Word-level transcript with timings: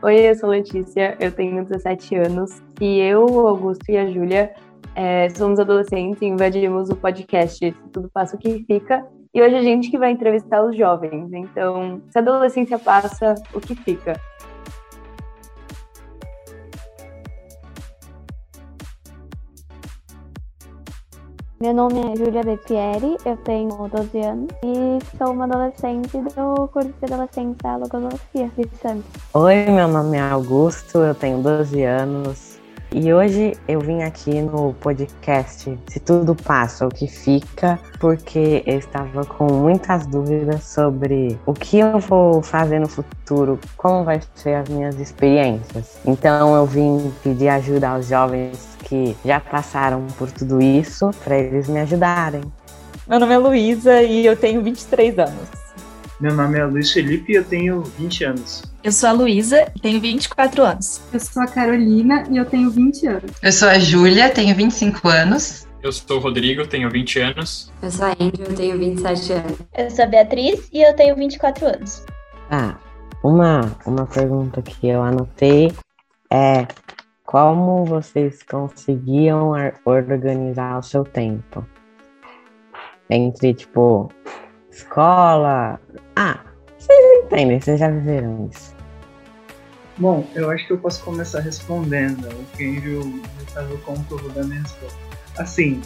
Oi, 0.00 0.30
eu 0.30 0.34
sou 0.36 0.50
Letícia, 0.50 1.16
eu 1.18 1.32
tenho 1.32 1.64
17 1.64 2.14
anos 2.14 2.62
e 2.80 3.00
eu, 3.00 3.26
o 3.26 3.48
Augusto 3.48 3.90
e 3.90 3.98
a 3.98 4.08
Júlia 4.08 4.54
é, 4.94 5.28
somos 5.30 5.58
adolescentes 5.58 6.22
e 6.22 6.26
invadimos 6.26 6.88
o 6.88 6.94
podcast 6.94 7.74
Tudo 7.92 8.08
Passa 8.08 8.36
o 8.36 8.38
Que 8.38 8.64
Fica. 8.64 9.04
E 9.34 9.42
hoje 9.42 9.56
a 9.56 9.62
gente 9.62 9.90
que 9.90 9.98
vai 9.98 10.12
entrevistar 10.12 10.64
os 10.64 10.76
jovens. 10.76 11.32
Então, 11.32 12.00
se 12.10 12.16
a 12.16 12.20
adolescência 12.20 12.78
passa, 12.78 13.34
o 13.52 13.60
que 13.60 13.74
fica? 13.74 14.12
Meu 21.60 21.74
nome 21.74 21.98
é 21.98 22.16
Júlia 22.16 22.44
Bettieri, 22.44 23.16
eu 23.26 23.36
tenho 23.38 23.68
12 23.88 24.20
anos 24.20 24.48
e 24.62 25.16
sou 25.18 25.32
uma 25.32 25.44
adolescente 25.44 26.16
do 26.16 26.68
curso 26.68 26.94
de 27.00 27.12
adolescência 27.12 27.56
da 27.64 27.76
Logosofia 27.78 28.48
de 28.56 28.68
Santos. 28.80 29.10
Oi, 29.34 29.64
meu 29.64 29.88
nome 29.88 30.16
é 30.18 30.20
Augusto, 30.20 30.98
eu 30.98 31.16
tenho 31.16 31.42
12 31.42 31.82
anos, 31.82 32.47
e 32.90 33.12
hoje 33.12 33.54
eu 33.68 33.80
vim 33.80 34.02
aqui 34.02 34.40
no 34.40 34.72
podcast 34.74 35.78
Se 35.88 36.00
Tudo 36.00 36.34
Passa, 36.34 36.86
o 36.86 36.88
que 36.88 37.06
fica, 37.06 37.78
porque 38.00 38.62
eu 38.66 38.78
estava 38.78 39.24
com 39.26 39.52
muitas 39.52 40.06
dúvidas 40.06 40.64
sobre 40.64 41.38
o 41.44 41.52
que 41.52 41.78
eu 41.78 41.98
vou 41.98 42.42
fazer 42.42 42.78
no 42.78 42.88
futuro, 42.88 43.58
como 43.76 44.04
vai 44.04 44.20
ser 44.34 44.54
as 44.54 44.68
minhas 44.68 44.98
experiências. 44.98 45.98
Então 46.06 46.54
eu 46.54 46.64
vim 46.64 47.12
pedir 47.22 47.48
ajuda 47.48 47.90
aos 47.90 48.08
jovens 48.08 48.76
que 48.84 49.14
já 49.24 49.38
passaram 49.38 50.06
por 50.18 50.30
tudo 50.30 50.60
isso, 50.60 51.10
para 51.22 51.36
eles 51.36 51.68
me 51.68 51.80
ajudarem. 51.80 52.42
Meu 53.06 53.20
nome 53.20 53.34
é 53.34 53.38
Luísa 53.38 54.02
e 54.02 54.24
eu 54.24 54.36
tenho 54.36 54.62
23 54.62 55.18
anos. 55.18 55.67
Meu 56.20 56.34
nome 56.34 56.58
é 56.58 56.64
Luiz 56.64 56.92
Felipe 56.92 57.32
e 57.32 57.36
eu 57.36 57.44
tenho 57.44 57.80
20 57.80 58.24
anos. 58.24 58.62
Eu 58.82 58.90
sou 58.90 59.08
a 59.08 59.12
Luísa 59.12 59.70
e 59.76 59.80
tenho 59.80 60.00
24 60.00 60.64
anos. 60.64 61.00
Eu 61.12 61.20
sou 61.20 61.40
a 61.40 61.46
Carolina 61.46 62.24
e 62.28 62.36
eu 62.36 62.44
tenho 62.44 62.68
20 62.70 63.06
anos. 63.06 63.32
Eu 63.40 63.52
sou 63.52 63.68
a 63.68 63.78
Júlia, 63.78 64.28
tenho 64.28 64.52
25 64.56 65.08
anos. 65.08 65.68
Eu 65.80 65.92
sou 65.92 66.16
o 66.16 66.20
Rodrigo, 66.20 66.66
tenho 66.66 66.90
20 66.90 67.20
anos. 67.20 67.72
Eu 67.80 67.90
sou 67.92 68.06
a 68.06 68.10
Andrew, 68.18 68.46
eu 68.48 68.54
tenho 68.56 68.76
27 68.76 69.32
anos. 69.32 69.58
Eu 69.76 69.90
sou 69.92 70.04
a 70.04 70.08
Beatriz 70.08 70.68
e 70.72 70.82
eu 70.82 70.92
tenho 70.96 71.14
24 71.14 71.66
anos. 71.66 72.04
Ah, 72.50 72.76
uma, 73.22 73.76
uma 73.86 74.04
pergunta 74.04 74.60
que 74.60 74.88
eu 74.88 75.00
anotei 75.00 75.72
é 76.32 76.66
como 77.24 77.84
vocês 77.84 78.42
conseguiam 78.42 79.52
organizar 79.84 80.80
o 80.80 80.82
seu 80.82 81.04
tempo? 81.04 81.64
Entre, 83.08 83.54
tipo, 83.54 84.10
escola. 84.78 85.80
Ah, 86.16 86.40
vocês 86.78 87.24
entendem, 87.24 87.60
vocês 87.60 87.80
já 87.80 87.90
viveram 87.90 88.48
isso. 88.52 88.76
Bom, 89.96 90.26
eu 90.34 90.48
acho 90.50 90.66
que 90.66 90.72
eu 90.72 90.78
posso 90.78 91.02
começar 91.02 91.40
respondendo. 91.40 92.28
O 92.28 92.56
Kenjo 92.56 93.20
estava 93.46 93.76
com 93.78 93.94
o 93.94 94.28
da 94.30 94.44
minha 94.44 94.62
resposta. 94.62 94.98
Assim, 95.36 95.80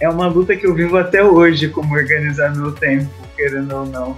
é 0.00 0.08
uma 0.08 0.28
luta 0.28 0.56
que 0.56 0.66
eu 0.66 0.74
vivo 0.74 0.96
até 0.96 1.22
hoje, 1.22 1.68
como 1.68 1.94
organizar 1.94 2.54
meu 2.54 2.72
tempo, 2.72 3.10
querendo 3.36 3.74
ou 3.74 3.86
não. 3.86 4.16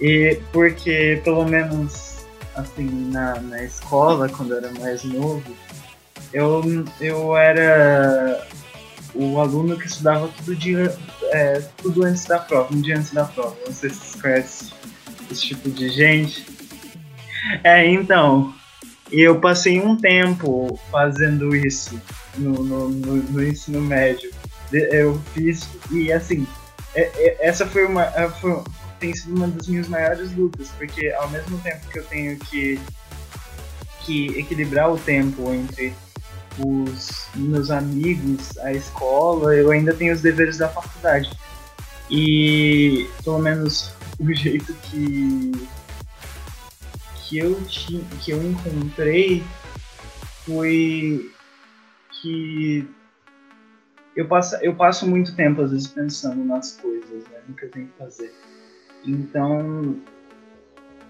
E 0.00 0.40
porque, 0.52 1.20
pelo 1.24 1.44
menos, 1.44 2.24
assim, 2.54 3.10
na, 3.10 3.40
na 3.40 3.62
escola, 3.64 4.28
quando 4.28 4.52
eu 4.52 4.58
era 4.58 4.70
mais 4.80 5.02
novo, 5.04 5.42
eu, 6.32 6.62
eu 7.00 7.36
era 7.36 8.46
o 9.14 9.40
aluno 9.40 9.76
que 9.78 9.86
estudava 9.86 10.28
todo 10.28 10.54
dia, 10.56 10.96
é, 11.32 11.62
tudo 11.78 12.04
antes 12.04 12.24
da 12.24 12.38
prova, 12.38 12.74
um 12.74 12.80
dia 12.80 12.96
antes 12.96 13.12
da 13.12 13.24
prova. 13.24 13.56
Sei 13.70 13.90
se 13.90 13.96
vocês 13.96 14.20
conhecem 14.20 14.68
esse 15.30 15.42
tipo 15.42 15.70
de 15.70 15.88
gente. 15.88 16.46
É, 17.64 17.86
então, 17.86 18.54
eu 19.10 19.40
passei 19.40 19.80
um 19.80 19.96
tempo 19.96 20.78
fazendo 20.90 21.54
isso 21.54 22.00
no, 22.36 22.62
no, 22.62 22.88
no, 22.88 23.16
no 23.16 23.44
ensino 23.44 23.80
médio. 23.80 24.30
Eu 24.72 25.20
fiz, 25.34 25.68
e 25.90 26.12
assim, 26.12 26.46
é, 26.94 27.02
é, 27.02 27.48
essa 27.48 27.66
foi 27.66 27.84
uma. 27.86 28.04
É, 28.04 28.28
foi, 28.28 28.62
tem 28.98 29.14
sido 29.14 29.34
uma 29.34 29.48
das 29.48 29.66
minhas 29.66 29.88
maiores 29.88 30.32
lutas, 30.36 30.68
porque 30.76 31.10
ao 31.10 31.28
mesmo 31.30 31.58
tempo 31.58 31.88
que 31.88 31.98
eu 31.98 32.04
tenho 32.04 32.38
que, 32.38 32.78
que 34.04 34.26
equilibrar 34.38 34.92
o 34.92 34.98
tempo 34.98 35.52
entre 35.52 35.94
os 36.66 37.28
meus 37.34 37.70
amigos, 37.70 38.56
a 38.58 38.72
escola, 38.72 39.54
eu 39.54 39.70
ainda 39.70 39.94
tenho 39.94 40.12
os 40.12 40.20
deveres 40.20 40.58
da 40.58 40.68
faculdade. 40.68 41.30
E 42.10 43.08
pelo 43.24 43.38
menos 43.38 43.92
o 44.18 44.32
jeito 44.34 44.74
que 44.74 45.52
que 47.28 47.38
eu 47.38 47.62
tinha, 47.66 48.02
que 48.20 48.32
eu 48.32 48.42
encontrei 48.42 49.44
foi 50.44 51.30
que 52.20 52.88
eu 54.16 54.26
passo, 54.26 54.56
eu 54.56 54.74
passo 54.74 55.08
muito 55.08 55.36
tempo 55.36 55.62
às 55.62 55.70
vezes 55.70 55.86
pensando 55.86 56.44
nas 56.44 56.72
coisas, 56.72 57.24
né, 57.28 57.38
no 57.46 57.54
que 57.54 57.66
eu 57.66 57.70
tenho 57.70 57.86
que 57.86 57.96
fazer. 57.96 58.34
Então, 59.06 59.96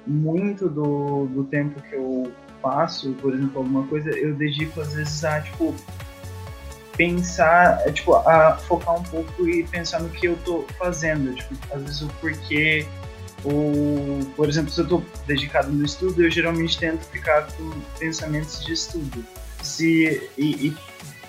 muito 0.06 0.68
do, 0.68 1.26
do 1.26 1.44
tempo 1.44 1.80
que 1.80 1.94
eu 1.94 2.30
faço, 2.62 3.12
por 3.14 3.34
exemplo, 3.34 3.58
alguma 3.58 3.86
coisa, 3.86 4.10
eu 4.10 4.34
dedico 4.34 4.80
às 4.80 4.94
vezes 4.94 5.24
a, 5.24 5.40
tipo, 5.40 5.74
pensar, 6.96 7.80
é, 7.86 7.92
tipo, 7.92 8.14
a 8.14 8.56
focar 8.56 8.96
um 8.96 9.02
pouco 9.04 9.48
e 9.48 9.64
pensar 9.64 10.00
no 10.00 10.10
que 10.10 10.26
eu 10.26 10.36
tô 10.44 10.64
fazendo, 10.78 11.34
tipo, 11.34 11.54
às 11.72 11.82
vezes 11.82 12.02
o 12.02 12.08
porquê, 12.20 12.86
ou, 13.44 14.20
por 14.36 14.48
exemplo, 14.48 14.70
se 14.70 14.80
eu 14.80 14.86
tô 14.86 15.02
dedicado 15.26 15.72
no 15.72 15.84
estudo, 15.84 16.22
eu 16.22 16.30
geralmente 16.30 16.78
tento 16.78 17.04
ficar 17.06 17.46
com 17.52 17.70
pensamentos 17.98 18.64
de 18.64 18.72
estudo. 18.72 19.24
Se, 19.62 20.28
e, 20.36 20.68
e 20.68 20.76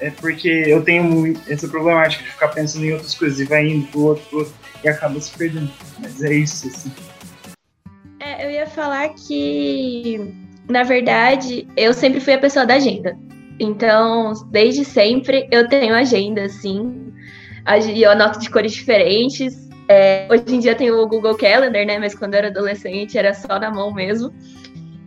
é 0.01 0.09
porque 0.09 0.49
eu 0.49 0.83
tenho 0.83 1.03
muito 1.03 1.41
essa 1.49 1.67
problemática 1.67 2.23
de 2.23 2.31
ficar 2.31 2.49
pensando 2.49 2.85
em 2.85 2.93
outras 2.93 3.13
coisas 3.13 3.39
e 3.39 3.45
vai 3.45 3.67
indo 3.67 3.87
pro 3.87 4.01
outro, 4.01 4.25
pro 4.25 4.39
outro 4.39 4.53
e 4.83 4.89
acaba 4.89 5.21
se 5.21 5.31
perdendo. 5.37 5.71
Mas 5.99 6.21
é 6.21 6.33
isso, 6.33 6.67
assim. 6.67 6.91
É, 8.19 8.45
eu 8.45 8.51
ia 8.51 8.67
falar 8.67 9.09
que 9.09 10.33
na 10.71 10.83
verdade, 10.83 11.67
eu 11.75 11.93
sempre 11.93 12.19
fui 12.19 12.33
a 12.33 12.39
pessoa 12.39 12.65
da 12.65 12.75
agenda. 12.75 13.17
Então, 13.59 14.33
desde 14.49 14.83
sempre 14.83 15.47
eu 15.51 15.67
tenho 15.67 15.93
agenda, 15.93 16.43
assim. 16.43 17.13
Eu 17.95 18.11
anoto 18.11 18.39
de 18.39 18.49
cores 18.49 18.71
diferentes. 18.71 19.69
É, 19.87 20.27
hoje 20.31 20.43
em 20.47 20.59
dia 20.59 20.73
tem 20.73 20.89
o 20.89 21.05
Google 21.07 21.37
Calendar, 21.37 21.85
né? 21.85 21.99
Mas 21.99 22.15
quando 22.15 22.33
eu 22.33 22.39
era 22.39 22.47
adolescente 22.47 23.17
era 23.17 23.33
só 23.33 23.59
na 23.59 23.69
mão 23.69 23.93
mesmo. 23.93 24.33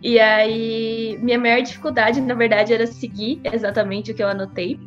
E 0.01 0.19
aí, 0.19 1.17
minha 1.21 1.39
maior 1.39 1.61
dificuldade, 1.61 2.21
na 2.21 2.35
verdade, 2.35 2.73
era 2.73 2.85
seguir 2.85 3.41
exatamente 3.43 4.11
o 4.11 4.15
que 4.15 4.21
eu 4.21 4.27
anotei. 4.27 4.79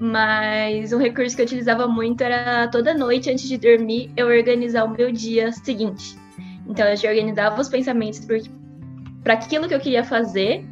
Mas 0.00 0.92
um 0.92 0.98
recurso 0.98 1.36
que 1.36 1.42
eu 1.42 1.46
utilizava 1.46 1.86
muito 1.86 2.22
era 2.22 2.66
toda 2.68 2.94
noite, 2.94 3.30
antes 3.30 3.46
de 3.46 3.58
dormir, 3.58 4.10
eu 4.16 4.26
organizar 4.26 4.84
o 4.84 4.90
meu 4.90 5.12
dia 5.12 5.52
seguinte. 5.52 6.16
Então, 6.66 6.88
eu 6.88 6.96
já 6.96 7.10
organizava 7.10 7.60
os 7.60 7.68
pensamentos 7.68 8.20
para 9.24 9.34
aquilo 9.34 9.66
que 9.66 9.74
eu 9.74 9.80
queria 9.80 10.04
fazer 10.04 10.64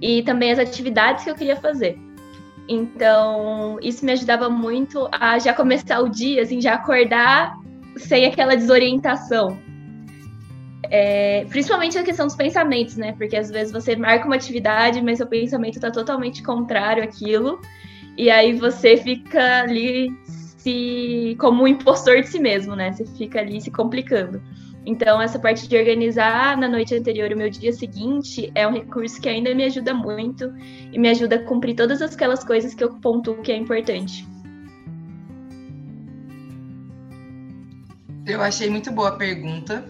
e 0.00 0.22
também 0.22 0.50
as 0.50 0.58
atividades 0.58 1.22
que 1.22 1.30
eu 1.30 1.34
queria 1.34 1.56
fazer. 1.56 1.96
Então, 2.68 3.78
isso 3.82 4.04
me 4.04 4.12
ajudava 4.12 4.48
muito 4.48 5.08
a 5.12 5.38
já 5.38 5.52
começar 5.52 6.00
o 6.00 6.08
dia, 6.08 6.42
assim, 6.42 6.60
já 6.60 6.74
acordar 6.74 7.54
sem 7.96 8.24
aquela 8.24 8.56
desorientação. 8.56 9.58
É, 10.90 11.44
principalmente 11.48 11.98
a 11.98 12.02
questão 12.02 12.26
dos 12.26 12.36
pensamentos, 12.36 12.96
né? 12.96 13.12
Porque 13.12 13.36
às 13.36 13.50
vezes 13.50 13.72
você 13.72 13.94
marca 13.94 14.26
uma 14.26 14.36
atividade, 14.36 15.00
mas 15.02 15.18
seu 15.18 15.26
pensamento 15.26 15.76
está 15.76 15.90
totalmente 15.90 16.42
contrário 16.42 17.02
àquilo, 17.02 17.60
e 18.16 18.30
aí 18.30 18.52
você 18.52 18.96
fica 18.96 19.60
ali 19.60 20.10
se 20.26 21.36
como 21.38 21.64
um 21.64 21.66
impostor 21.66 22.20
de 22.20 22.28
si 22.28 22.38
mesmo, 22.38 22.76
né? 22.76 22.92
Você 22.92 23.04
fica 23.06 23.40
ali 23.40 23.60
se 23.60 23.70
complicando. 23.70 24.40
Então, 24.84 25.22
essa 25.22 25.38
parte 25.38 25.68
de 25.68 25.76
organizar 25.76 26.56
na 26.56 26.68
noite 26.68 26.94
anterior 26.94 27.30
o 27.32 27.36
meu 27.36 27.48
dia 27.48 27.72
seguinte 27.72 28.50
é 28.54 28.66
um 28.66 28.72
recurso 28.72 29.20
que 29.20 29.28
ainda 29.28 29.54
me 29.54 29.64
ajuda 29.64 29.94
muito 29.94 30.52
e 30.92 30.98
me 30.98 31.08
ajuda 31.08 31.36
a 31.36 31.44
cumprir 31.44 31.76
todas 31.76 32.02
aquelas 32.02 32.42
coisas 32.42 32.74
que 32.74 32.82
eu 32.82 32.94
pontuo 32.96 33.40
que 33.42 33.52
é 33.52 33.56
importante. 33.56 34.26
Eu 38.26 38.40
achei 38.40 38.68
muito 38.70 38.90
boa 38.90 39.10
a 39.10 39.16
pergunta. 39.16 39.84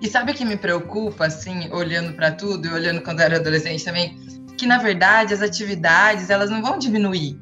E 0.00 0.08
sabe 0.08 0.30
o 0.30 0.34
que 0.34 0.44
me 0.44 0.56
preocupa, 0.56 1.26
assim, 1.26 1.68
olhando 1.72 2.14
para 2.14 2.30
tudo 2.30 2.68
e 2.68 2.72
olhando 2.72 3.02
quando 3.02 3.18
eu 3.18 3.26
era 3.26 3.36
adolescente 3.36 3.84
também? 3.84 4.16
Que, 4.56 4.64
na 4.64 4.78
verdade, 4.78 5.34
as 5.34 5.42
atividades, 5.42 6.30
elas 6.30 6.50
não 6.50 6.62
vão 6.62 6.78
diminuir. 6.78 7.36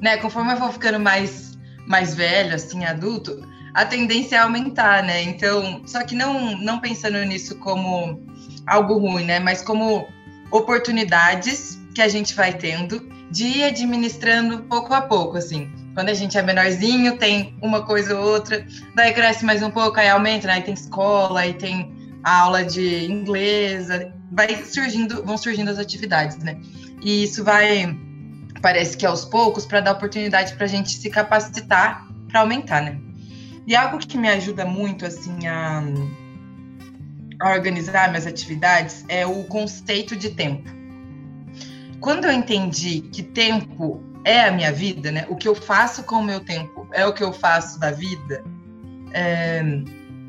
Né? 0.00 0.16
Conforme 0.18 0.52
eu 0.52 0.58
vou 0.58 0.70
ficando 0.70 1.00
mais, 1.00 1.58
mais 1.86 2.14
velho, 2.14 2.54
assim, 2.54 2.84
adulto, 2.84 3.40
a 3.76 3.84
tendência 3.84 4.36
é 4.36 4.38
aumentar, 4.38 5.02
né? 5.02 5.22
Então, 5.22 5.82
só 5.84 6.02
que 6.02 6.14
não, 6.14 6.56
não 6.56 6.80
pensando 6.80 7.22
nisso 7.24 7.56
como 7.58 8.26
algo 8.66 8.96
ruim, 8.96 9.26
né? 9.26 9.38
Mas 9.38 9.60
como 9.60 10.08
oportunidades 10.50 11.78
que 11.94 12.00
a 12.00 12.08
gente 12.08 12.34
vai 12.34 12.54
tendo 12.54 13.06
de 13.30 13.44
ir 13.44 13.64
administrando 13.64 14.62
pouco 14.62 14.94
a 14.94 15.02
pouco, 15.02 15.36
assim. 15.36 15.70
Quando 15.92 16.08
a 16.08 16.14
gente 16.14 16.38
é 16.38 16.42
menorzinho, 16.42 17.18
tem 17.18 17.54
uma 17.60 17.84
coisa 17.84 18.18
ou 18.18 18.26
outra, 18.26 18.66
daí 18.94 19.12
cresce 19.12 19.44
mais 19.44 19.62
um 19.62 19.70
pouco, 19.70 20.00
aí 20.00 20.08
aumenta, 20.08 20.46
né? 20.46 20.54
aí 20.54 20.62
tem 20.62 20.72
escola, 20.72 21.40
aí 21.40 21.52
tem 21.52 21.94
aula 22.24 22.64
de 22.64 23.04
inglês, 23.04 23.88
vai 24.32 24.56
surgindo, 24.64 25.22
vão 25.22 25.36
surgindo 25.36 25.70
as 25.70 25.78
atividades, 25.78 26.38
né? 26.38 26.58
E 27.02 27.24
isso 27.24 27.44
vai, 27.44 27.94
parece 28.62 28.96
que 28.96 29.04
aos 29.04 29.26
poucos, 29.26 29.66
para 29.66 29.80
dar 29.80 29.92
oportunidade 29.92 30.54
para 30.54 30.64
a 30.64 30.68
gente 30.68 30.96
se 30.96 31.10
capacitar 31.10 32.06
para 32.30 32.40
aumentar, 32.40 32.80
né? 32.80 33.05
E 33.66 33.74
algo 33.74 33.98
que 33.98 34.16
me 34.16 34.28
ajuda 34.28 34.64
muito, 34.64 35.04
assim, 35.04 35.46
a, 35.46 35.82
a 37.40 37.50
organizar 37.50 38.08
minhas 38.08 38.26
atividades 38.26 39.04
é 39.08 39.26
o 39.26 39.44
conceito 39.44 40.14
de 40.14 40.30
tempo. 40.30 40.70
Quando 42.00 42.26
eu 42.26 42.32
entendi 42.32 43.00
que 43.00 43.22
tempo 43.22 44.02
é 44.24 44.44
a 44.44 44.52
minha 44.52 44.72
vida, 44.72 45.10
né? 45.10 45.26
O 45.28 45.36
que 45.36 45.48
eu 45.48 45.54
faço 45.54 46.04
com 46.04 46.16
o 46.16 46.22
meu 46.22 46.40
tempo 46.40 46.86
é 46.92 47.04
o 47.06 47.12
que 47.12 47.22
eu 47.22 47.32
faço 47.32 47.80
da 47.80 47.90
vida. 47.90 48.44
É, 49.12 49.62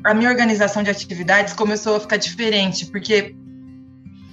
a 0.04 0.14
minha 0.14 0.30
organização 0.30 0.82
de 0.82 0.90
atividades 0.90 1.52
começou 1.52 1.96
a 1.96 2.00
ficar 2.00 2.16
diferente, 2.16 2.86
porque 2.86 3.34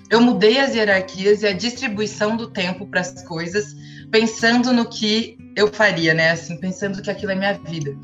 eu 0.09 0.21
mudei 0.21 0.59
as 0.59 0.75
hierarquias 0.75 1.41
e 1.41 1.47
a 1.47 1.53
distribuição 1.53 2.37
do 2.37 2.47
tempo 2.47 2.85
para 2.85 3.01
as 3.01 3.23
coisas, 3.23 3.75
pensando 4.11 4.71
no 4.73 4.85
que 4.89 5.37
eu 5.55 5.71
faria, 5.71 6.13
né? 6.13 6.31
Assim, 6.31 6.57
pensando 6.57 7.01
que 7.01 7.09
aquilo 7.09 7.31
é 7.31 7.35
minha 7.35 7.53
vida. 7.53 7.95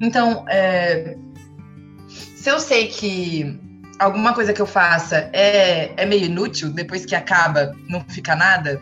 Então, 0.00 0.44
é, 0.48 1.16
se 2.08 2.50
eu 2.50 2.58
sei 2.58 2.88
que 2.88 3.60
alguma 3.98 4.34
coisa 4.34 4.52
que 4.52 4.60
eu 4.60 4.66
faça 4.66 5.30
é, 5.32 5.92
é 5.96 6.06
meio 6.06 6.24
inútil, 6.24 6.70
depois 6.70 7.06
que 7.06 7.14
acaba, 7.14 7.74
não 7.88 8.00
fica 8.08 8.34
nada, 8.34 8.80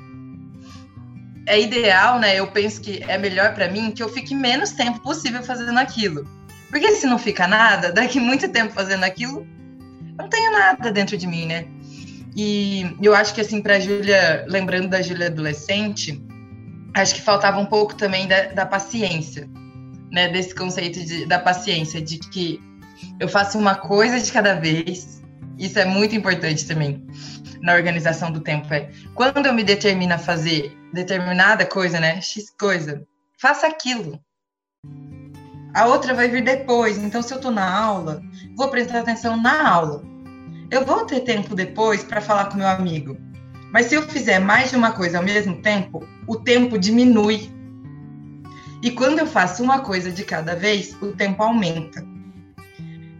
é 1.46 1.60
ideal, 1.60 2.18
né? 2.18 2.38
Eu 2.38 2.46
penso 2.48 2.80
que 2.80 3.02
é 3.08 3.18
melhor 3.18 3.54
para 3.54 3.68
mim 3.68 3.90
que 3.90 4.02
eu 4.02 4.08
fique 4.08 4.34
menos 4.34 4.70
tempo 4.70 5.00
possível 5.00 5.42
fazendo 5.42 5.78
aquilo. 5.78 6.26
Porque 6.70 6.92
se 6.92 7.06
não 7.06 7.18
fica 7.18 7.46
nada, 7.46 7.90
daqui 7.92 8.18
muito 8.18 8.48
tempo 8.48 8.72
fazendo 8.72 9.04
aquilo, 9.04 9.46
não 10.16 10.28
tenho 10.28 10.52
nada 10.52 10.90
dentro 10.90 11.16
de 11.16 11.26
mim, 11.26 11.46
né? 11.46 11.66
E 12.34 12.96
eu 13.02 13.14
acho 13.14 13.34
que, 13.34 13.42
assim, 13.42 13.60
para 13.60 13.78
Júlia, 13.78 14.46
lembrando 14.48 14.88
da 14.88 15.02
Júlia 15.02 15.26
adolescente, 15.26 16.22
acho 16.94 17.14
que 17.14 17.20
faltava 17.20 17.58
um 17.58 17.66
pouco 17.66 17.94
também 17.94 18.26
da, 18.26 18.46
da 18.46 18.66
paciência, 18.66 19.48
né? 20.10 20.28
Desse 20.28 20.54
conceito 20.54 21.04
de, 21.04 21.26
da 21.26 21.38
paciência, 21.38 22.00
de 22.00 22.18
que 22.18 22.60
eu 23.18 23.28
faço 23.28 23.58
uma 23.58 23.74
coisa 23.74 24.20
de 24.20 24.30
cada 24.30 24.54
vez. 24.54 25.22
Isso 25.58 25.78
é 25.78 25.84
muito 25.84 26.14
importante 26.14 26.66
também 26.66 27.06
na 27.60 27.74
organização 27.74 28.30
do 28.30 28.40
tempo. 28.40 28.72
É 28.72 28.90
quando 29.14 29.46
eu 29.46 29.52
me 29.52 29.62
determino 29.62 30.14
a 30.14 30.18
fazer 30.18 30.76
determinada 30.92 31.64
coisa, 31.64 32.00
né? 32.00 32.20
X 32.20 32.50
coisa, 32.58 33.06
faça 33.40 33.66
aquilo. 33.66 34.20
A 35.74 35.86
outra 35.86 36.12
vai 36.12 36.28
vir 36.28 36.44
depois. 36.44 36.98
Então, 36.98 37.22
se 37.22 37.32
eu 37.32 37.36
estou 37.36 37.50
na 37.50 37.68
aula, 37.74 38.22
vou 38.56 38.68
prestar 38.68 39.00
atenção 39.00 39.40
na 39.40 39.68
aula. 39.68 40.02
Eu 40.70 40.84
vou 40.84 41.06
ter 41.06 41.20
tempo 41.20 41.54
depois 41.54 42.04
para 42.04 42.20
falar 42.20 42.46
com 42.46 42.58
meu 42.58 42.68
amigo. 42.68 43.16
Mas 43.72 43.86
se 43.86 43.94
eu 43.94 44.02
fizer 44.02 44.38
mais 44.38 44.70
de 44.70 44.76
uma 44.76 44.92
coisa 44.92 45.18
ao 45.18 45.24
mesmo 45.24 45.56
tempo, 45.62 46.06
o 46.26 46.36
tempo 46.36 46.78
diminui. 46.78 47.50
E 48.82 48.90
quando 48.90 49.20
eu 49.20 49.26
faço 49.26 49.62
uma 49.62 49.80
coisa 49.80 50.10
de 50.10 50.24
cada 50.24 50.54
vez, 50.54 50.94
o 51.00 51.08
tempo 51.08 51.42
aumenta. 51.42 52.04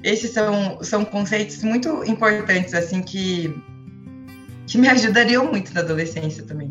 Esses 0.03 0.33
são, 0.33 0.79
são 0.83 1.05
conceitos 1.05 1.63
muito 1.63 2.05
importantes, 2.05 2.75
assim, 2.75 3.01
que, 3.01 3.55
que 4.67 4.77
me 4.77 4.89
ajudariam 4.89 5.47
muito 5.47 5.73
na 5.73 5.81
adolescência 5.81 6.45
também. 6.45 6.71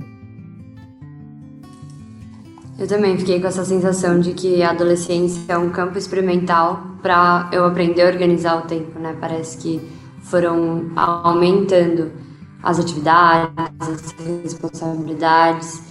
Eu 2.78 2.88
também 2.88 3.18
fiquei 3.18 3.40
com 3.40 3.48
essa 3.48 3.64
sensação 3.64 4.20
de 4.20 4.34
que 4.34 4.62
a 4.62 4.72
adolescência 4.72 5.42
é 5.48 5.58
um 5.58 5.70
campo 5.70 5.98
experimental 5.98 6.98
para 7.02 7.50
eu 7.52 7.66
aprender 7.66 8.04
a 8.04 8.08
organizar 8.08 8.58
o 8.58 8.62
tempo, 8.62 9.00
né? 9.00 9.16
Parece 9.20 9.58
que 9.58 9.82
foram 10.24 10.92
aumentando 10.96 12.12
as 12.62 12.80
atividades, 12.80 13.52
as 13.80 14.16
responsabilidades. 14.44 15.82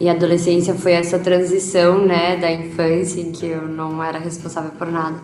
E 0.00 0.08
a 0.08 0.12
adolescência 0.12 0.74
foi 0.74 0.92
essa 0.92 1.18
transição, 1.18 2.04
né, 2.04 2.36
da 2.36 2.50
infância 2.50 3.20
em 3.20 3.30
que 3.30 3.46
eu 3.46 3.62
não 3.68 4.02
era 4.02 4.18
responsável 4.18 4.72
por 4.72 4.90
nada. 4.90 5.16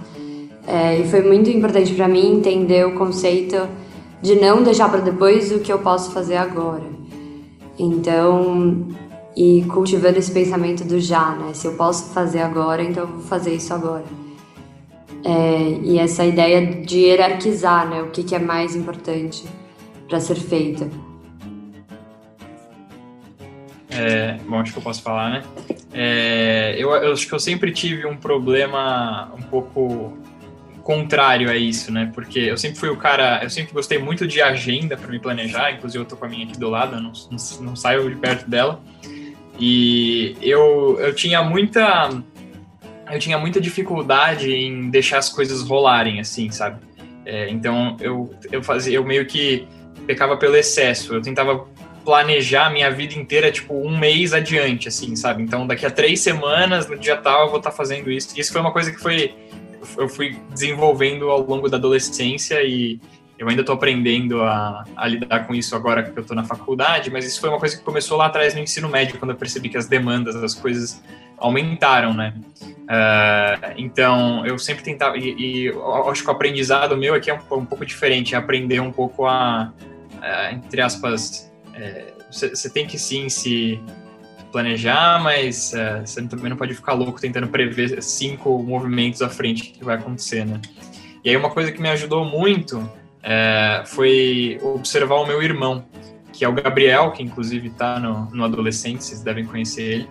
É, 0.67 1.01
e 1.01 1.09
foi 1.09 1.23
muito 1.23 1.51
importante 1.51 1.93
para 1.95 2.07
mim 2.07 2.37
entender 2.37 2.87
o 2.87 2.95
conceito 2.95 3.57
de 4.23 4.37
não 4.37 4.63
deixar 4.63 4.89
para 4.89 5.01
depois 5.01 5.51
o 5.51 5.59
que 5.59 5.73
eu 5.73 5.81
posso 5.81 6.13
fazer 6.13 6.37
agora. 6.37 6.85
Então, 7.77 8.87
e 9.37 9.65
cultivando 9.65 10.19
esse 10.19 10.31
pensamento 10.31 10.85
do 10.85 11.01
já, 11.01 11.31
né? 11.31 11.53
Se 11.55 11.67
eu 11.67 11.73
posso 11.73 12.13
fazer 12.13 12.41
agora, 12.41 12.83
então 12.83 13.05
eu 13.05 13.09
vou 13.09 13.23
fazer 13.23 13.55
isso 13.55 13.73
agora. 13.75 14.05
É, 15.25 15.81
e 15.83 15.99
essa 15.99 16.25
ideia 16.25 16.85
de 16.85 16.99
hierarquizar 16.99 17.89
né, 17.89 18.03
o 18.03 18.11
que, 18.11 18.23
que 18.23 18.35
é 18.35 18.39
mais 18.39 18.77
importante 18.77 19.45
para 20.11 20.21
ser 20.21 20.35
feito. 20.35 20.91
É, 23.89 24.39
bom, 24.47 24.59
acho 24.59 24.73
que 24.73 24.79
eu 24.79 24.83
posso 24.83 25.03
falar, 25.03 25.31
né? 25.31 25.43
É, 25.93 26.75
eu, 26.77 26.91
eu, 26.91 27.13
acho 27.13 27.27
que 27.27 27.33
eu 27.33 27.39
sempre 27.39 27.73
tive 27.73 28.07
um 28.07 28.17
problema 28.17 29.33
um 29.39 29.43
pouco 29.43 30.19
contrário 30.83 31.49
a 31.49 31.57
isso, 31.57 31.93
né? 31.93 32.11
Porque 32.13 32.41
eu 32.41 32.57
sempre 32.57 32.79
fui 32.79 32.89
o 32.89 32.97
cara, 32.97 33.41
eu 33.43 33.51
sempre 33.51 33.73
gostei 33.73 33.99
muito 33.99 34.27
de 34.27 34.43
agenda 34.43 34.97
para 34.97 35.09
me 35.09 35.21
planejar, 35.21 35.73
inclusive 35.73 36.03
eu 36.03 36.09
tô 36.09 36.17
com 36.17 36.25
a 36.25 36.29
minha 36.29 36.45
aqui 36.45 36.59
do 36.59 36.69
lado, 36.69 36.97
eu 36.97 37.01
não, 37.01 37.13
não, 37.31 37.65
não 37.67 37.77
saio 37.77 38.09
de 38.11 38.17
perto 38.17 38.49
dela. 38.49 38.81
E 39.59 40.37
eu, 40.41 40.99
eu 41.01 41.15
tinha 41.15 41.43
muita 41.43 42.11
eu 43.11 43.19
tinha 43.19 43.39
muita 43.39 43.61
dificuldade 43.61 44.51
em 44.53 44.89
deixar 44.89 45.19
as 45.19 45.29
coisas 45.29 45.63
rolarem, 45.63 46.21
assim, 46.21 46.51
sabe? 46.51 46.81
É, 47.25 47.51
então 47.51 47.97
eu, 48.01 48.35
eu 48.51 48.63
fazia, 48.63 48.95
eu 48.95 49.05
meio 49.05 49.27
que 49.27 49.69
pecava 50.07 50.37
pelo 50.37 50.57
excesso. 50.57 51.15
Eu 51.15 51.23
tentava 51.23 51.67
planejar 52.05 52.67
a 52.67 52.71
minha 52.71 52.91
vida 52.91 53.15
inteira, 53.15 53.53
tipo, 53.53 53.75
um 53.75 53.97
mês 53.97 54.33
adiante, 54.33 54.89
assim, 54.89 55.15
sabe? 55.15 55.43
Então, 55.43 55.67
daqui 55.67 55.85
a 55.85 55.91
três 55.91 56.21
semanas, 56.21 56.89
no 56.89 56.99
dia 56.99 57.17
tal, 57.17 57.43
eu 57.43 57.49
vou 57.49 57.59
estar 57.59 57.71
tá 57.71 57.77
fazendo 57.77 58.11
isso. 58.11 58.39
Isso 58.39 58.53
foi 58.53 58.61
uma 58.61 58.73
coisa 58.73 58.91
que 58.91 58.99
foi, 58.99 59.35
eu 59.97 60.09
fui 60.09 60.37
desenvolvendo 60.51 61.31
ao 61.31 61.41
longo 61.43 61.69
da 61.69 61.77
adolescência 61.77 62.63
e 62.63 62.99
eu 63.39 63.49
ainda 63.49 63.63
estou 63.63 63.75
aprendendo 63.75 64.43
a, 64.43 64.85
a, 64.95 65.09
lidar 65.09 65.47
com 65.47 65.55
isso 65.55 65.75
agora 65.75 66.03
que 66.03 66.19
eu 66.19 66.21
estou 66.21 66.37
na 66.37 66.45
faculdade, 66.45 67.11
mas 67.11 67.25
isso 67.25 67.41
foi 67.41 67.49
uma 67.49 67.59
coisa 67.59 67.75
que 67.75 67.83
começou 67.83 68.19
lá 68.19 68.27
atrás 68.27 68.55
no 68.55 68.61
ensino 68.61 68.87
médio, 68.87 69.19
quando 69.19 69.31
eu 69.31 69.37
percebi 69.37 69.71
que 69.71 69.79
as 69.79 69.87
demandas, 69.87 70.37
as 70.37 70.55
coisas 70.55 71.03
aumentaram, 71.41 72.15
né? 72.15 72.35
Uh, 72.63 73.75
então, 73.77 74.45
eu 74.45 74.59
sempre 74.59 74.85
tentava, 74.85 75.17
e, 75.17 75.69
e 75.69 75.73
acho 76.11 76.23
que 76.23 76.29
o 76.29 76.33
aprendizado 76.33 76.97
meu 76.97 77.15
aqui 77.15 77.31
é 77.31 77.35
um, 77.35 77.57
um 77.59 77.65
pouco 77.65 77.85
diferente, 77.87 78.35
é 78.35 78.39
aprender 78.39 78.81
um 78.81 78.93
pouco 78.93 79.27
a, 79.27 79.73
a 80.21 80.53
entre 80.53 80.81
aspas, 80.81 81.51
você 82.31 82.67
é, 82.67 82.71
tem 82.71 82.87
que 82.87 82.99
sim 82.99 83.29
se 83.29 83.81
planejar, 84.53 85.23
mas 85.23 85.73
você 86.05 86.23
também 86.23 86.51
não 86.51 86.57
pode 86.57 86.75
ficar 86.75 86.93
louco 86.93 87.21
tentando 87.21 87.47
prever 87.47 88.03
cinco 88.03 88.61
movimentos 88.63 89.23
à 89.23 89.29
frente 89.29 89.71
que 89.71 89.85
vai 89.85 89.97
acontecer, 89.97 90.45
né? 90.45 90.61
E 91.25 91.31
aí 91.31 91.37
uma 91.37 91.51
coisa 91.51 91.71
que 91.71 91.81
me 91.81 91.89
ajudou 91.89 92.25
muito 92.25 92.91
é, 93.23 93.83
foi 93.87 94.59
observar 94.63 95.17
o 95.17 95.27
meu 95.27 95.43
irmão, 95.43 95.85
que 96.33 96.45
é 96.45 96.49
o 96.49 96.53
Gabriel, 96.53 97.13
que 97.13 97.23
inclusive 97.23 97.69
está 97.69 97.99
no, 98.01 98.31
no 98.31 98.45
Adolescente, 98.45 99.05
vocês 99.05 99.23
devem 99.23 99.45
conhecer 99.45 99.83
ele. 99.83 100.09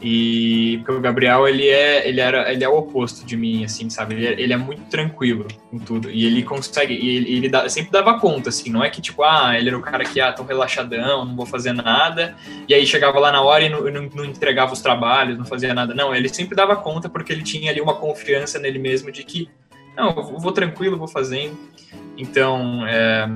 E 0.00 0.78
porque 0.78 0.92
o 0.92 1.00
Gabriel, 1.00 1.48
ele 1.48 1.66
é, 1.66 2.08
ele 2.08 2.20
era, 2.20 2.52
ele 2.52 2.62
é 2.62 2.68
o 2.68 2.76
oposto 2.76 3.26
de 3.26 3.36
mim, 3.36 3.64
assim, 3.64 3.90
sabe? 3.90 4.14
Ele 4.14 4.26
é, 4.26 4.40
ele 4.40 4.52
é 4.52 4.56
muito 4.56 4.82
tranquilo 4.84 5.48
com 5.70 5.78
tudo. 5.78 6.08
E 6.08 6.24
ele 6.24 6.44
consegue, 6.44 6.94
e 6.94 7.16
ele, 7.16 7.36
ele 7.36 7.48
dá, 7.48 7.68
sempre 7.68 7.90
dava 7.90 8.18
conta, 8.20 8.48
assim, 8.48 8.70
não 8.70 8.84
é 8.84 8.90
que 8.90 9.00
tipo, 9.00 9.24
ah, 9.24 9.58
ele 9.58 9.70
era 9.70 9.76
o 9.76 9.82
cara 9.82 10.04
que, 10.04 10.20
ah, 10.20 10.32
tão 10.32 10.44
relaxadão, 10.44 11.24
não 11.24 11.34
vou 11.34 11.46
fazer 11.46 11.72
nada. 11.72 12.36
E 12.68 12.74
aí 12.74 12.86
chegava 12.86 13.18
lá 13.18 13.32
na 13.32 13.42
hora 13.42 13.64
e 13.64 13.68
não, 13.68 13.82
não, 13.90 14.08
não 14.14 14.24
entregava 14.24 14.72
os 14.72 14.80
trabalhos, 14.80 15.36
não 15.36 15.44
fazia 15.44 15.74
nada. 15.74 15.92
Não, 15.92 16.14
ele 16.14 16.28
sempre 16.28 16.54
dava 16.54 16.76
conta 16.76 17.08
porque 17.08 17.32
ele 17.32 17.42
tinha 17.42 17.70
ali 17.70 17.80
uma 17.80 17.96
confiança 17.96 18.56
nele 18.60 18.78
mesmo 18.78 19.10
de 19.10 19.24
que, 19.24 19.50
não, 19.96 20.10
eu 20.10 20.38
vou 20.38 20.52
tranquilo, 20.52 20.96
vou 20.96 21.08
fazendo. 21.08 21.58
Então, 22.16 22.86
é, 22.86 23.28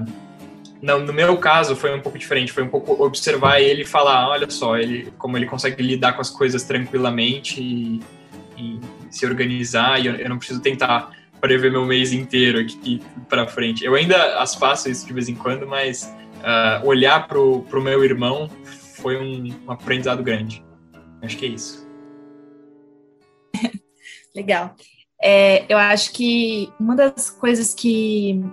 não, 0.82 0.98
no 0.98 1.12
meu 1.12 1.36
caso 1.36 1.76
foi 1.76 1.94
um 1.94 2.00
pouco 2.00 2.18
diferente, 2.18 2.52
foi 2.52 2.64
um 2.64 2.68
pouco 2.68 3.04
observar 3.04 3.60
ele 3.60 3.82
e 3.82 3.86
falar, 3.86 4.28
olha 4.28 4.50
só, 4.50 4.76
ele 4.76 5.12
como 5.16 5.36
ele 5.36 5.46
consegue 5.46 5.80
lidar 5.80 6.14
com 6.14 6.20
as 6.20 6.28
coisas 6.28 6.64
tranquilamente 6.64 7.62
e, 7.62 8.00
e 8.58 8.80
se 9.08 9.24
organizar 9.24 10.00
e 10.02 10.08
eu, 10.08 10.16
eu, 10.16 10.28
não 10.28 10.38
preciso 10.38 10.60
tentar 10.60 11.12
prever 11.40 11.70
meu 11.70 11.86
mês 11.86 12.12
inteiro 12.12 12.58
aqui 12.58 13.00
para 13.28 13.46
frente. 13.46 13.84
Eu 13.84 13.94
ainda 13.94 14.40
as 14.40 14.56
faço 14.56 14.90
isso 14.90 15.06
de 15.06 15.12
vez 15.12 15.28
em 15.28 15.36
quando, 15.36 15.68
mas 15.68 16.12
uh, 16.38 16.84
olhar 16.84 17.28
pro, 17.28 17.60
pro 17.62 17.80
meu 17.80 18.04
irmão 18.04 18.50
foi 18.96 19.16
um, 19.16 19.54
um 19.64 19.70
aprendizado 19.70 20.22
grande. 20.22 20.64
Acho 21.22 21.36
que 21.36 21.46
é 21.46 21.48
isso. 21.48 21.88
Legal. 24.34 24.74
É, 25.22 25.64
eu 25.68 25.78
acho 25.78 26.12
que 26.12 26.72
uma 26.80 26.96
das 26.96 27.30
coisas 27.30 27.72
que 27.72 28.44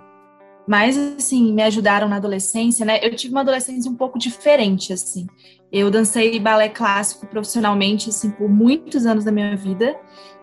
mas 0.70 0.96
assim 0.96 1.52
me 1.52 1.64
ajudaram 1.64 2.08
na 2.08 2.18
adolescência, 2.18 2.86
né? 2.86 3.00
Eu 3.02 3.16
tive 3.16 3.34
uma 3.34 3.42
adolescência 3.42 3.90
um 3.90 3.96
pouco 3.96 4.20
diferente, 4.20 4.94
assim. 4.94 5.26
Eu 5.72 5.90
dancei 5.90 6.40
balé 6.40 6.70
clássico 6.70 7.26
profissionalmente, 7.26 8.10
assim, 8.10 8.30
por 8.30 8.48
muitos 8.48 9.04
anos 9.08 9.24
da 9.24 9.32
minha 9.32 9.58
vida. 9.58 9.98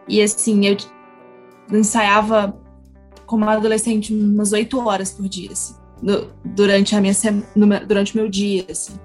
E 0.09 0.21
assim, 0.21 0.67
eu 0.67 0.77
ensaiava 1.71 2.61
como 3.25 3.45
adolescente 3.45 4.13
umas 4.13 4.53
oito 4.53 4.81
horas 4.81 5.13
por 5.13 5.29
dia, 5.29 5.53
assim, 5.53 5.77
no, 6.03 6.27
durante 6.45 6.97
a 6.97 7.01
minha 7.01 7.15
durante 7.87 8.13
o 8.13 8.21
meu 8.21 8.29
dia, 8.29 8.67
assim. 8.69 8.99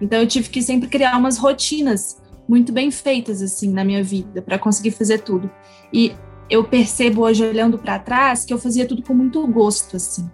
Então 0.00 0.20
eu 0.20 0.28
tive 0.28 0.48
que 0.48 0.62
sempre 0.62 0.88
criar 0.88 1.18
umas 1.18 1.38
rotinas 1.38 2.22
muito 2.48 2.72
bem 2.72 2.92
feitas 2.92 3.42
assim 3.42 3.72
na 3.72 3.82
minha 3.84 4.04
vida 4.04 4.40
para 4.42 4.56
conseguir 4.56 4.92
fazer 4.92 5.22
tudo. 5.22 5.50
E 5.92 6.12
eu 6.48 6.62
percebo 6.62 7.22
hoje 7.22 7.44
olhando 7.44 7.80
para 7.80 7.98
trás 7.98 8.44
que 8.44 8.54
eu 8.54 8.58
fazia 8.58 8.86
tudo 8.86 9.02
com 9.02 9.12
muito 9.12 9.44
gosto 9.48 9.96
assim. 9.96 10.30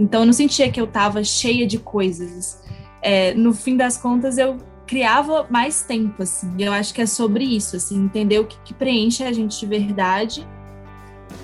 Então 0.00 0.20
eu 0.20 0.26
não 0.26 0.32
sentia 0.32 0.70
que 0.72 0.80
eu 0.80 0.86
estava 0.86 1.22
cheia 1.22 1.66
de 1.66 1.78
coisas. 1.78 2.62
É, 3.02 3.34
no 3.34 3.52
fim 3.52 3.76
das 3.76 3.98
contas 3.98 4.38
eu 4.38 4.56
criava 4.86 5.46
mais 5.50 5.82
tempo 5.82 6.22
assim. 6.22 6.50
Eu 6.58 6.72
acho 6.72 6.92
que 6.94 7.02
é 7.02 7.06
sobre 7.06 7.44
isso, 7.44 7.76
assim, 7.76 8.02
entender 8.02 8.38
o 8.38 8.46
que, 8.46 8.56
que 8.64 8.74
preenche 8.74 9.22
a 9.22 9.32
gente 9.32 9.60
de 9.60 9.66
verdade 9.66 10.46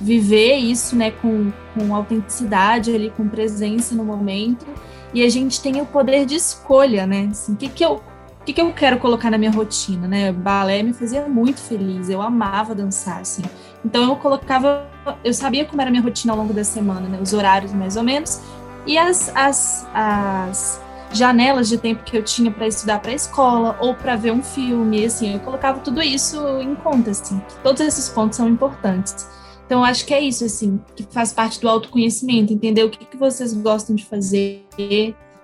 viver 0.00 0.56
isso, 0.56 0.96
né, 0.96 1.10
com, 1.10 1.52
com 1.74 1.94
autenticidade 1.94 2.94
ali, 2.94 3.10
com 3.10 3.28
presença 3.28 3.94
no 3.94 4.04
momento, 4.04 4.66
e 5.14 5.24
a 5.24 5.28
gente 5.28 5.60
tem 5.60 5.80
o 5.80 5.86
poder 5.86 6.26
de 6.26 6.34
escolha, 6.34 7.06
né, 7.06 7.28
assim, 7.30 7.52
o 7.52 7.56
que 7.56 7.68
que 7.68 7.84
eu, 7.84 8.02
o 8.40 8.44
que 8.44 8.52
que 8.52 8.60
eu 8.60 8.72
quero 8.72 8.98
colocar 8.98 9.30
na 9.30 9.38
minha 9.38 9.50
rotina, 9.50 10.06
né, 10.06 10.32
balé 10.32 10.82
me 10.82 10.92
fazia 10.92 11.26
muito 11.28 11.60
feliz, 11.60 12.10
eu 12.10 12.20
amava 12.20 12.74
dançar, 12.74 13.20
assim, 13.20 13.42
então 13.86 14.10
eu 14.10 14.16
colocava, 14.16 14.90
eu 15.22 15.32
sabia 15.32 15.64
como 15.64 15.80
era 15.80 15.88
a 15.88 15.92
minha 15.92 16.02
rotina 16.02 16.32
ao 16.32 16.38
longo 16.38 16.52
da 16.52 16.64
semana, 16.64 17.08
né, 17.08 17.20
os 17.22 17.32
horários 17.32 17.72
mais 17.72 17.96
ou 17.96 18.02
menos, 18.02 18.40
e 18.84 18.98
as, 18.98 19.30
as, 19.34 19.88
as 19.94 20.82
janelas 21.12 21.68
de 21.68 21.78
tempo 21.78 22.02
que 22.02 22.16
eu 22.16 22.22
tinha 22.24 22.50
para 22.50 22.66
estudar 22.66 22.98
para 22.98 23.12
a 23.12 23.14
escola 23.14 23.78
ou 23.80 23.94
para 23.94 24.16
ver 24.16 24.32
um 24.32 24.42
filme, 24.42 25.04
assim, 25.04 25.34
eu 25.34 25.40
colocava 25.40 25.78
tudo 25.78 26.02
isso 26.02 26.36
em 26.60 26.74
conta, 26.74 27.12
assim, 27.12 27.40
todos 27.62 27.80
esses 27.80 28.08
pontos 28.08 28.36
são 28.36 28.48
importantes. 28.48 29.28
Então, 29.64 29.84
acho 29.84 30.04
que 30.04 30.12
é 30.12 30.20
isso, 30.20 30.44
assim, 30.44 30.80
que 30.96 31.04
faz 31.04 31.32
parte 31.32 31.60
do 31.60 31.68
autoconhecimento, 31.68 32.52
entender 32.52 32.82
o 32.82 32.90
que, 32.90 33.04
que 33.04 33.16
vocês 33.16 33.52
gostam 33.52 33.94
de 33.94 34.04
fazer, 34.04 34.66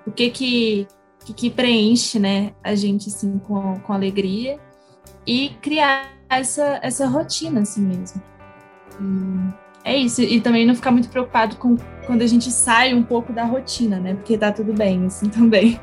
o 0.04 0.10
que 0.10 0.30
que, 0.30 0.88
que, 1.24 1.32
que 1.32 1.50
preenche, 1.50 2.18
né, 2.18 2.54
a 2.62 2.74
gente, 2.74 3.08
assim, 3.08 3.38
com, 3.38 3.78
com 3.80 3.92
alegria 3.92 4.58
e 5.24 5.50
criar 5.60 6.10
essa, 6.28 6.80
essa 6.82 7.06
rotina, 7.06 7.60
assim 7.60 7.82
mesmo. 7.82 8.31
E 9.00 9.62
é 9.84 9.96
isso, 9.96 10.22
e 10.22 10.40
também 10.40 10.66
não 10.66 10.74
ficar 10.74 10.90
muito 10.90 11.08
preocupado 11.08 11.56
com 11.56 11.76
quando 12.06 12.22
a 12.22 12.26
gente 12.26 12.50
sai 12.50 12.94
um 12.94 13.02
pouco 13.02 13.32
da 13.32 13.44
rotina, 13.44 13.98
né, 13.98 14.14
porque 14.14 14.38
tá 14.38 14.52
tudo 14.52 14.72
bem, 14.72 15.06
assim, 15.06 15.28
também. 15.28 15.80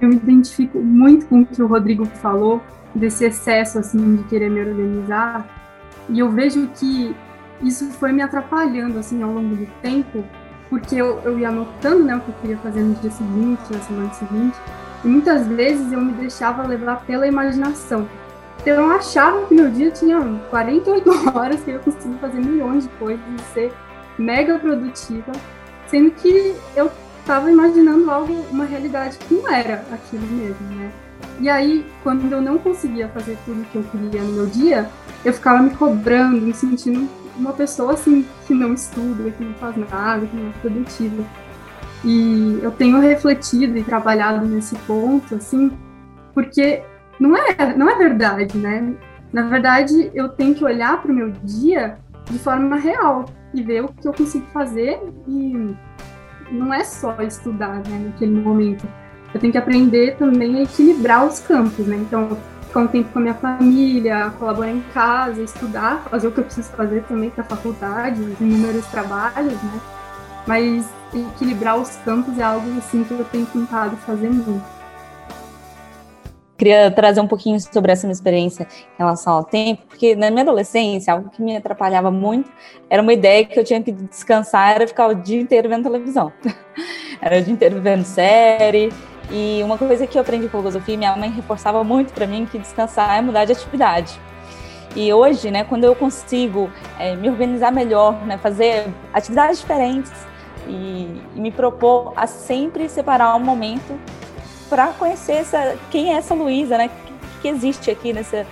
Eu 0.00 0.08
me 0.08 0.16
identifico 0.16 0.80
muito 0.80 1.26
com 1.26 1.42
o 1.42 1.46
que 1.46 1.62
o 1.62 1.66
Rodrigo 1.66 2.04
falou, 2.04 2.60
desse 2.94 3.24
excesso, 3.24 3.78
assim, 3.78 4.16
de 4.16 4.24
querer 4.24 4.50
me 4.50 4.60
organizar, 4.60 5.46
e 6.08 6.18
eu 6.18 6.30
vejo 6.30 6.68
que 6.74 7.14
isso 7.62 7.86
foi 7.92 8.12
me 8.12 8.22
atrapalhando 8.22 8.98
assim 8.98 9.22
ao 9.22 9.30
longo 9.30 9.54
do 9.54 9.66
tempo, 9.80 10.24
porque 10.68 10.96
eu, 10.96 11.20
eu 11.20 11.38
ia 11.38 11.48
anotando 11.48 12.04
né, 12.04 12.16
o 12.16 12.20
que 12.20 12.28
eu 12.28 12.34
queria 12.40 12.58
fazer 12.58 12.80
no 12.80 12.94
dia 12.94 13.10
seguinte, 13.10 13.62
na 13.70 13.78
semana 13.80 14.12
seguinte, 14.14 14.58
e 15.04 15.08
muitas 15.08 15.46
vezes 15.46 15.92
eu 15.92 16.00
me 16.00 16.12
deixava 16.12 16.66
levar 16.66 17.04
pela 17.04 17.26
imaginação. 17.26 18.08
Então 18.62 18.74
eu 18.74 18.92
achava 18.92 19.44
que 19.46 19.54
meu 19.54 19.68
dia 19.70 19.90
tinha 19.90 20.20
48 20.48 21.10
horas 21.36 21.60
que 21.62 21.72
eu 21.72 21.80
conseguia 21.80 22.18
fazer 22.18 22.40
milhões 22.40 22.84
de 22.84 22.90
coisas 22.90 23.24
e 23.36 23.52
ser 23.52 23.72
mega 24.16 24.58
produtiva, 24.58 25.32
sendo 25.88 26.12
que 26.12 26.54
eu 26.76 26.90
estava 27.20 27.50
imaginando 27.50 28.08
algo, 28.10 28.32
uma 28.50 28.64
realidade 28.64 29.18
que 29.18 29.34
não 29.34 29.52
era 29.52 29.84
aquilo 29.92 30.26
mesmo, 30.26 30.76
né? 30.76 30.92
E 31.40 31.48
aí, 31.48 31.84
quando 32.04 32.30
eu 32.30 32.40
não 32.40 32.58
conseguia 32.58 33.08
fazer 33.08 33.36
tudo 33.44 33.64
que 33.70 33.76
eu 33.76 33.82
queria 33.84 34.22
no 34.22 34.32
meu 34.32 34.46
dia, 34.46 34.88
eu 35.24 35.32
ficava 35.32 35.60
me 35.60 35.70
cobrando, 35.70 36.40
me 36.40 36.54
sentindo 36.54 37.08
uma 37.36 37.52
pessoa 37.52 37.94
assim 37.94 38.24
que 38.46 38.54
não 38.54 38.74
estuda, 38.74 39.30
que 39.30 39.42
não 39.42 39.54
faz 39.54 39.76
nada, 39.76 40.24
que 40.26 40.36
não 40.36 40.50
é 40.50 40.52
produtiva. 40.60 41.24
E 42.04 42.58
eu 42.62 42.70
tenho 42.70 43.00
refletido 43.00 43.76
e 43.76 43.82
trabalhado 43.82 44.44
nesse 44.46 44.74
ponto, 44.80 45.34
assim, 45.34 45.70
porque 46.34 46.82
não 47.22 47.36
é, 47.36 47.76
não 47.76 47.88
é 47.88 47.94
verdade, 47.94 48.58
né? 48.58 48.94
Na 49.32 49.42
verdade, 49.42 50.10
eu 50.12 50.28
tenho 50.28 50.54
que 50.54 50.64
olhar 50.64 51.00
para 51.00 51.10
o 51.10 51.14
meu 51.14 51.30
dia 51.42 51.96
de 52.30 52.38
forma 52.38 52.76
real 52.76 53.26
e 53.54 53.62
ver 53.62 53.84
o 53.84 53.88
que 53.88 54.06
eu 54.06 54.12
consigo 54.12 54.46
fazer 54.52 55.00
e 55.28 55.74
não 56.50 56.74
é 56.74 56.82
só 56.84 57.16
estudar, 57.22 57.76
né, 57.76 58.06
naquele 58.06 58.32
momento. 58.32 58.86
Eu 59.32 59.40
tenho 59.40 59.52
que 59.52 59.58
aprender 59.58 60.16
também 60.16 60.58
a 60.58 60.62
equilibrar 60.62 61.24
os 61.24 61.38
campos, 61.38 61.86
né? 61.86 61.96
Então, 61.96 62.36
ficar 62.66 62.80
um 62.80 62.88
tempo 62.88 63.10
com 63.10 63.18
a 63.20 63.22
minha 63.22 63.34
família, 63.34 64.30
colaborar 64.38 64.70
em 64.70 64.82
casa, 64.92 65.42
estudar, 65.42 66.02
fazer 66.10 66.26
o 66.26 66.32
que 66.32 66.40
eu 66.40 66.44
preciso 66.44 66.70
fazer 66.70 67.02
também 67.04 67.30
para 67.30 67.44
a 67.44 67.46
faculdade, 67.46 68.20
os 68.20 68.40
inúmeros 68.40 68.84
trabalhos, 68.86 69.54
né? 69.62 69.80
Mas 70.46 70.86
equilibrar 71.14 71.78
os 71.78 71.96
campos 72.04 72.36
é 72.38 72.42
algo 72.42 72.68
assim 72.78 73.04
que 73.04 73.12
eu 73.12 73.24
tenho 73.26 73.46
tentado 73.46 73.96
fazer 73.98 74.28
muito. 74.28 74.71
Queria 76.62 76.92
trazer 76.92 77.20
um 77.20 77.26
pouquinho 77.26 77.58
sobre 77.58 77.90
essa 77.90 78.06
minha 78.06 78.12
experiência 78.12 78.68
em 78.94 78.98
relação 78.98 79.32
ao 79.32 79.42
tempo, 79.42 79.82
porque 79.88 80.14
na 80.14 80.30
minha 80.30 80.42
adolescência, 80.42 81.12
algo 81.12 81.28
que 81.28 81.42
me 81.42 81.56
atrapalhava 81.56 82.08
muito 82.08 82.48
era 82.88 83.02
uma 83.02 83.12
ideia 83.12 83.44
que 83.44 83.58
eu 83.58 83.64
tinha 83.64 83.82
que 83.82 83.90
descansar, 83.90 84.76
era 84.76 84.86
ficar 84.86 85.08
o 85.08 85.14
dia 85.16 85.40
inteiro 85.40 85.68
vendo 85.68 85.82
televisão. 85.82 86.32
era 87.20 87.40
o 87.40 87.42
dia 87.42 87.52
inteiro 87.52 87.80
vendo 87.82 88.04
série, 88.04 88.92
e 89.28 89.60
uma 89.64 89.76
coisa 89.76 90.06
que 90.06 90.16
eu 90.16 90.22
aprendi 90.22 90.48
com 90.48 90.58
filosofia, 90.58 90.96
minha 90.96 91.16
mãe 91.16 91.32
reforçava 91.32 91.82
muito 91.82 92.12
para 92.12 92.28
mim 92.28 92.46
que 92.46 92.60
descansar 92.60 93.18
é 93.18 93.20
mudar 93.20 93.44
de 93.44 93.50
atividade. 93.50 94.20
E 94.94 95.12
hoje, 95.12 95.50
né, 95.50 95.64
quando 95.64 95.82
eu 95.82 95.96
consigo 95.96 96.70
é, 96.96 97.16
me 97.16 97.28
organizar 97.28 97.72
melhor, 97.72 98.24
né, 98.24 98.38
fazer 98.38 98.86
atividades 99.12 99.58
diferentes 99.58 100.12
e, 100.68 101.08
e 101.34 101.40
me 101.40 101.50
propor 101.50 102.12
a 102.14 102.28
sempre 102.28 102.88
separar 102.88 103.34
um 103.34 103.40
momento 103.40 103.98
para 104.72 104.88
conhecer 104.94 105.32
essa, 105.32 105.76
quem 105.90 106.14
é 106.14 106.16
essa 106.16 106.32
Luísa, 106.32 106.78
né, 106.78 106.88
que, 106.88 107.42
que, 107.42 107.48
existe 107.48 107.90
aqui 107.90 108.10
nessa 108.10 108.46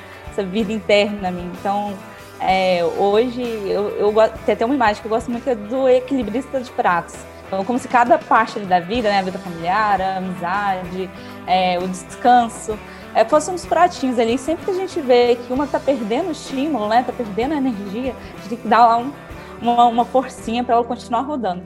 vida 0.51 0.71
interna 0.71 1.31
minha. 1.31 1.51
Então, 1.59 1.95
é, 2.39 2.85
hoje 2.99 3.41
eu, 3.41 3.89
eu 3.97 4.13
tem 4.45 4.53
até 4.53 4.67
uma 4.67 4.75
imagem 4.75 5.01
que 5.01 5.09
eu 5.09 5.11
gosto 5.11 5.31
muito 5.31 5.49
é 5.49 5.55
do 5.55 5.89
equilibrista 5.89 6.61
de 6.61 6.71
pratos 6.73 7.17
então, 7.51 7.65
como 7.65 7.81
se 7.81 7.89
cada 7.89 8.17
parte 8.17 8.61
da 8.61 8.79
vida, 8.79 9.09
né, 9.09 9.19
a 9.19 9.23
vida 9.23 9.37
familiar, 9.41 10.01
a 10.01 10.19
amizade, 10.19 11.11
é, 11.49 11.81
o 11.81 11.89
descanso, 11.89 12.79
é, 13.13 13.25
fossem 13.25 13.53
uns 13.53 13.67
pratinhos 13.67 14.21
ali. 14.21 14.39
Sempre 14.39 14.67
que 14.67 14.71
a 14.71 14.75
gente 14.75 15.01
vê 15.01 15.35
que 15.35 15.53
uma 15.53 15.65
está 15.65 15.81
perdendo 15.81 16.29
o 16.29 16.31
estímulo, 16.31 16.87
né, 16.87 17.01
está 17.01 17.13
perdendo 17.13 17.55
a 17.55 17.57
energia, 17.57 18.15
a 18.15 18.37
gente 18.37 18.49
tem 18.51 18.59
que 18.59 18.69
dar 18.69 18.87
lá 18.87 18.99
um, 18.99 19.13
uma, 19.61 19.87
uma 19.87 20.05
forcinha 20.05 20.63
para 20.63 20.77
ela 20.77 20.85
continuar 20.85 21.23
rodando. 21.23 21.65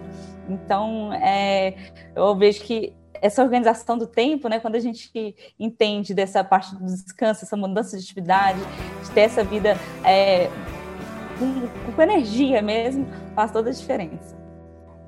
Então, 0.49 1.13
é, 1.13 1.75
eu 2.17 2.35
vejo 2.35 2.63
que 2.63 2.95
essa 3.25 3.43
organização 3.43 3.97
do 3.97 4.07
tempo, 4.07 4.51
né, 4.51 4.61
quando 4.61 4.75
a 4.75 4.79
gente 4.79 5.35
entende 5.59 6.13
dessa 6.13 6.45
parte 6.45 6.77
do 6.77 6.85
descanso, 6.85 7.43
essa 7.43 7.57
mudança 7.57 7.97
de 7.97 8.05
atividade, 8.05 8.59
de 9.03 9.11
ter 9.13 9.23
essa 9.23 9.43
vida 9.43 9.79
é, 10.05 10.51
com, 11.39 11.93
com 11.97 12.03
energia 12.03 12.61
mesmo, 12.61 13.07
faz 13.35 13.51
toda 13.51 13.71
a 13.71 13.73
diferença. 13.73 14.37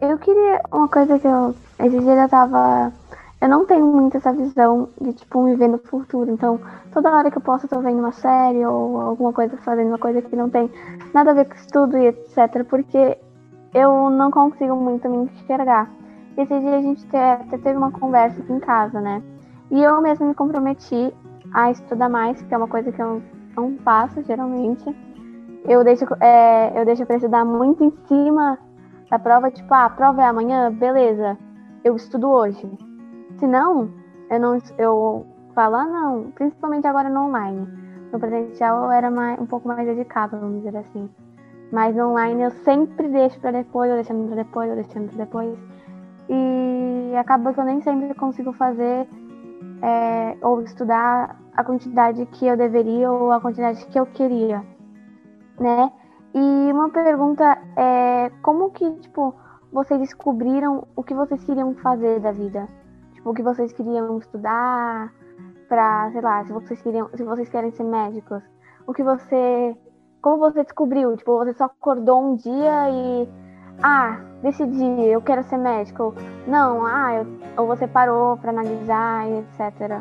Eu 0.01 0.17
queria 0.17 0.63
uma 0.73 0.89
coisa 0.89 1.19
que 1.19 1.27
eu. 1.27 1.55
Esse 1.79 2.01
dia 2.01 2.15
eu 2.15 2.29
tava. 2.31 2.91
Eu 3.39 3.51
não 3.51 3.67
tenho 3.67 3.85
muito 3.85 4.17
essa 4.17 4.33
visão 4.33 4.89
de, 4.99 5.13
tipo, 5.13 5.43
me 5.43 5.55
ver 5.55 5.69
no 5.69 5.77
futuro. 5.77 6.31
Então, 6.31 6.59
toda 6.95 7.13
hora 7.13 7.31
que 7.31 7.37
eu 7.37 7.43
posso, 7.43 7.67
eu 7.67 7.69
tô 7.69 7.81
vendo 7.81 7.99
uma 7.99 8.13
série 8.13 8.65
ou 8.65 8.99
alguma 8.99 9.31
coisa, 9.31 9.59
fazendo 9.59 9.89
uma 9.89 9.99
coisa 9.99 10.23
que 10.23 10.35
não 10.35 10.49
tem 10.49 10.71
nada 11.13 11.33
a 11.33 11.35
ver 11.35 11.45
com 11.45 11.55
estudo 11.55 11.99
e 11.99 12.07
etc. 12.07 12.65
Porque 12.67 13.19
eu 13.75 14.09
não 14.09 14.31
consigo 14.31 14.75
muito 14.75 15.07
me 15.07 15.25
enxergar. 15.25 15.91
Esse 16.37 16.61
dia 16.61 16.77
a 16.77 16.83
gente 16.83 17.07
até 17.17 17.59
teve 17.59 17.79
uma 17.79 17.91
conversa 17.91 18.41
aqui 18.41 18.53
em 18.53 18.61
casa, 18.61 19.01
né? 19.01 19.23
E 19.71 19.83
eu 19.83 20.01
mesma 20.03 20.27
me 20.27 20.35
comprometi 20.35 21.13
a 21.53 21.71
estudar 21.71 22.09
mais, 22.09 22.41
que 22.43 22.55
é 22.55 22.57
uma 22.59 22.69
coisa 22.69 22.93
que 22.93 23.01
eu 23.01 23.23
não 23.57 23.77
faço 23.79 24.23
geralmente. 24.23 24.85
Eu 25.65 25.83
deixo, 25.83 26.05
é, 26.21 26.79
eu 26.79 26.85
deixo 26.85 27.07
pra 27.07 27.17
estudar 27.17 27.45
muito 27.45 27.83
em 27.83 27.91
cima 28.07 28.59
da 29.11 29.19
prova, 29.19 29.51
tipo, 29.51 29.73
ah, 29.73 29.87
a 29.87 29.91
prova 29.91 30.23
é 30.23 30.27
amanhã, 30.27 30.71
beleza, 30.73 31.39
eu 31.83 31.97
estudo 31.97 32.29
hoje. 32.29 32.69
Se 33.39 33.47
não, 33.47 33.91
eu 34.31 34.41
não 34.41 34.59
eu 34.79 35.27
falo, 35.55 35.77
ah, 35.77 35.87
não, 35.87 36.31
principalmente 36.33 36.87
agora 36.87 37.09
no 37.09 37.27
online. 37.27 37.67
No 38.13 38.21
presencial 38.21 38.85
eu 38.85 38.91
era 38.91 39.11
mais, 39.11 39.41
um 39.41 39.47
pouco 39.47 39.67
mais 39.67 39.87
dedicada, 39.87 40.37
vamos 40.37 40.63
dizer 40.63 40.77
assim. 40.77 41.09
Mas 41.73 41.97
no 41.97 42.11
online 42.11 42.43
eu 42.43 42.51
sempre 42.51 43.09
deixo 43.09 43.41
para 43.41 43.51
depois, 43.53 43.91
eu 43.91 43.97
deixando 43.97 44.27
para 44.27 44.37
depois, 44.37 44.69
eu 44.69 44.77
deixando 44.77 45.09
para 45.09 45.25
depois. 45.25 45.59
E 46.29 47.17
acaba 47.17 47.53
que 47.53 47.61
eu 47.61 47.65
nem 47.65 47.81
sempre 47.81 48.15
consigo 48.15 48.53
fazer 48.53 49.09
é, 49.83 50.37
ou 50.43 50.61
estudar 50.63 51.41
a 51.57 51.65
quantidade 51.65 52.27
que 52.27 52.47
eu 52.47 52.57
deveria 52.57 53.11
ou 53.11 53.33
a 53.33 53.41
quantidade 53.41 53.85
que 53.87 53.99
eu 53.99 54.07
queria, 54.07 54.63
né? 55.59 55.91
E 56.35 56.73
uma 56.73 56.91
pergunta 56.91 57.59
é 57.77 58.31
como 58.43 58.71
que, 58.71 58.91
tipo, 58.97 59.35
vocês 59.73 60.01
descobriram 60.01 60.87
o 60.95 61.03
que 61.03 61.15
vocês 61.15 61.43
queriam 61.45 61.75
fazer 61.77 62.21
da 62.21 62.33
vida? 62.33 62.69
Tipo, 63.13 63.31
o 63.31 63.35
que 63.35 63.43
vocês 63.43 63.73
queriam 63.73 64.19
estudar 64.19 65.13
para, 65.69 66.11
sei 66.13 66.21
lá, 66.21 66.45
se 66.45 66.53
vocês 66.53 66.83
queriam, 66.83 67.09
se 67.15 67.25
vocês 67.25 67.49
querem 67.49 67.71
ser 67.71 67.85
médicos. 67.85 68.43
O 68.87 68.93
que 68.93 69.03
você 69.03 69.77
como 70.21 70.39
você 70.39 70.65
descobriu? 70.65 71.17
Tipo, 71.17 71.39
você 71.39 71.55
só 71.55 71.67
acordou 71.67 72.21
um 72.21 72.35
dia 72.35 72.91
e 72.91 73.29
ah, 73.83 74.19
decidi, 74.43 75.09
eu 75.09 75.21
quero 75.21 75.43
ser 75.45 75.59
médico. 75.59 76.03
Ou, 76.05 76.15
não, 76.47 76.85
ah, 76.87 77.15
eu, 77.15 77.27
ou 77.57 77.67
você 77.67 77.87
parou 77.87 78.37
para 78.37 78.51
analisar 78.51 79.29
e 79.29 79.39
etc. 79.39 80.01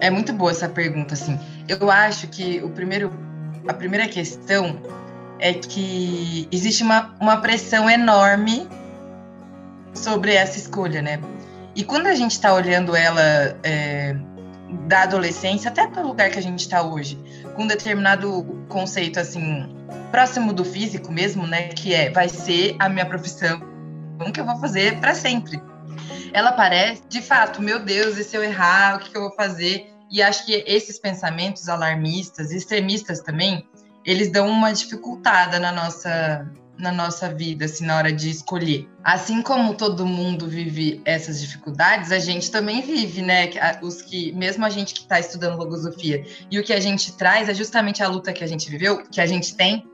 É 0.00 0.10
muito 0.10 0.32
boa 0.32 0.50
essa 0.50 0.68
pergunta, 0.68 1.14
assim. 1.14 1.38
Eu 1.68 1.90
acho 1.90 2.28
que 2.28 2.62
o 2.62 2.70
primeiro, 2.70 3.10
a 3.66 3.72
primeira 3.72 4.08
questão 4.08 4.78
é 5.38 5.52
que 5.52 6.48
existe 6.50 6.82
uma, 6.82 7.14
uma 7.20 7.38
pressão 7.38 7.88
enorme 7.88 8.68
sobre 9.94 10.34
essa 10.34 10.58
escolha, 10.58 11.00
né? 11.00 11.20
E 11.74 11.84
quando 11.84 12.06
a 12.06 12.14
gente 12.14 12.32
está 12.32 12.54
olhando 12.54 12.96
ela 12.96 13.58
é, 13.62 14.16
da 14.86 15.02
adolescência 15.02 15.70
até 15.70 15.86
para 15.86 16.02
o 16.02 16.08
lugar 16.08 16.30
que 16.30 16.38
a 16.38 16.42
gente 16.42 16.60
está 16.60 16.82
hoje, 16.82 17.18
com 17.54 17.62
um 17.62 17.66
determinado 17.66 18.44
conceito 18.68 19.20
assim 19.20 19.75
próximo 20.10 20.52
do 20.52 20.64
físico 20.64 21.12
mesmo, 21.12 21.46
né? 21.46 21.68
Que 21.68 21.94
é 21.94 22.10
vai 22.10 22.28
ser 22.28 22.76
a 22.78 22.88
minha 22.88 23.06
profissão, 23.06 23.60
que 24.32 24.40
eu 24.40 24.44
vou 24.44 24.58
fazer 24.58 24.98
para 25.00 25.14
sempre. 25.14 25.60
Ela 26.32 26.52
parece, 26.52 27.02
de 27.08 27.22
fato, 27.22 27.62
meu 27.62 27.78
Deus, 27.78 28.18
e 28.18 28.24
se 28.24 28.36
eu 28.36 28.42
errar, 28.42 28.96
o 28.96 28.98
que, 28.98 29.10
que 29.10 29.16
eu 29.16 29.22
vou 29.22 29.34
fazer? 29.34 29.90
E 30.10 30.22
acho 30.22 30.44
que 30.44 30.64
esses 30.66 30.98
pensamentos 30.98 31.68
alarmistas, 31.68 32.52
extremistas 32.52 33.20
também, 33.20 33.66
eles 34.04 34.30
dão 34.30 34.48
uma 34.48 34.72
dificultada 34.72 35.58
na 35.58 35.72
nossa 35.72 36.46
na 36.78 36.92
nossa 36.92 37.32
vida, 37.32 37.64
assim, 37.64 37.86
na 37.86 37.96
hora 37.96 38.12
de 38.12 38.30
escolher. 38.30 38.88
Assim 39.02 39.42
como 39.42 39.74
todo 39.74 40.04
mundo 40.04 40.46
vive 40.46 41.00
essas 41.04 41.40
dificuldades, 41.40 42.12
a 42.12 42.18
gente 42.18 42.50
também 42.50 42.82
vive, 42.82 43.22
né? 43.22 43.50
Os 43.82 44.02
que, 44.02 44.32
mesmo 44.32 44.64
a 44.64 44.70
gente 44.70 44.94
que 44.94 45.00
está 45.00 45.18
estudando 45.18 45.56
logosofia, 45.56 46.24
e 46.50 46.58
o 46.58 46.64
que 46.64 46.72
a 46.72 46.80
gente 46.80 47.12
traz 47.16 47.48
é 47.48 47.54
justamente 47.54 48.02
a 48.02 48.08
luta 48.08 48.32
que 48.32 48.44
a 48.44 48.46
gente 48.46 48.70
viveu, 48.70 49.04
que 49.04 49.20
a 49.20 49.26
gente 49.26 49.54
tem. 49.54 49.86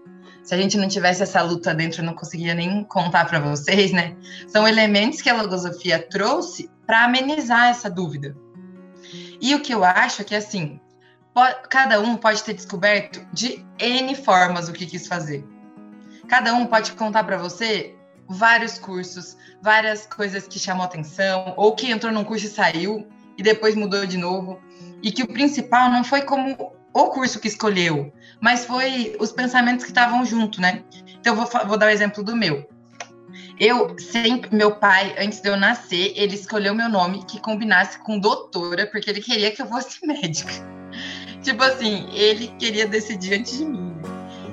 Se 0.42 0.54
a 0.54 0.58
gente 0.58 0.76
não 0.76 0.88
tivesse 0.88 1.22
essa 1.22 1.40
luta 1.40 1.72
dentro, 1.72 2.00
eu 2.00 2.04
não 2.04 2.14
conseguiria 2.14 2.54
nem 2.54 2.82
contar 2.82 3.26
para 3.26 3.38
vocês, 3.38 3.92
né? 3.92 4.16
São 4.48 4.66
elementos 4.66 5.22
que 5.22 5.30
a 5.30 5.40
logosofia 5.40 6.04
trouxe 6.10 6.68
para 6.84 7.04
amenizar 7.04 7.68
essa 7.68 7.88
dúvida. 7.88 8.36
E 9.40 9.54
o 9.54 9.60
que 9.60 9.72
eu 9.72 9.84
acho 9.84 10.20
é 10.20 10.24
que, 10.24 10.34
assim, 10.34 10.80
cada 11.70 12.00
um 12.00 12.16
pode 12.16 12.42
ter 12.42 12.54
descoberto 12.54 13.24
de 13.32 13.64
N 13.78 14.14
formas 14.16 14.68
o 14.68 14.72
que 14.72 14.84
quis 14.84 15.06
fazer. 15.06 15.44
Cada 16.28 16.54
um 16.54 16.66
pode 16.66 16.92
contar 16.92 17.24
para 17.24 17.36
você 17.36 17.94
vários 18.28 18.78
cursos, 18.78 19.36
várias 19.60 20.06
coisas 20.06 20.46
que 20.46 20.58
chamou 20.58 20.84
atenção, 20.84 21.54
ou 21.56 21.74
que 21.74 21.90
entrou 21.90 22.12
num 22.12 22.24
curso 22.24 22.46
e 22.46 22.48
saiu, 22.48 23.06
e 23.36 23.42
depois 23.42 23.74
mudou 23.74 24.06
de 24.06 24.16
novo. 24.16 24.60
E 25.02 25.10
que 25.10 25.22
o 25.22 25.28
principal 25.28 25.90
não 25.90 26.04
foi 26.04 26.22
como 26.22 26.72
o 26.92 27.06
curso 27.06 27.40
que 27.40 27.48
escolheu, 27.48 28.12
mas 28.40 28.64
foi 28.64 29.16
os 29.18 29.32
pensamentos 29.32 29.84
que 29.84 29.90
estavam 29.90 30.24
junto, 30.24 30.60
né? 30.60 30.82
Então, 31.20 31.34
vou, 31.34 31.46
vou 31.66 31.78
dar 31.78 31.86
o 31.86 31.88
um 31.88 31.92
exemplo 31.92 32.22
do 32.22 32.36
meu. 32.36 32.68
Eu 33.58 33.96
sempre, 33.98 34.54
meu 34.54 34.76
pai, 34.76 35.14
antes 35.18 35.40
de 35.40 35.48
eu 35.48 35.56
nascer, 35.56 36.12
ele 36.16 36.34
escolheu 36.34 36.74
meu 36.74 36.88
nome 36.88 37.24
que 37.24 37.40
combinasse 37.40 37.98
com 37.98 38.18
doutora, 38.18 38.86
porque 38.86 39.08
ele 39.08 39.20
queria 39.20 39.50
que 39.50 39.62
eu 39.62 39.66
fosse 39.66 39.98
médica. 40.06 40.52
tipo 41.42 41.62
assim, 41.62 42.08
ele 42.12 42.48
queria 42.58 42.86
decidir 42.86 43.34
antes 43.34 43.58
de 43.58 43.64
mim. 43.64 43.94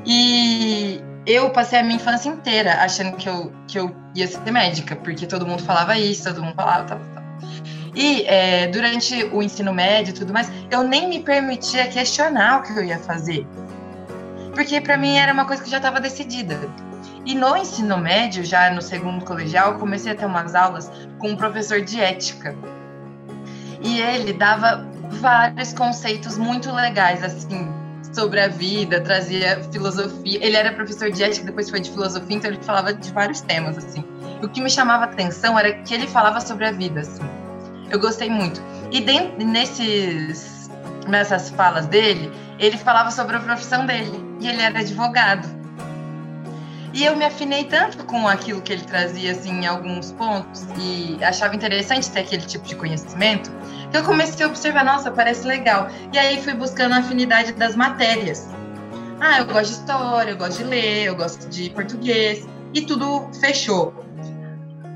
E 0.05 1.01
eu 1.25 1.49
passei 1.51 1.79
a 1.79 1.83
minha 1.83 1.95
infância 1.95 2.29
inteira 2.29 2.73
achando 2.81 3.15
que 3.17 3.27
eu, 3.27 3.51
que 3.67 3.77
eu 3.77 3.95
ia 4.15 4.27
ser 4.27 4.51
médica, 4.51 4.95
porque 4.95 5.25
todo 5.25 5.45
mundo 5.45 5.63
falava 5.63 5.97
isso, 5.97 6.23
todo 6.23 6.43
mundo 6.43 6.55
falava 6.55 6.85
tal, 6.85 6.99
tal. 7.13 7.23
E 7.95 8.23
é, 8.23 8.67
durante 8.67 9.23
o 9.25 9.41
ensino 9.41 9.73
médio 9.73 10.11
e 10.11 10.13
tudo 10.13 10.31
mais, 10.31 10.51
eu 10.71 10.83
nem 10.83 11.07
me 11.09 11.19
permitia 11.19 11.87
questionar 11.87 12.59
o 12.59 12.63
que 12.63 12.79
eu 12.79 12.83
ia 12.83 12.99
fazer. 12.99 13.45
Porque 14.53 14.79
para 14.81 14.97
mim 14.97 15.17
era 15.17 15.33
uma 15.33 15.45
coisa 15.45 15.63
que 15.63 15.69
já 15.69 15.77
estava 15.77 15.99
decidida. 15.99 16.59
E 17.25 17.35
no 17.35 17.55
ensino 17.55 17.97
médio, 17.97 18.43
já 18.43 18.69
no 18.71 18.81
segundo 18.81 19.23
colegial, 19.25 19.73
eu 19.73 19.79
comecei 19.79 20.11
a 20.11 20.15
ter 20.15 20.25
umas 20.25 20.55
aulas 20.55 20.91
com 21.17 21.29
um 21.29 21.35
professor 21.35 21.81
de 21.81 21.99
ética. 21.99 22.55
E 23.81 23.99
ele 23.99 24.33
dava 24.33 24.85
vários 25.09 25.73
conceitos 25.73 26.37
muito 26.37 26.71
legais, 26.71 27.23
assim, 27.23 27.67
sobre 28.11 28.39
a 28.39 28.47
vida, 28.47 28.99
trazia 29.01 29.61
filosofia. 29.71 30.39
Ele 30.41 30.55
era 30.55 30.73
professor 30.73 31.11
de 31.11 31.23
ética, 31.23 31.45
depois 31.45 31.69
foi 31.69 31.79
de 31.79 31.91
filosofia, 31.91 32.35
então 32.35 32.51
ele 32.51 32.61
falava 32.63 32.93
de 32.93 33.11
vários 33.11 33.41
temas, 33.41 33.77
assim. 33.77 34.03
O 34.41 34.47
que 34.47 34.61
me 34.61 34.69
chamava 34.69 35.05
atenção 35.05 35.57
era 35.57 35.73
que 35.73 35.93
ele 35.93 36.07
falava 36.07 36.39
sobre 36.39 36.65
a 36.65 36.71
vida, 36.71 37.01
assim. 37.01 37.21
Eu 37.89 37.99
gostei 37.99 38.29
muito. 38.29 38.61
E 38.91 39.01
dentro, 39.01 39.45
nesses, 39.45 40.69
nessas 41.07 41.49
falas 41.49 41.87
dele, 41.87 42.31
ele 42.57 42.77
falava 42.77 43.11
sobre 43.11 43.35
a 43.35 43.39
profissão 43.39 43.85
dele. 43.85 44.23
E 44.39 44.47
ele 44.47 44.61
era 44.61 44.79
advogado. 44.79 45.58
E 46.93 47.05
eu 47.05 47.15
me 47.15 47.23
afinei 47.23 47.65
tanto 47.65 48.03
com 48.05 48.27
aquilo 48.27 48.61
que 48.61 48.73
ele 48.73 48.83
trazia, 48.83 49.31
assim, 49.31 49.51
em 49.51 49.67
alguns 49.67 50.11
pontos, 50.11 50.67
e 50.77 51.23
achava 51.23 51.55
interessante 51.55 52.09
ter 52.09 52.21
aquele 52.21 52.41
tipo 52.41 52.67
de 52.67 52.75
conhecimento, 52.75 53.51
que 53.91 53.97
eu 53.97 54.03
comecei 54.03 54.45
a 54.45 54.49
observar, 54.49 54.83
nossa, 54.83 55.11
parece 55.11 55.47
legal. 55.47 55.87
E 56.11 56.17
aí 56.17 56.41
fui 56.41 56.53
buscando 56.53 56.93
a 56.93 56.97
afinidade 56.97 57.53
das 57.53 57.75
matérias. 57.75 58.47
Ah, 59.19 59.39
eu 59.39 59.45
gosto 59.45 59.73
de 59.73 59.79
história, 59.79 60.31
eu 60.31 60.37
gosto 60.37 60.57
de 60.57 60.63
ler, 60.63 61.03
eu 61.05 61.15
gosto 61.15 61.47
de 61.49 61.69
português, 61.69 62.47
e 62.73 62.81
tudo 62.81 63.29
fechou. 63.39 63.93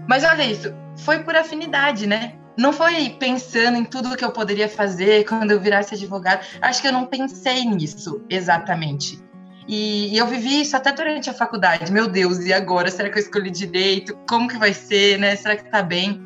Mas 0.08 0.24
olha 0.24 0.44
isso, 0.44 0.74
foi 0.98 1.20
por 1.20 1.36
afinidade, 1.36 2.08
né? 2.08 2.34
Não 2.58 2.72
foi 2.72 3.10
pensando 3.20 3.78
em 3.78 3.86
tudo 3.86 4.16
que 4.16 4.24
eu 4.24 4.32
poderia 4.32 4.70
fazer 4.70 5.26
quando 5.26 5.52
eu 5.52 5.60
virasse 5.60 5.96
advogado. 5.96 6.46
Acho 6.62 6.82
que 6.82 6.88
eu 6.88 6.92
não 6.92 7.06
pensei 7.06 7.66
nisso 7.66 8.24
exatamente. 8.30 9.23
E, 9.68 10.14
e, 10.14 10.18
eu 10.18 10.28
vivi 10.28 10.62
isso 10.62 10.76
até 10.76 10.92
durante 10.92 11.30
a 11.30 11.34
faculdade. 11.34 11.92
Meu 11.92 12.08
Deus, 12.08 12.40
e 12.40 12.52
agora? 12.52 12.92
Será 12.92 13.10
que 13.10 13.18
eu 13.18 13.24
escolhi 13.24 13.50
direito? 13.50 14.18
Como 14.28 14.48
que 14.48 14.58
vai 14.58 14.74
ser, 14.74 15.18
né? 15.18 15.36
Será 15.36 15.56
que 15.56 15.70
tá 15.70 15.82
bem? 15.82 16.22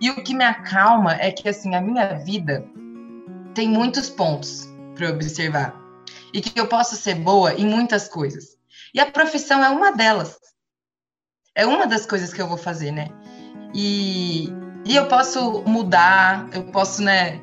E 0.00 0.10
o 0.10 0.22
que 0.22 0.34
me 0.34 0.44
acalma 0.44 1.14
é 1.14 1.30
que, 1.30 1.48
assim, 1.48 1.74
a 1.74 1.80
minha 1.80 2.14
vida 2.14 2.64
tem 3.54 3.68
muitos 3.68 4.08
pontos 4.08 4.68
para 4.94 5.10
observar. 5.10 5.74
E 6.32 6.40
que 6.40 6.58
eu 6.58 6.66
posso 6.66 6.96
ser 6.96 7.16
boa 7.16 7.54
em 7.54 7.66
muitas 7.66 8.08
coisas. 8.08 8.56
E 8.94 9.00
a 9.00 9.06
profissão 9.06 9.62
é 9.62 9.68
uma 9.68 9.92
delas. 9.92 10.38
É 11.54 11.66
uma 11.66 11.86
das 11.86 12.06
coisas 12.06 12.32
que 12.32 12.40
eu 12.40 12.46
vou 12.46 12.56
fazer, 12.56 12.92
né? 12.92 13.08
E, 13.74 14.48
e 14.84 14.96
eu 14.96 15.06
posso 15.08 15.62
mudar, 15.66 16.48
eu 16.52 16.64
posso, 16.64 17.02
né, 17.02 17.40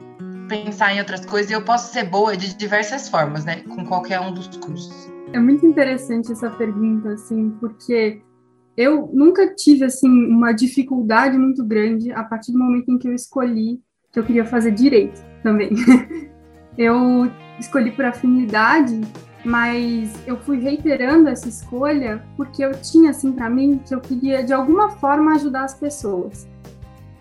pensar 0.47 0.93
em 0.93 0.99
outras 0.99 1.25
coisas 1.25 1.51
e 1.51 1.53
eu 1.53 1.63
posso 1.63 1.91
ser 1.91 2.03
boa 2.03 2.35
de 2.35 2.53
diversas 2.55 3.09
formas, 3.09 3.45
né, 3.45 3.61
com 3.61 3.85
qualquer 3.85 4.19
um 4.19 4.33
dos 4.33 4.47
cursos. 4.57 5.14
É 5.33 5.39
muito 5.39 5.65
interessante 5.65 6.31
essa 6.31 6.49
pergunta, 6.49 7.09
assim, 7.09 7.51
porque 7.59 8.21
eu 8.77 9.09
nunca 9.13 9.53
tive, 9.53 9.85
assim, 9.85 10.09
uma 10.09 10.51
dificuldade 10.51 11.37
muito 11.37 11.63
grande 11.63 12.11
a 12.11 12.23
partir 12.23 12.51
do 12.51 12.59
momento 12.59 12.89
em 12.91 12.97
que 12.97 13.07
eu 13.07 13.13
escolhi 13.13 13.79
que 14.11 14.19
eu 14.19 14.23
queria 14.23 14.45
fazer 14.45 14.71
direito 14.71 15.21
também. 15.43 15.71
eu 16.77 17.29
escolhi 17.59 17.91
por 17.91 18.05
afinidade, 18.05 19.01
mas 19.43 20.13
eu 20.25 20.37
fui 20.37 20.57
reiterando 20.57 21.27
essa 21.27 21.49
escolha 21.49 22.23
porque 22.37 22.63
eu 22.63 22.71
tinha, 22.81 23.09
assim, 23.09 23.33
para 23.33 23.49
mim, 23.49 23.81
que 23.85 23.93
eu 23.93 23.99
queria, 23.99 24.43
de 24.43 24.53
alguma 24.53 24.91
forma, 24.91 25.35
ajudar 25.35 25.65
as 25.65 25.73
pessoas. 25.73 26.47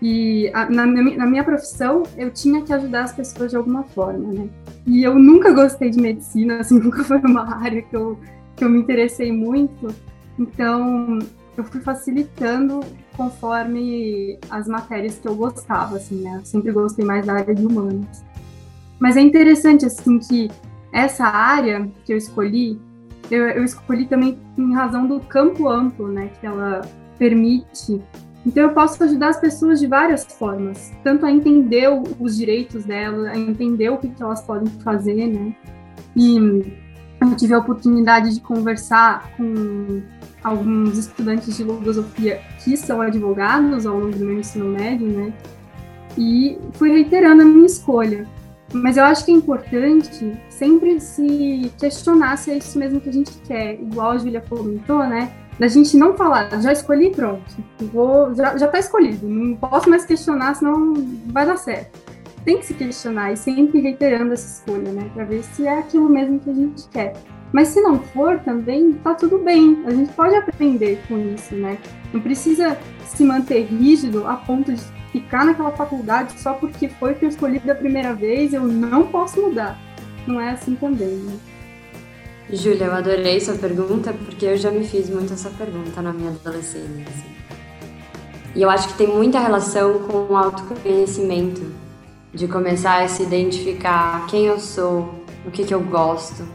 E 0.07 0.51
a, 0.53 0.69
na, 0.69 0.85
na, 0.85 1.25
minha 1.25 1.43
profissão, 1.43 2.03
eu 2.15 2.29
tinha 2.29 2.61
que 2.61 2.71
ajudar 2.71 3.05
as 3.05 3.11
pessoas 3.11 3.49
de 3.49 3.57
alguma 3.57 3.81
forma, 3.85 4.31
né? 4.31 4.47
E 4.85 5.03
eu 5.03 5.17
nunca 5.17 5.51
gostei 5.51 5.89
de 5.89 5.99
medicina, 5.99 6.59
assim, 6.61 6.77
nunca 6.77 7.03
foi 7.03 7.17
uma 7.17 7.55
área 7.55 7.81
que 7.81 7.95
eu, 7.95 8.19
que 8.55 8.63
eu 8.63 8.69
me 8.69 8.77
interessei 8.77 9.31
muito. 9.31 9.87
Então, 10.37 11.17
eu 11.57 11.63
fui 11.63 11.81
facilitando 11.81 12.81
conforme 13.17 14.37
as 14.47 14.67
matérias 14.67 15.17
que 15.17 15.27
eu 15.27 15.35
gostava, 15.35 15.97
assim, 15.97 16.21
né? 16.21 16.35
Eu 16.37 16.45
sempre 16.45 16.71
gostei 16.71 17.03
mais 17.03 17.25
da 17.25 17.33
área 17.33 17.55
de 17.55 17.65
humanas. 17.65 18.23
Mas 18.99 19.17
é 19.17 19.21
interessante, 19.21 19.87
assim, 19.87 20.19
que 20.19 20.51
essa 20.93 21.25
área 21.25 21.89
que 22.05 22.13
eu 22.13 22.17
escolhi, 22.17 22.79
eu, 23.31 23.47
eu 23.47 23.63
escolhi 23.63 24.05
também 24.05 24.37
em 24.55 24.71
razão 24.71 25.07
do 25.07 25.19
campo 25.21 25.67
amplo, 25.67 26.07
né? 26.09 26.29
Que 26.39 26.45
ela 26.45 26.81
permite 27.17 27.99
então, 28.45 28.63
eu 28.63 28.69
posso 28.71 29.03
ajudar 29.03 29.29
as 29.29 29.39
pessoas 29.39 29.79
de 29.79 29.87
várias 29.87 30.23
formas, 30.25 30.93
tanto 31.03 31.25
a 31.25 31.31
entender 31.31 31.89
os 32.19 32.37
direitos 32.37 32.85
delas, 32.85 33.25
a 33.25 33.37
entender 33.37 33.89
o 33.89 33.97
que, 33.97 34.07
que 34.07 34.21
elas 34.21 34.41
podem 34.41 34.71
fazer, 34.81 35.27
né? 35.27 35.55
E 36.15 36.37
eu 37.19 37.35
tive 37.35 37.55
a 37.55 37.57
oportunidade 37.57 38.35
de 38.35 38.41
conversar 38.41 39.31
com 39.35 40.01
alguns 40.43 40.97
estudantes 40.97 41.57
de 41.57 41.63
filosofia 41.63 42.39
que 42.63 42.77
são 42.77 43.01
advogados 43.01 43.87
ao 43.87 43.97
longo 43.97 44.15
do 44.15 44.25
meu 44.25 44.39
ensino 44.39 44.65
médio, 44.65 45.07
né? 45.07 45.33
E 46.15 46.59
fui 46.73 46.91
reiterando 46.91 47.41
a 47.41 47.45
minha 47.45 47.65
escolha. 47.65 48.27
Mas 48.71 48.97
eu 48.97 49.05
acho 49.05 49.25
que 49.25 49.31
é 49.31 49.33
importante 49.33 50.37
sempre 50.49 50.99
se 50.99 51.71
questionar 51.79 52.37
se 52.37 52.51
é 52.51 52.57
isso 52.57 52.77
mesmo 52.77 52.99
que 52.99 53.09
a 53.09 53.13
gente 53.13 53.31
quer. 53.47 53.73
Igual 53.73 54.11
a 54.11 54.17
Julia 54.17 54.41
comentou, 54.41 54.99
né? 54.99 55.31
Da 55.59 55.67
gente 55.67 55.95
não 55.97 56.15
falar, 56.15 56.49
já 56.61 56.71
escolhi 56.71 57.11
pronto, 57.11 57.43
vou, 57.93 58.33
já, 58.35 58.57
já 58.57 58.67
tá 58.67 58.79
escolhido, 58.79 59.27
não 59.27 59.55
posso 59.55 59.89
mais 59.89 60.05
questionar, 60.05 60.55
senão 60.55 60.93
vai 61.27 61.45
dar 61.45 61.57
certo. 61.57 61.97
Tem 62.43 62.59
que 62.59 62.65
se 62.65 62.73
questionar 62.73 63.31
e 63.31 63.37
sempre 63.37 63.79
reiterando 63.79 64.33
essa 64.33 64.59
escolha, 64.59 64.91
né, 64.91 65.09
para 65.13 65.23
ver 65.25 65.43
se 65.43 65.65
é 65.65 65.79
aquilo 65.79 66.09
mesmo 66.09 66.39
que 66.39 66.49
a 66.49 66.53
gente 66.53 66.87
quer. 66.89 67.13
Mas 67.51 67.69
se 67.69 67.79
não 67.81 67.99
for 67.99 68.39
também, 68.39 68.91
tá 68.93 69.13
tudo 69.13 69.37
bem. 69.37 69.81
A 69.85 69.91
gente 69.91 70.11
pode 70.11 70.35
aprender 70.35 71.01
com 71.07 71.17
isso, 71.17 71.55
né? 71.55 71.77
Não 72.11 72.19
precisa 72.19 72.77
se 73.05 73.23
manter 73.23 73.63
rígido 73.63 74.27
a 74.27 74.35
ponto 74.35 74.73
de 74.73 74.81
ficar 75.13 75.45
naquela 75.45 75.71
faculdade 75.71 76.37
só 76.37 76.53
porque 76.53 76.89
foi 76.89 77.13
que 77.13 77.23
eu 77.23 77.29
escolhi 77.29 77.59
da 77.59 77.73
primeira 77.73 78.13
vez, 78.13 78.53
eu 78.53 78.61
não 78.61 79.07
posso 79.07 79.41
mudar. 79.41 79.79
Não 80.27 80.41
é 80.41 80.49
assim 80.49 80.75
também, 80.75 81.15
né? 81.15 81.33
Júlia, 82.51 82.85
eu 82.85 82.93
adorei 82.93 83.39
sua 83.39 83.55
pergunta 83.55 84.13
porque 84.13 84.45
eu 84.45 84.57
já 84.57 84.69
me 84.69 84.85
fiz 84.85 85.09
muito 85.09 85.33
essa 85.33 85.49
pergunta 85.49 85.99
na 86.01 86.13
minha 86.13 86.29
adolescência. 86.29 87.03
Assim. 87.07 87.35
E 88.55 88.61
eu 88.61 88.69
acho 88.69 88.89
que 88.89 88.93
tem 88.93 89.07
muita 89.07 89.39
relação 89.39 89.99
com 89.99 90.31
o 90.31 90.37
autoconhecimento, 90.37 91.61
de 92.33 92.47
começar 92.47 93.01
a 93.01 93.07
se 93.07 93.23
identificar 93.23 94.27
quem 94.27 94.45
eu 94.45 94.59
sou, 94.59 95.23
o 95.45 95.51
que, 95.51 95.63
que 95.63 95.73
eu 95.73 95.79
gosto, 95.81 96.47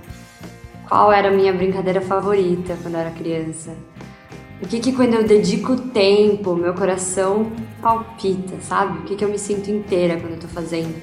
qual 0.89 1.11
era 1.11 1.29
a 1.29 1.33
minha 1.33 1.53
brincadeira 1.53 2.01
favorita 2.01 2.77
quando 2.83 2.95
eu 2.95 3.01
era 3.01 3.11
criança, 3.11 3.75
o 4.63 4.69
que 4.69 4.79
que 4.79 4.93
quando 4.93 5.15
eu 5.15 5.25
dedico 5.25 5.77
tempo, 5.77 6.55
meu 6.55 6.75
coração 6.75 7.51
palpita, 7.83 8.61
sabe? 8.61 8.99
O 8.99 9.03
que 9.03 9.17
que 9.17 9.25
eu 9.25 9.29
me 9.29 9.39
sinto 9.39 9.71
inteira 9.71 10.21
quando 10.21 10.35
eu 10.35 10.41
tô 10.41 10.49
fazendo. 10.49 10.95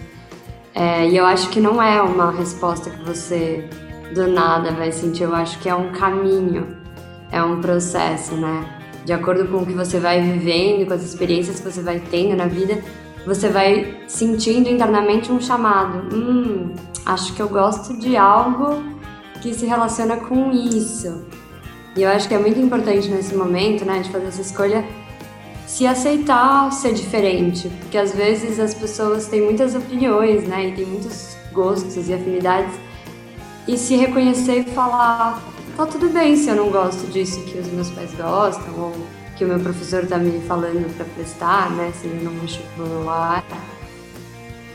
É, 0.74 1.08
e 1.10 1.18
eu 1.18 1.26
acho 1.26 1.50
que 1.50 1.60
não 1.60 1.82
é 1.82 2.00
uma 2.02 2.32
resposta 2.32 2.90
que 2.90 3.04
você 3.04 3.68
do 4.14 4.28
nada 4.28 4.72
vai 4.72 4.92
sentir, 4.92 5.24
eu 5.24 5.36
acho 5.36 5.60
que 5.60 5.70
é 5.70 5.76
um 5.76 5.92
caminho, 5.92 6.78
é 7.32 7.42
um 7.42 7.62
processo, 7.62 8.36
né? 8.36 8.66
De 9.06 9.14
acordo 9.14 9.48
com 9.48 9.58
o 9.58 9.66
que 9.66 9.74
você 9.74 10.00
vai 10.00 10.22
vivendo, 10.22 10.86
com 10.86 10.94
as 10.94 11.04
experiências 11.04 11.60
que 11.60 11.72
você 11.72 11.82
vai 11.82 12.00
tendo 12.00 12.36
na 12.36 12.48
vida, 12.48 12.82
você 13.26 13.50
vai 13.50 14.04
sentindo 14.08 14.70
internamente 14.70 15.32
um 15.32 15.40
chamado. 15.40 16.14
Hum, 16.16 16.74
acho 17.06 17.34
que 17.34 17.42
eu 17.42 17.50
gosto 17.50 17.98
de 17.98 18.16
algo 18.18 18.84
que 19.42 19.54
se 19.54 19.66
relaciona 19.66 20.18
com 20.18 20.52
isso. 20.52 21.26
E 21.96 22.04
eu 22.04 22.10
acho 22.10 22.28
que 22.28 22.36
é 22.36 22.40
muito 22.40 22.60
importante 22.60 23.10
nesse 23.10 23.36
momento, 23.36 23.84
né, 23.84 24.00
de 24.00 24.10
fazer 24.12 24.28
essa 24.28 24.42
escolha, 24.42 24.86
se 25.66 25.86
aceitar 25.86 26.72
ser 26.72 26.94
diferente, 26.94 27.70
porque 27.80 27.98
às 27.98 28.14
vezes 28.14 28.60
as 28.60 28.74
pessoas 28.74 29.28
têm 29.28 29.42
muitas 29.42 29.76
opiniões, 29.76 30.48
né, 30.48 30.68
e 30.68 30.72
têm 30.74 30.86
muitos 30.86 31.36
gostos 31.52 32.08
e 32.08 32.14
afinidades, 32.14 32.74
e 33.68 33.78
se 33.78 33.96
reconhecer 33.96 34.60
e 34.60 34.64
falar, 34.64 35.42
tá 35.76 35.86
tudo 35.86 36.10
bem 36.10 36.36
se 36.36 36.50
eu 36.50 36.56
não 36.56 36.70
gosto 36.70 37.06
disso 37.12 37.44
que 37.44 37.58
os 37.58 37.68
meus 37.68 37.90
pais 37.90 38.14
gostam, 38.14 38.74
ou 38.80 38.94
que 39.38 39.46
o 39.46 39.48
meu 39.48 39.60
professor 39.60 40.06
tá 40.06 40.18
me 40.18 40.40
falando 40.42 40.92
para 40.96 41.06
prestar, 41.06 41.70
né, 41.72 41.92
se 41.94 42.08
ele 42.08 42.24
não 42.24 42.32
vestibular. 42.40 43.44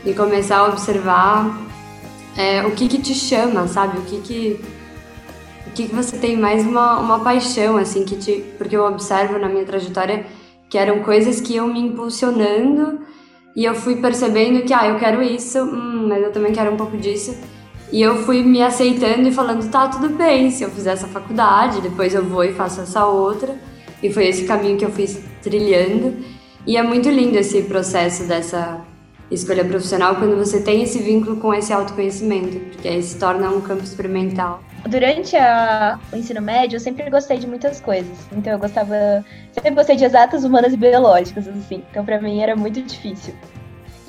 E 0.05 0.13
começar 0.13 0.57
a 0.57 0.67
observar 0.67 1.57
é, 2.37 2.65
o 2.65 2.71
que 2.71 2.87
que 2.87 3.01
te 3.01 3.13
chama, 3.13 3.67
sabe? 3.67 3.97
O 3.99 4.01
que 4.01 4.19
que 4.19 4.59
o 5.67 5.71
que 5.71 5.87
que 5.87 5.95
você 5.95 6.17
tem 6.17 6.37
mais 6.37 6.65
uma, 6.65 6.99
uma 6.99 7.19
paixão, 7.19 7.77
assim, 7.77 8.03
que 8.05 8.15
te... 8.15 8.43
Porque 8.57 8.75
eu 8.75 8.85
observo 8.85 9.39
na 9.39 9.49
minha 9.49 9.65
trajetória 9.65 10.25
que 10.69 10.77
eram 10.77 10.99
coisas 10.99 11.41
que 11.41 11.53
iam 11.53 11.67
me 11.67 11.79
impulsionando 11.79 12.99
e 13.55 13.65
eu 13.65 13.73
fui 13.73 13.95
percebendo 13.95 14.63
que, 14.63 14.73
ah, 14.73 14.87
eu 14.87 14.99
quero 14.99 15.21
isso, 15.21 15.59
hum, 15.63 16.07
mas 16.09 16.21
eu 16.21 16.31
também 16.31 16.51
quero 16.51 16.71
um 16.71 16.77
pouco 16.77 16.97
disso. 16.97 17.35
E 17.93 18.01
eu 18.01 18.23
fui 18.23 18.41
me 18.41 18.59
aceitando 18.59 19.27
e 19.27 19.31
falando, 19.31 19.69
tá, 19.69 19.87
tudo 19.87 20.09
bem, 20.09 20.49
se 20.49 20.63
eu 20.63 20.71
fizer 20.71 20.93
essa 20.93 21.07
faculdade, 21.07 21.79
depois 21.79 22.11
eu 22.15 22.25
vou 22.25 22.43
e 22.43 22.51
faço 22.51 22.81
essa 22.81 23.05
outra. 23.05 23.55
E 24.01 24.11
foi 24.11 24.25
esse 24.25 24.45
caminho 24.45 24.79
que 24.79 24.83
eu 24.83 24.91
fui 24.91 25.07
trilhando. 25.43 26.17
E 26.65 26.75
é 26.75 26.81
muito 26.81 27.07
lindo 27.07 27.37
esse 27.37 27.61
processo 27.61 28.23
dessa 28.23 28.81
escolha 29.29 29.63
profissional 29.63 30.15
quando 30.15 30.35
você 30.35 30.59
tem 30.59 30.81
esse 30.81 31.03
vínculo 31.03 31.37
com 31.37 31.53
esse 31.53 31.71
autoconhecimento, 31.71 32.59
porque 32.71 32.87
aí 32.87 33.03
se 33.03 33.19
torna 33.19 33.49
um 33.51 33.61
campo 33.61 33.83
experimental. 33.83 34.63
Durante 34.87 35.35
a, 35.35 35.99
o 36.11 36.15
ensino 36.15 36.41
médio, 36.41 36.77
eu 36.77 36.79
sempre 36.79 37.07
gostei 37.11 37.37
de 37.37 37.45
muitas 37.45 37.79
coisas. 37.79 38.17
Então, 38.31 38.53
eu 38.53 38.59
gostava. 38.59 39.23
Sempre 39.51 39.75
gostei 39.75 39.95
de 39.95 40.03
exatas, 40.03 40.43
humanas 40.43 40.73
e 40.73 40.77
biológicas, 40.77 41.47
assim. 41.47 41.83
Então, 41.91 42.03
para 42.03 42.19
mim, 42.19 42.41
era 42.41 42.55
muito 42.55 42.81
difícil. 42.81 43.35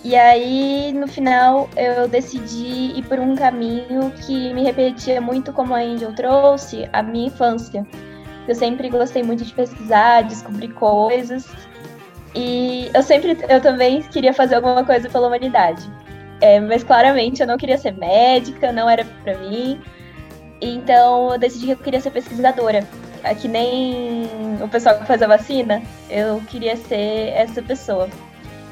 E 0.05 0.15
aí, 0.15 0.93
no 0.93 1.09
final, 1.09 1.67
eu 1.75 2.07
decidi 2.07 2.93
ir 2.95 3.07
por 3.09 3.19
um 3.19 3.35
caminho 3.35 4.13
que 4.27 4.53
me 4.53 4.63
repetia 4.63 5.19
muito, 5.19 5.51
como 5.51 5.75
a 5.75 5.79
Angel 5.79 6.13
trouxe, 6.13 6.87
a 6.93 7.03
minha 7.03 7.29
infância. 7.29 7.87
Eu 8.47 8.55
sempre 8.55 8.91
gostei 8.91 9.23
muito 9.23 9.43
de 9.43 9.55
pesquisar, 9.55 10.21
descobrir 10.25 10.69
coisas. 10.75 11.49
E 12.35 12.91
eu 12.93 13.03
sempre, 13.03 13.39
eu 13.49 13.63
também 13.63 14.03
queria 14.03 14.35
fazer 14.35 14.57
alguma 14.57 14.85
coisa 14.85 15.09
pela 15.09 15.27
humanidade. 15.27 15.91
É, 16.43 16.61
mas 16.61 16.85
claramente 16.85 17.41
eu 17.41 17.47
não 17.47 17.57
queria 17.57 17.79
ser 17.79 17.93
médica, 17.93 18.71
não 18.73 18.91
era 18.91 19.07
para 19.23 19.39
mim. 19.39 19.81
Então 20.61 21.33
eu 21.33 21.39
decidi 21.39 21.65
que 21.65 21.73
eu 21.73 21.77
queria 21.79 22.01
ser 22.03 22.11
pesquisadora. 22.11 22.87
É 23.23 23.35
que 23.35 23.49
nem 23.49 24.29
o 24.63 24.69
pessoal 24.69 24.99
que 24.99 25.07
faz 25.07 25.23
a 25.23 25.27
vacina, 25.27 25.83
eu 26.11 26.43
queria 26.51 26.77
ser 26.77 27.33
essa 27.35 27.63
pessoa. 27.63 28.11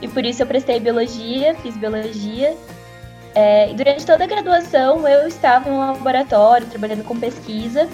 E 0.03 0.09
por 0.09 0.27
isso 0.27 0.43
eu 0.43 0.47
prestei 0.47 0.81
biologia, 0.81 1.55
fiz 1.55 1.77
biologia. 1.77 2.57
É, 3.35 3.71
e 3.71 3.75
durante 3.75 4.05
toda 4.05 4.25
a 4.25 4.27
graduação 4.27 5.09
eu 5.09 5.27
estava 5.27 5.69
em 5.69 5.73
um 5.73 5.79
laboratório 5.79 6.67
trabalhando 6.67 7.05
com 7.05 7.19
pesquisa. 7.19 7.89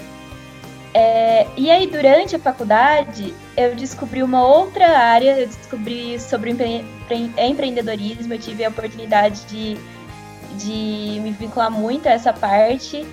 É, 0.93 1.45
e 1.55 1.69
aí, 1.69 1.85
durante 1.85 2.35
a 2.35 2.39
faculdade, 2.39 3.33
eu 3.55 3.75
descobri 3.75 4.23
uma 4.23 4.43
outra 4.45 4.97
área, 4.97 5.39
eu 5.39 5.47
descobri 5.47 6.19
sobre 6.19 6.49
empre 6.49 7.31
empreendedorismo, 7.37 8.33
eu 8.33 8.39
tive 8.39 8.65
a 8.65 8.69
oportunidade 8.69 9.45
de, 9.45 9.77
de 10.57 11.19
me 11.21 11.31
vincular 11.31 11.69
muito 11.69 12.07
a 12.07 12.11
essa 12.11 12.33
parte 12.33 13.05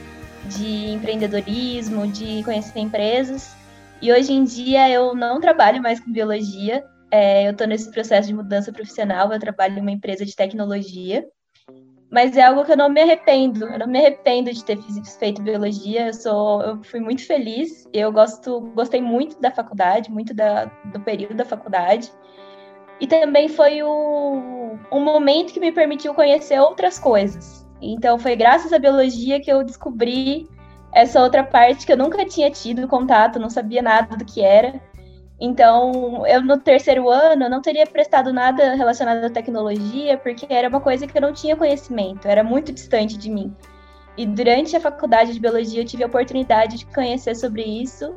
de 0.47 0.91
empreendedorismo, 0.91 2.07
de 2.07 2.43
conhecer 2.45 2.79
empresas. 2.79 3.55
E 4.01 4.11
hoje 4.11 4.33
em 4.33 4.45
dia 4.45 4.89
eu 4.89 5.15
não 5.15 5.39
trabalho 5.39 5.83
mais 5.83 6.01
com 6.01 6.11
biologia, 6.11 6.83
é, 7.11 7.47
eu 7.47 7.53
estou 7.53 7.66
nesse 7.66 7.90
processo 7.90 8.29
de 8.29 8.35
mudança 8.35 8.73
profissional, 8.73 9.33
eu 9.33 9.40
trabalho 9.40 9.79
em 9.79 9.81
uma 9.81 9.90
empresa 9.90 10.25
de 10.25 10.35
tecnologia. 10.35 11.27
Mas 12.11 12.37
é 12.37 12.42
algo 12.42 12.64
que 12.64 12.73
eu 12.73 12.77
não 12.77 12.88
me 12.88 13.01
arrependo. 13.01 13.66
Eu 13.66 13.79
não 13.81 13.87
me 13.87 13.99
arrependo 13.99 14.53
de 14.53 14.64
ter 14.64 14.79
feito 15.19 15.42
biologia. 15.42 16.07
Eu 16.07 16.14
sou, 16.14 16.62
eu 16.62 16.83
fui 16.85 17.01
muito 17.01 17.27
feliz. 17.27 17.87
Eu 17.92 18.12
gosto, 18.12 18.61
gostei 18.75 19.03
muito 19.03 19.40
da 19.40 19.51
faculdade, 19.51 20.11
muito 20.11 20.33
da, 20.33 20.66
do 20.92 21.01
período 21.01 21.35
da 21.35 21.45
faculdade. 21.45 22.11
E 23.01 23.07
também 23.07 23.49
foi 23.49 23.83
o, 23.83 24.79
um 24.92 25.01
momento 25.01 25.53
que 25.53 25.61
me 25.61 25.73
permitiu 25.73 26.14
conhecer 26.14 26.59
outras 26.61 26.99
coisas. 26.99 27.66
Então 27.83 28.19
foi 28.19 28.37
graças 28.37 28.73
à 28.73 28.79
biologia 28.79 29.40
que 29.40 29.53
eu 29.53 29.62
descobri 29.62 30.49
essa 30.92 31.21
outra 31.21 31.45
parte 31.45 31.85
que 31.85 31.92
eu 31.92 31.97
nunca 31.97 32.25
tinha 32.25 32.51
tido 32.51 32.88
contato, 32.88 33.38
não 33.38 33.51
sabia 33.51 33.83
nada 33.83 34.16
do 34.16 34.25
que 34.25 34.40
era. 34.40 34.81
Então, 35.38 36.27
eu 36.27 36.42
no 36.42 36.59
terceiro 36.59 37.11
ano 37.11 37.49
não 37.49 37.61
teria 37.61 37.87
prestado 37.87 38.33
nada 38.33 38.75
relacionado 38.75 39.22
à 39.22 39.31
tecnologia, 39.31 40.16
porque 40.16 40.46
era 40.49 40.68
uma 40.68 40.81
coisa 40.81 41.07
que 41.07 41.16
eu 41.16 41.20
não 41.20 41.33
tinha 41.33 41.55
conhecimento, 41.55 42.27
era 42.27 42.42
muito 42.42 42.72
distante 42.72 43.18
de 43.18 43.31
mim. 43.31 43.55
E 44.16 44.25
durante 44.25 44.75
a 44.75 44.81
faculdade 44.81 45.35
de 45.35 45.40
biologia 45.40 45.83
eu 45.83 45.85
tive 45.85 46.03
a 46.03 46.07
oportunidade 46.07 46.79
de 46.79 46.87
conhecer 46.87 47.35
sobre 47.35 47.62
isso 47.62 48.14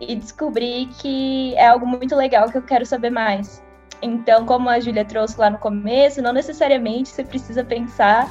e 0.00 0.14
descobri 0.14 0.88
que 1.00 1.54
é 1.56 1.66
algo 1.66 1.84
muito 1.84 2.14
legal 2.14 2.48
que 2.48 2.58
eu 2.58 2.62
quero 2.62 2.86
saber 2.86 3.10
mais. 3.10 3.62
Então, 4.00 4.46
como 4.46 4.68
a 4.68 4.78
Júlia 4.78 5.04
trouxe 5.04 5.38
lá 5.38 5.50
no 5.50 5.58
começo, 5.58 6.22
não 6.22 6.32
necessariamente 6.32 7.08
você 7.08 7.24
precisa 7.24 7.64
pensar 7.64 8.30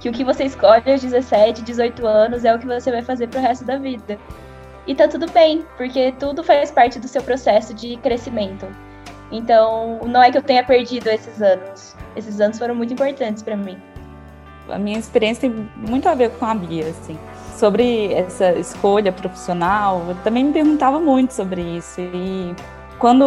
que 0.00 0.08
o 0.08 0.12
que 0.12 0.24
você 0.24 0.44
escolhe 0.44 0.90
aos 0.90 1.00
17, 1.00 1.62
18 1.62 2.06
anos 2.06 2.44
é 2.44 2.54
o 2.54 2.58
que 2.58 2.66
você 2.66 2.90
vai 2.90 3.02
fazer 3.02 3.28
pro 3.28 3.40
resto 3.40 3.64
da 3.64 3.78
vida. 3.78 4.18
E 4.86 4.94
tá 4.94 5.06
tudo 5.06 5.30
bem, 5.30 5.64
porque 5.76 6.12
tudo 6.18 6.42
faz 6.42 6.70
parte 6.70 6.98
do 6.98 7.06
seu 7.06 7.22
processo 7.22 7.72
de 7.74 7.96
crescimento. 7.98 8.66
Então, 9.30 10.00
não 10.06 10.22
é 10.22 10.30
que 10.30 10.38
eu 10.38 10.42
tenha 10.42 10.64
perdido 10.64 11.08
esses 11.08 11.40
anos. 11.40 11.94
Esses 12.16 12.40
anos 12.40 12.58
foram 12.58 12.74
muito 12.74 12.92
importantes 12.92 13.42
para 13.42 13.56
mim. 13.56 13.78
A 14.68 14.78
minha 14.78 14.98
experiência 14.98 15.48
tem 15.48 15.68
muito 15.76 16.08
a 16.08 16.14
ver 16.14 16.30
com 16.30 16.44
a 16.44 16.54
Bia, 16.54 16.88
assim. 16.88 17.18
Sobre 17.56 18.12
essa 18.14 18.52
escolha 18.52 19.12
profissional, 19.12 20.02
eu 20.08 20.14
também 20.24 20.44
me 20.44 20.52
perguntava 20.52 20.98
muito 20.98 21.32
sobre 21.32 21.60
isso. 21.60 22.00
E 22.00 22.54
quando 22.98 23.24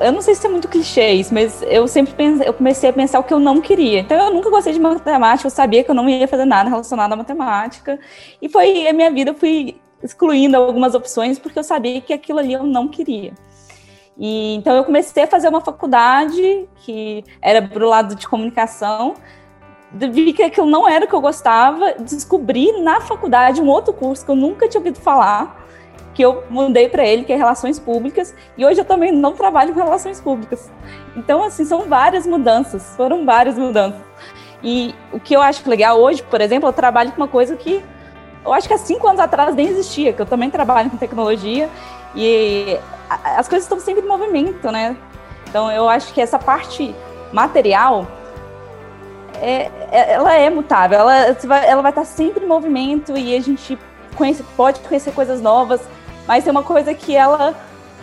eu 0.00 0.12
não 0.12 0.22
sei 0.22 0.34
se 0.34 0.46
é 0.46 0.50
muito 0.50 0.68
clichê 0.68 1.12
isso, 1.12 1.32
mas 1.32 1.62
eu 1.62 1.86
sempre 1.86 2.14
pensei, 2.14 2.48
eu 2.48 2.54
comecei 2.54 2.90
a 2.90 2.92
pensar 2.92 3.18
o 3.18 3.22
que 3.24 3.34
eu 3.34 3.38
não 3.38 3.60
queria. 3.60 4.00
Então 4.00 4.16
eu 4.16 4.32
nunca 4.32 4.50
gostei 4.50 4.72
de 4.72 4.80
matemática, 4.80 5.46
eu 5.46 5.50
sabia 5.50 5.84
que 5.84 5.90
eu 5.90 5.94
não 5.94 6.08
ia 6.08 6.26
fazer 6.26 6.44
nada 6.44 6.68
relacionado 6.68 7.12
à 7.12 7.16
matemática. 7.16 7.98
E 8.40 8.48
foi 8.48 8.88
a 8.88 8.92
minha 8.92 9.10
vida, 9.10 9.30
eu 9.30 9.34
fui 9.34 9.76
excluindo 10.04 10.56
algumas 10.56 10.94
opções 10.94 11.38
porque 11.38 11.58
eu 11.58 11.64
sabia 11.64 12.00
que 12.00 12.12
aquilo 12.12 12.38
ali 12.38 12.52
eu 12.52 12.62
não 12.62 12.86
queria. 12.86 13.32
E 14.16 14.54
então 14.54 14.76
eu 14.76 14.84
comecei 14.84 15.24
a 15.24 15.26
fazer 15.26 15.48
uma 15.48 15.60
faculdade 15.60 16.68
que 16.76 17.24
era 17.40 17.60
para 17.60 17.84
o 17.84 17.88
lado 17.88 18.14
de 18.14 18.28
comunicação, 18.28 19.14
vi 19.90 20.32
que 20.32 20.42
aquilo 20.42 20.66
não 20.66 20.86
era 20.88 21.04
o 21.04 21.08
que 21.08 21.14
eu 21.14 21.20
gostava, 21.20 21.94
descobri 21.94 22.70
na 22.82 23.00
faculdade 23.00 23.60
um 23.60 23.68
outro 23.68 23.92
curso 23.92 24.24
que 24.24 24.30
eu 24.30 24.36
nunca 24.36 24.68
tinha 24.68 24.80
ouvido 24.80 25.00
falar, 25.00 25.64
que 26.12 26.22
eu 26.22 26.44
mudei 26.50 26.88
para 26.88 27.04
ele, 27.04 27.24
que 27.24 27.32
é 27.32 27.36
Relações 27.36 27.78
Públicas, 27.78 28.34
e 28.56 28.64
hoje 28.64 28.80
eu 28.80 28.84
também 28.84 29.10
não 29.10 29.32
trabalho 29.32 29.72
com 29.72 29.80
Relações 29.80 30.20
Públicas. 30.20 30.70
Então, 31.16 31.42
assim, 31.42 31.64
são 31.64 31.82
várias 31.82 32.26
mudanças, 32.26 32.94
foram 32.96 33.24
várias 33.24 33.58
mudanças. 33.58 34.00
E 34.62 34.94
o 35.12 35.18
que 35.18 35.34
eu 35.34 35.42
acho 35.42 35.68
legal 35.68 36.00
hoje, 36.00 36.22
por 36.22 36.40
exemplo, 36.40 36.68
eu 36.68 36.72
trabalho 36.72 37.10
com 37.12 37.18
uma 37.18 37.28
coisa 37.28 37.56
que 37.56 37.82
eu 38.44 38.52
acho 38.52 38.68
que 38.68 38.74
há 38.74 38.78
cinco 38.78 39.06
anos 39.06 39.20
atrás 39.20 39.54
nem 39.54 39.68
existia, 39.68 40.12
que 40.12 40.20
eu 40.20 40.26
também 40.26 40.50
trabalho 40.50 40.90
com 40.90 40.96
tecnologia 40.96 41.68
e 42.14 42.78
as 43.08 43.48
coisas 43.48 43.64
estão 43.64 43.80
sempre 43.80 44.04
em 44.04 44.08
movimento, 44.08 44.70
né? 44.70 44.96
Então 45.48 45.70
eu 45.70 45.88
acho 45.88 46.12
que 46.12 46.20
essa 46.20 46.38
parte 46.38 46.94
material 47.32 48.06
é, 49.40 49.70
é, 49.90 50.12
ela 50.12 50.34
é 50.34 50.50
mutável, 50.50 50.98
ela 50.98 51.36
vai, 51.44 51.68
ela 51.68 51.82
vai 51.82 51.90
estar 51.90 52.04
sempre 52.04 52.44
em 52.44 52.48
movimento 52.48 53.16
e 53.16 53.34
a 53.34 53.40
gente 53.40 53.78
conhece, 54.14 54.42
pode 54.56 54.80
conhecer 54.80 55.12
coisas 55.12 55.40
novas, 55.40 55.80
mas 56.26 56.44
tem 56.44 56.50
uma 56.50 56.62
coisa 56.62 56.94
que 56.94 57.16
ela 57.16 57.54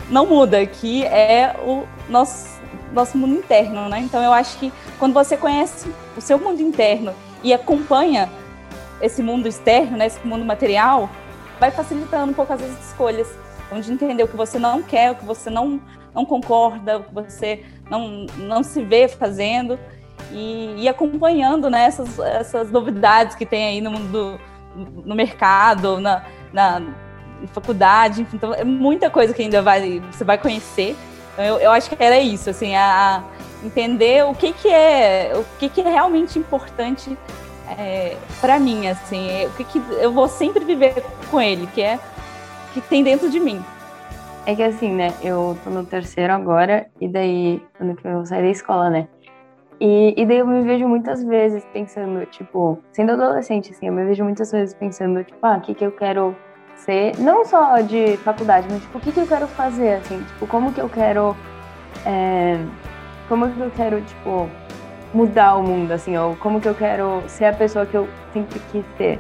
não 0.10 0.26
muda, 0.26 0.66
que 0.66 1.04
é 1.06 1.56
o 1.64 1.86
nosso, 2.10 2.60
nosso 2.92 3.18
mundo 3.18 3.36
interno, 3.36 3.88
né? 3.88 4.00
Então 4.00 4.22
eu 4.22 4.34
acho 4.34 4.58
que 4.58 4.74
quando 5.00 5.14
você 5.14 5.38
conhece 5.38 5.92
o 6.18 6.22
seu 6.22 6.38
mundo 6.38 6.62
interno 6.62 7.14
e 7.44 7.54
acompanha 7.54 8.30
esse 9.02 9.22
mundo 9.22 9.48
externo, 9.48 9.98
né, 9.98 10.08
esse 10.08 10.26
mundo 10.26 10.46
material, 10.46 11.10
vai 11.60 11.72
facilitando 11.72 12.32
um 12.32 12.34
pouco 12.34 12.54
as 12.54 12.62
escolhas, 12.62 13.28
onde 13.72 13.92
entender 13.92 14.24
o 14.24 14.28
que 14.28 14.36
você 14.36 14.60
não 14.60 14.82
quer, 14.82 15.12
o 15.12 15.16
que 15.16 15.26
você 15.26 15.50
não, 15.50 15.82
não 16.14 16.26
concorda, 16.26 17.00
o 17.00 17.04
que 17.04 17.14
você 17.14 17.64
não, 17.90 18.26
não 18.38 18.64
se 18.64 18.84
vê 18.84 19.08
fazendo 19.08 19.80
e, 20.32 20.76
e 20.78 20.90
acompanhando 20.90 21.70
né, 21.70 21.86
essas, 21.86 22.20
essas 22.20 22.72
novidades 22.72 23.36
que 23.36 23.46
tem 23.46 23.66
aí 23.66 23.82
no 23.82 23.92
mundo 23.92 24.40
no 25.06 25.16
mercado, 25.16 26.00
na, 26.00 26.24
na 26.54 26.82
faculdade, 27.48 28.22
enfim, 28.22 28.38
então 28.38 28.54
é 28.54 28.64
muita 28.64 29.10
coisa 29.10 29.34
que 29.34 29.42
ainda 29.42 29.62
vai, 29.62 30.02
você 30.12 30.24
vai 30.24 30.38
conhecer. 30.38 30.96
Então, 31.34 31.44
eu, 31.44 31.58
eu 31.60 31.72
acho 31.72 31.90
que 31.90 32.02
era 32.02 32.20
isso, 32.20 32.50
assim, 32.50 32.76
a, 32.76 33.18
a 33.18 33.66
entender 33.66 34.26
o 34.26 34.34
que, 34.34 34.54
que 34.54 34.70
é 34.70 35.34
o 35.36 35.46
que, 35.60 35.70
que 35.70 35.82
é 35.82 35.90
realmente 35.90 36.40
importante 36.40 37.18
é, 37.78 38.18
para 38.40 38.60
mim, 38.60 38.88
assim, 38.88 39.30
é, 39.30 39.48
o 39.48 39.52
que, 39.52 39.64
que 39.64 39.82
eu 40.00 40.12
vou 40.12 40.28
sempre 40.28 40.64
viver 40.64 41.04
com 41.30 41.40
ele, 41.40 41.68
que 41.68 41.82
é 41.82 42.00
que 42.74 42.82
tem 42.82 43.04
dentro 43.04 43.30
de 43.30 43.40
mim. 43.40 43.64
É 44.46 44.56
que 44.56 44.64
assim, 44.64 44.94
né, 44.94 45.14
eu 45.22 45.58
tô 45.64 45.70
no 45.70 45.86
terceiro 45.86 46.34
agora, 46.34 46.88
e 47.00 47.08
daí, 47.08 47.62
quando 47.78 47.98
eu 48.04 48.14
vou 48.14 48.26
sair 48.26 48.42
da 48.42 48.50
escola, 48.50 48.90
né, 48.90 49.08
e, 49.84 50.14
e 50.16 50.26
daí 50.28 50.38
eu 50.38 50.46
me 50.46 50.62
vejo 50.62 50.88
muitas 50.88 51.24
vezes 51.24 51.66
pensando, 51.74 52.24
tipo, 52.28 52.78
sendo 52.92 53.14
adolescente, 53.14 53.72
assim, 53.72 53.88
eu 53.88 53.94
me 53.94 54.06
vejo 54.06 54.24
muitas 54.24 54.52
vezes 54.52 54.76
pensando, 54.76 55.24
tipo, 55.24 55.40
ah, 55.42 55.58
o 55.58 55.62
que 55.62 55.74
que 55.74 55.84
eu 55.84 55.92
quero 55.92 56.36
ser, 56.76 57.18
não 57.20 57.44
só 57.44 57.82
de 57.82 58.16
faculdade, 58.18 58.68
mas, 58.70 58.82
tipo, 58.82 58.98
o 58.98 59.02
que 59.02 59.12
que 59.12 59.20
eu 59.20 59.26
quero 59.26 59.48
fazer, 59.48 59.96
assim, 59.96 60.22
tipo, 60.24 60.46
como 60.46 60.72
que 60.72 60.80
eu 60.80 60.88
quero, 60.88 61.36
é, 62.06 62.64
como 63.28 63.52
que 63.52 63.60
eu 63.60 63.72
quero, 63.72 64.02
tipo, 64.02 64.48
mudar 65.14 65.56
o 65.56 65.64
mundo, 65.64 65.92
assim, 65.92 66.18
ou 66.18 66.36
como 66.38 66.62
que 66.62 66.68
eu 66.68 66.76
quero 66.76 67.24
ser 67.28 67.46
a 67.46 67.54
pessoa 67.54 67.86
que 67.86 67.96
eu 67.96 68.08
sempre 68.34 68.62
quis 68.72 68.86
ser. 68.98 69.20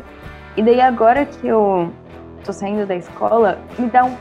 E 0.55 0.63
daí 0.63 0.81
agora 0.81 1.25
que 1.25 1.47
eu 1.47 1.91
tô 2.43 2.53
saindo 2.53 2.85
da 2.85 2.95
escola, 2.95 3.59
me 3.77 3.87
dá 3.87 4.05
um... 4.05 4.15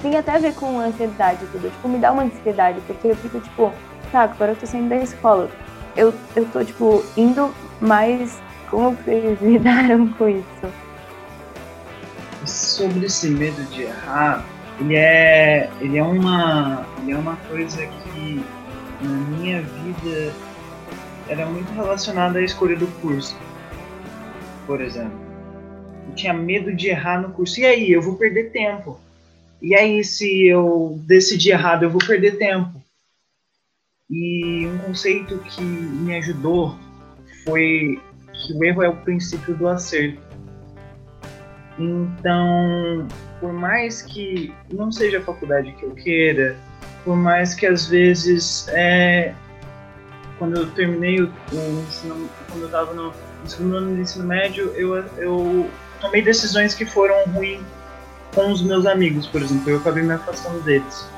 Tem 0.00 0.16
até 0.16 0.32
a 0.34 0.38
ver 0.38 0.54
com 0.54 0.80
ansiedade 0.80 1.46
tudo, 1.52 1.70
tipo, 1.70 1.88
me 1.88 1.98
dá 1.98 2.10
uma 2.12 2.24
ansiedade, 2.24 2.80
porque 2.86 3.08
eu 3.08 3.16
fico, 3.16 3.38
tipo, 3.40 3.72
tá, 4.10 4.22
agora 4.22 4.52
eu 4.52 4.56
tô 4.56 4.66
saindo 4.66 4.88
da 4.88 4.96
escola, 4.96 5.48
eu, 5.96 6.12
eu 6.34 6.44
tô, 6.46 6.64
tipo, 6.64 7.04
indo 7.16 7.52
mais. 7.80 8.40
Como 8.68 8.96
vocês 8.96 9.38
lidaram 9.42 10.08
com 10.14 10.28
isso? 10.28 10.72
Sobre 12.44 13.06
esse 13.06 13.28
medo 13.30 13.62
de 13.70 13.82
errar, 13.82 14.44
ele 14.80 14.96
é, 14.96 15.70
ele 15.80 15.98
é, 15.98 16.02
uma, 16.02 16.84
ele 17.00 17.12
é 17.12 17.16
uma 17.16 17.36
coisa 17.48 17.86
que 17.86 18.44
na 19.00 19.08
minha 19.08 19.62
vida 19.62 20.32
era 21.28 21.46
muito 21.46 21.72
relacionada 21.72 22.38
à 22.38 22.42
escolha 22.42 22.76
do 22.76 22.86
curso, 23.00 23.36
por 24.66 24.80
exemplo. 24.80 25.20
Eu 26.08 26.14
tinha 26.14 26.34
medo 26.34 26.74
de 26.74 26.88
errar 26.88 27.20
no 27.20 27.30
curso. 27.32 27.60
E 27.60 27.64
aí, 27.64 27.90
eu 27.92 28.02
vou 28.02 28.16
perder 28.16 28.50
tempo. 28.50 29.00
E 29.60 29.74
aí, 29.74 30.02
se 30.02 30.46
eu 30.46 31.00
decidir 31.06 31.50
errado, 31.50 31.84
eu 31.84 31.90
vou 31.90 32.00
perder 32.04 32.38
tempo. 32.38 32.82
E 34.10 34.66
um 34.66 34.78
conceito 34.78 35.38
que 35.38 35.62
me 35.62 36.16
ajudou 36.16 36.76
foi 37.44 38.00
que 38.32 38.52
o 38.52 38.64
erro 38.64 38.82
é 38.82 38.88
o 38.88 38.96
princípio 38.96 39.54
do 39.54 39.68
acerto. 39.68 40.20
Então, 41.78 43.08
por 43.40 43.52
mais 43.52 44.02
que 44.02 44.52
não 44.72 44.92
seja 44.92 45.18
a 45.18 45.22
faculdade 45.22 45.72
que 45.72 45.84
eu 45.84 45.92
queira, 45.92 46.56
por 47.04 47.16
mais 47.16 47.54
que 47.54 47.66
às 47.66 47.86
vezes, 47.86 48.68
é, 48.68 49.34
quando 50.42 50.56
eu 50.56 50.70
terminei 50.72 51.22
o, 51.22 51.32
ensino, 51.86 52.28
quando 52.50 52.62
eu 52.62 52.66
estava 52.66 52.92
no, 52.94 53.12
no, 53.12 53.48
segundo 53.48 53.76
ano 53.76 53.94
do 53.94 54.00
ensino 54.00 54.24
médio, 54.24 54.72
eu, 54.74 54.96
eu 55.16 55.70
tomei 56.00 56.20
decisões 56.20 56.74
que 56.74 56.84
foram 56.84 57.24
ruins 57.26 57.62
com 58.34 58.50
os 58.50 58.60
meus 58.60 58.84
amigos, 58.84 59.28
por 59.28 59.40
exemplo, 59.40 59.70
eu 59.70 59.76
acabei 59.76 60.02
me 60.02 60.14
afastando 60.14 60.60
deles. 60.62 61.08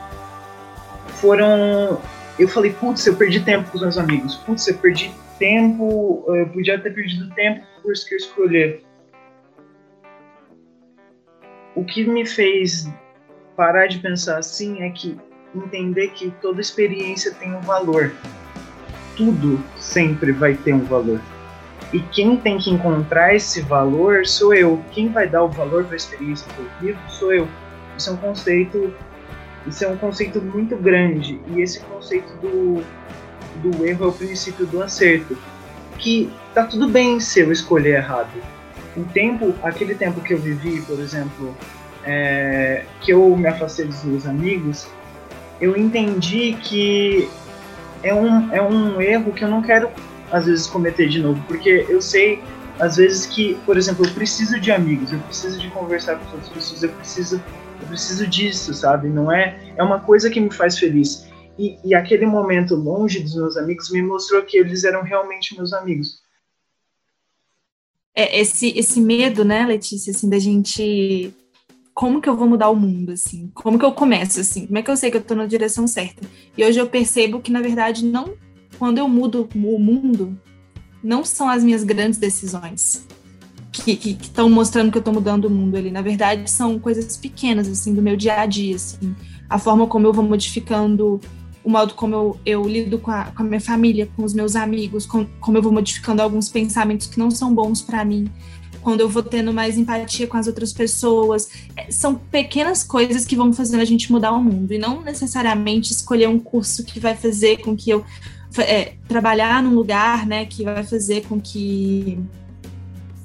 Foram 1.22 1.98
eu 2.38 2.46
falei, 2.48 2.74
putz, 2.74 3.06
eu 3.06 3.16
perdi 3.16 3.40
tempo 3.40 3.70
com 3.70 3.76
os 3.76 3.82
meus 3.82 3.96
amigos. 3.96 4.34
Putz, 4.34 4.68
eu 4.68 4.76
perdi 4.76 5.10
tempo, 5.38 6.22
eu 6.28 6.46
podia 6.48 6.78
ter 6.78 6.92
perdido 6.92 7.34
tempo 7.34 7.64
por 7.80 7.92
isso 7.94 8.06
que 8.06 8.14
eu 8.14 8.18
escolher. 8.18 8.84
O 11.74 11.82
que 11.82 12.04
me 12.04 12.26
fez 12.26 12.92
parar 13.56 13.86
de 13.86 14.00
pensar 14.00 14.36
assim 14.36 14.82
é 14.82 14.90
que 14.90 15.18
entender 15.54 16.08
que 16.08 16.30
toda 16.42 16.60
experiência 16.60 17.32
tem 17.32 17.54
um 17.54 17.60
valor. 17.62 18.12
Tudo 19.16 19.62
sempre 19.76 20.32
vai 20.32 20.54
ter 20.54 20.74
um 20.74 20.84
valor. 20.84 21.20
E 21.92 22.00
quem 22.00 22.36
tem 22.36 22.58
que 22.58 22.70
encontrar 22.70 23.34
esse 23.34 23.60
valor 23.60 24.26
sou 24.26 24.52
eu. 24.52 24.82
Quem 24.90 25.08
vai 25.08 25.28
dar 25.28 25.44
o 25.44 25.48
valor 25.48 25.84
para 25.84 25.94
a 25.94 25.96
experiência 25.96 26.46
que 26.52 26.58
eu 26.58 26.68
vivo 26.80 26.98
sou 27.08 27.32
eu. 27.32 27.48
Isso 27.96 28.10
é 28.10 28.12
um 28.12 28.16
conceito 28.16 28.92
isso 29.66 29.84
é 29.84 29.88
um 29.88 29.96
conceito 29.96 30.40
muito 30.42 30.76
grande 30.76 31.40
e 31.48 31.62
esse 31.62 31.80
conceito 31.80 32.34
do, 32.36 32.82
do 33.62 33.86
erro 33.86 34.04
é 34.04 34.08
o 34.08 34.12
princípio 34.12 34.66
do 34.66 34.82
acerto, 34.82 35.36
que 35.98 36.30
tá 36.52 36.64
tudo 36.64 36.88
bem 36.88 37.18
se 37.18 37.40
eu 37.40 37.50
escolher 37.50 37.96
errado. 37.96 38.32
O 38.96 39.04
tempo, 39.04 39.54
aquele 39.62 39.94
tempo 39.94 40.20
que 40.20 40.34
eu 40.34 40.38
vivi, 40.38 40.82
por 40.82 41.00
exemplo, 41.00 41.56
é, 42.04 42.84
que 43.00 43.12
eu 43.12 43.34
me 43.36 43.48
afastei 43.48 43.86
dos 43.86 44.04
meus 44.04 44.26
amigos, 44.26 44.86
eu 45.60 45.76
entendi 45.76 46.56
que 46.62 47.28
é 48.04 48.14
um, 48.14 48.52
é 48.52 48.62
um 48.62 49.00
erro 49.00 49.32
que 49.32 49.42
eu 49.42 49.48
não 49.48 49.62
quero 49.62 49.90
às 50.30 50.46
vezes 50.46 50.66
cometer 50.66 51.08
de 51.08 51.20
novo, 51.20 51.42
porque 51.48 51.86
eu 51.88 52.00
sei 52.00 52.42
às 52.78 52.96
vezes 52.96 53.26
que, 53.26 53.54
por 53.64 53.76
exemplo, 53.76 54.04
eu 54.04 54.10
preciso 54.12 54.60
de 54.60 54.70
amigos, 54.72 55.12
eu 55.12 55.18
preciso 55.20 55.58
de 55.60 55.70
conversar 55.70 56.18
com 56.18 56.24
outras 56.32 56.48
pessoas, 56.48 56.82
eu 56.82 56.90
preciso 56.90 57.42
eu 57.80 57.86
preciso 57.88 58.26
disso, 58.26 58.74
sabe? 58.74 59.08
Não 59.08 59.32
é 59.32 59.58
é 59.76 59.82
uma 59.82 60.00
coisa 60.00 60.30
que 60.30 60.40
me 60.40 60.52
faz 60.52 60.78
feliz. 60.78 61.26
E, 61.58 61.78
e 61.84 61.94
aquele 61.94 62.26
momento 62.26 62.74
longe 62.74 63.20
dos 63.20 63.34
meus 63.36 63.56
amigos 63.56 63.90
me 63.90 64.02
mostrou 64.02 64.42
que 64.42 64.58
eles 64.58 64.82
eram 64.84 65.02
realmente 65.02 65.56
meus 65.56 65.72
amigos. 65.72 66.20
É, 68.14 68.40
esse 68.40 68.76
esse 68.76 69.00
medo, 69.00 69.44
né, 69.44 69.64
Letícia, 69.66 70.10
assim, 70.10 70.28
da 70.28 70.38
gente 70.38 71.32
como 71.94 72.20
que 72.20 72.28
eu 72.28 72.36
vou 72.36 72.48
mudar 72.48 72.68
o 72.70 72.76
mundo, 72.76 73.12
assim? 73.12 73.50
Como 73.54 73.78
que 73.78 73.84
eu 73.84 73.92
começo, 73.92 74.40
assim? 74.40 74.66
Como 74.66 74.78
é 74.78 74.82
que 74.82 74.90
eu 74.90 74.96
sei 74.96 75.12
que 75.12 75.16
eu 75.16 75.22
tô 75.22 75.34
na 75.34 75.46
direção 75.46 75.86
certa? 75.86 76.26
E 76.58 76.64
hoje 76.64 76.78
eu 76.78 76.88
percebo 76.88 77.40
que, 77.40 77.52
na 77.52 77.62
verdade, 77.62 78.04
não... 78.04 78.32
Quando 78.76 78.98
eu 78.98 79.08
mudo 79.08 79.48
o 79.54 79.78
mundo, 79.78 80.36
não 81.00 81.24
são 81.24 81.48
as 81.48 81.62
minhas 81.62 81.84
grandes 81.84 82.18
decisões 82.18 83.06
que 83.70 83.92
estão 84.20 84.50
mostrando 84.50 84.90
que 84.90 84.98
eu 84.98 85.00
estou 85.00 85.14
mudando 85.14 85.44
o 85.44 85.50
mundo 85.50 85.76
ali. 85.76 85.92
Na 85.92 86.02
verdade, 86.02 86.50
são 86.50 86.76
coisas 86.78 87.16
pequenas, 87.16 87.68
assim, 87.68 87.94
do 87.94 88.02
meu 88.02 88.16
dia 88.16 88.40
a 88.40 88.46
dia, 88.46 88.74
assim. 88.74 89.14
A 89.48 89.58
forma 89.58 89.86
como 89.86 90.08
eu 90.08 90.12
vou 90.12 90.24
modificando 90.24 91.20
o 91.64 91.70
modo 91.70 91.94
como 91.94 92.14
eu, 92.14 92.40
eu 92.44 92.68
lido 92.68 92.98
com 92.98 93.10
a, 93.10 93.24
com 93.24 93.42
a 93.42 93.46
minha 93.46 93.60
família, 93.60 94.08
com 94.14 94.22
os 94.22 94.34
meus 94.34 94.54
amigos, 94.54 95.06
com, 95.06 95.24
como 95.40 95.56
eu 95.56 95.62
vou 95.62 95.72
modificando 95.72 96.20
alguns 96.20 96.48
pensamentos 96.48 97.06
que 97.06 97.18
não 97.18 97.30
são 97.30 97.54
bons 97.54 97.80
para 97.80 98.04
mim, 98.04 98.30
quando 98.84 99.00
eu 99.00 99.08
vou 99.08 99.22
tendo 99.22 99.52
mais 99.52 99.78
empatia 99.78 100.26
com 100.26 100.36
as 100.36 100.46
outras 100.46 100.72
pessoas. 100.72 101.48
É, 101.74 101.90
são 101.90 102.14
pequenas 102.14 102.84
coisas 102.84 103.24
que 103.24 103.34
vão 103.34 103.52
fazendo 103.52 103.80
a 103.80 103.84
gente 103.84 104.12
mudar 104.12 104.32
o 104.32 104.44
mundo, 104.44 104.72
e 104.72 104.78
não 104.78 105.00
necessariamente 105.00 105.90
escolher 105.90 106.28
um 106.28 106.38
curso 106.38 106.84
que 106.84 107.00
vai 107.00 107.16
fazer 107.16 107.62
com 107.62 107.74
que 107.74 107.90
eu. 107.90 108.04
É, 108.58 108.92
trabalhar 109.08 109.60
num 109.64 109.74
lugar, 109.74 110.24
né, 110.24 110.44
que 110.44 110.62
vai 110.62 110.84
fazer 110.84 111.26
com 111.26 111.40
que 111.40 112.20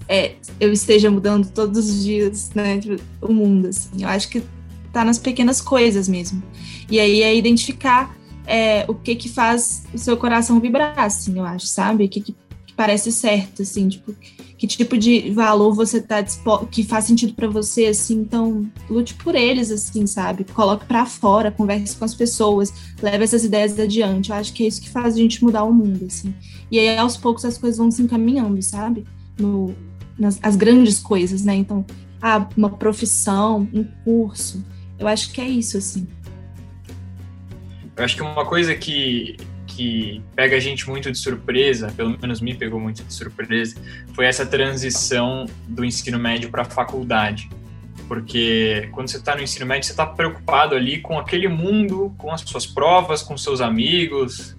é, 0.08 0.34
eu 0.60 0.74
esteja 0.74 1.12
mudando 1.12 1.52
todos 1.52 1.88
os 1.88 2.04
dias, 2.04 2.50
né, 2.56 2.80
o 3.22 3.32
mundo, 3.32 3.68
assim. 3.68 4.02
Eu 4.02 4.10
acho 4.10 4.28
que 4.28 4.42
tá 4.92 5.06
nas 5.06 5.20
pequenas 5.20 5.62
coisas 5.62 6.08
mesmo. 6.08 6.42
E 6.90 7.00
aí 7.00 7.22
é 7.22 7.36
identificar 7.36 8.18
é, 8.48 8.86
o 8.88 8.96
que 8.96 9.16
que 9.16 9.30
faz 9.30 9.84
o 9.94 10.00
seu 10.00 10.18
coração 10.18 10.60
vibrar, 10.60 10.98
assim, 10.98 11.38
eu 11.38 11.46
acho, 11.46 11.68
sabe? 11.68 12.06
O 12.06 12.10
que, 12.10 12.22
que 12.22 12.36
parece 12.80 13.12
certo, 13.12 13.64
assim, 13.64 13.90
tipo, 13.90 14.16
que 14.58 14.66
tipo 14.66 14.98
de 14.98 15.32
valor 15.32 15.74
você 15.74 16.00
tá 16.00 16.22
disposto, 16.22 16.66
que 16.68 16.82
faz 16.82 17.04
sentido 17.04 17.34
para 17.34 17.46
você, 17.46 17.88
assim, 17.88 18.22
então 18.22 18.72
lute 18.90 19.16
por 19.16 19.36
eles, 19.36 19.70
assim, 19.70 20.08
sabe? 20.08 20.46
Coloque 20.46 20.86
para 20.86 21.06
fora, 21.06 21.52
converse 21.52 21.98
com 21.98 22.06
as 22.06 22.16
pessoas, 22.16 22.74
leve 23.02 23.26
essas 23.26 23.44
ideias 23.44 23.78
adiante. 23.78 24.30
Eu 24.30 24.38
acho 24.38 24.54
que 24.54 24.64
é 24.64 24.68
isso 24.68 24.82
que 24.82 24.90
faz 24.90 25.16
a 25.16 25.18
gente 25.18 25.44
mudar 25.44 25.66
o 25.66 25.74
mundo, 25.74 26.06
assim. 26.06 26.34
E 26.72 26.80
aí, 26.80 26.98
aos 26.98 27.18
poucos, 27.18 27.44
as 27.44 27.58
coisas 27.58 27.78
vão 27.78 27.92
se 27.92 28.02
encaminhando, 28.02 28.62
sabe? 28.62 29.06
No, 29.38 29.76
nas 30.18 30.40
as 30.42 30.56
grandes 30.56 31.00
coisas, 31.00 31.44
né? 31.44 31.56
Então, 31.56 31.86
ah, 32.22 32.48
uma 32.56 32.70
profissão, 32.70 33.68
um 33.74 33.84
curso. 34.06 34.64
Eu 34.98 35.06
acho 35.06 35.34
que 35.34 35.42
é 35.42 35.50
isso, 35.50 35.78
assim. 35.78 36.08
Eu 37.98 38.06
acho 38.06 38.16
que 38.16 38.22
uma 38.22 38.46
coisa 38.46 38.74
que, 38.74 39.36
que 39.80 40.22
pega 40.36 40.58
a 40.58 40.60
gente 40.60 40.90
muito 40.90 41.10
de 41.10 41.18
surpresa, 41.18 41.90
pelo 41.96 42.20
menos 42.20 42.42
me 42.42 42.54
pegou 42.54 42.82
muito 42.82 43.02
de 43.02 43.14
surpresa, 43.14 43.78
foi 44.14 44.26
essa 44.26 44.46
transição 44.46 45.46
do 45.70 45.86
ensino 45.86 46.20
médio 46.20 46.50
para 46.50 46.64
a 46.64 46.66
faculdade. 46.66 47.50
Porque 48.06 48.90
quando 48.92 49.08
você 49.08 49.16
está 49.16 49.38
no 49.38 49.42
ensino 49.42 49.66
médio, 49.66 49.86
você 49.86 49.94
está 49.94 50.06
preocupado 50.06 50.76
ali 50.76 51.00
com 51.00 51.18
aquele 51.18 51.48
mundo, 51.48 52.14
com 52.18 52.30
as 52.30 52.42
suas 52.42 52.66
provas, 52.66 53.24
com 53.24 53.38
seus 53.38 53.62
amigos, 53.62 54.58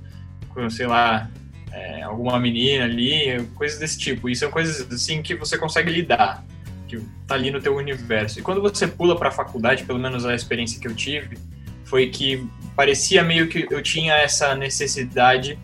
com, 0.54 0.70
sei 0.70 0.87
lá, 0.87 1.28
é, 1.70 2.00
alguma 2.00 2.40
menina 2.40 2.85
ali, 2.85 3.44
coisas 3.56 3.78
desse 3.78 3.98
tipo. 3.98 4.26
E 4.26 4.35
são 4.35 4.50
coisas 4.50 4.90
assim 4.90 5.20
que 5.20 5.35
você 5.35 5.59
consegue 5.59 5.90
lidar 5.90 6.42
que 6.88 6.98
tá 7.26 7.35
ali 7.35 7.50
no 7.50 7.61
teu 7.61 7.76
universo. 7.76 8.38
E 8.38 8.42
quando 8.42 8.62
você 8.62 8.88
pula 8.88 9.14
para 9.16 9.28
a 9.28 9.33
faculdade, 9.33 9.85
pelo 9.85 9.98
menos 9.98 10.24
a 10.24 10.35
experiência 10.35 10.80
que 10.80 10.88
eu 10.88 10.94
tive, 10.94 11.37
foi 11.85 12.09
que 12.09 12.48
parecia 12.76 13.22
meio 13.22 13.48
que 13.48 13.66
eu 13.70 13.83
tinha 13.83 14.14
essa 14.14 14.54
necessidade 14.54 15.59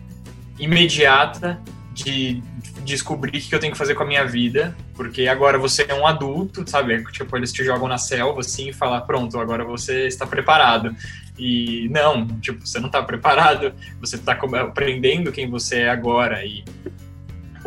imediata 0.59 1.59
de 1.93 2.41
descobrir 2.83 3.37
o 3.37 3.41
que 3.41 3.53
eu 3.53 3.59
tenho 3.59 3.73
que 3.73 3.77
fazer 3.77 3.95
com 3.95 4.03
a 4.03 4.05
minha 4.05 4.25
vida, 4.25 4.75
porque 4.95 5.27
agora 5.27 5.57
você 5.57 5.85
é 5.87 5.93
um 5.93 6.07
adulto, 6.07 6.67
sabe? 6.69 7.03
Tipo, 7.11 7.35
eles 7.35 7.51
te 7.51 7.63
jogam 7.63 7.87
na 7.87 7.97
selva 7.97 8.39
assim 8.39 8.69
e 8.69 8.73
falam, 8.73 8.99
pronto, 9.05 9.37
agora 9.39 9.63
você 9.63 10.07
está 10.07 10.25
preparado. 10.25 10.95
E 11.37 11.89
não, 11.89 12.25
tipo, 12.39 12.65
você 12.65 12.79
não 12.79 12.87
está 12.87 13.03
preparado, 13.03 13.73
você 13.99 14.15
está 14.15 14.33
aprendendo 14.33 15.31
quem 15.31 15.49
você 15.49 15.81
é 15.81 15.89
agora 15.89 16.43
e 16.45 16.63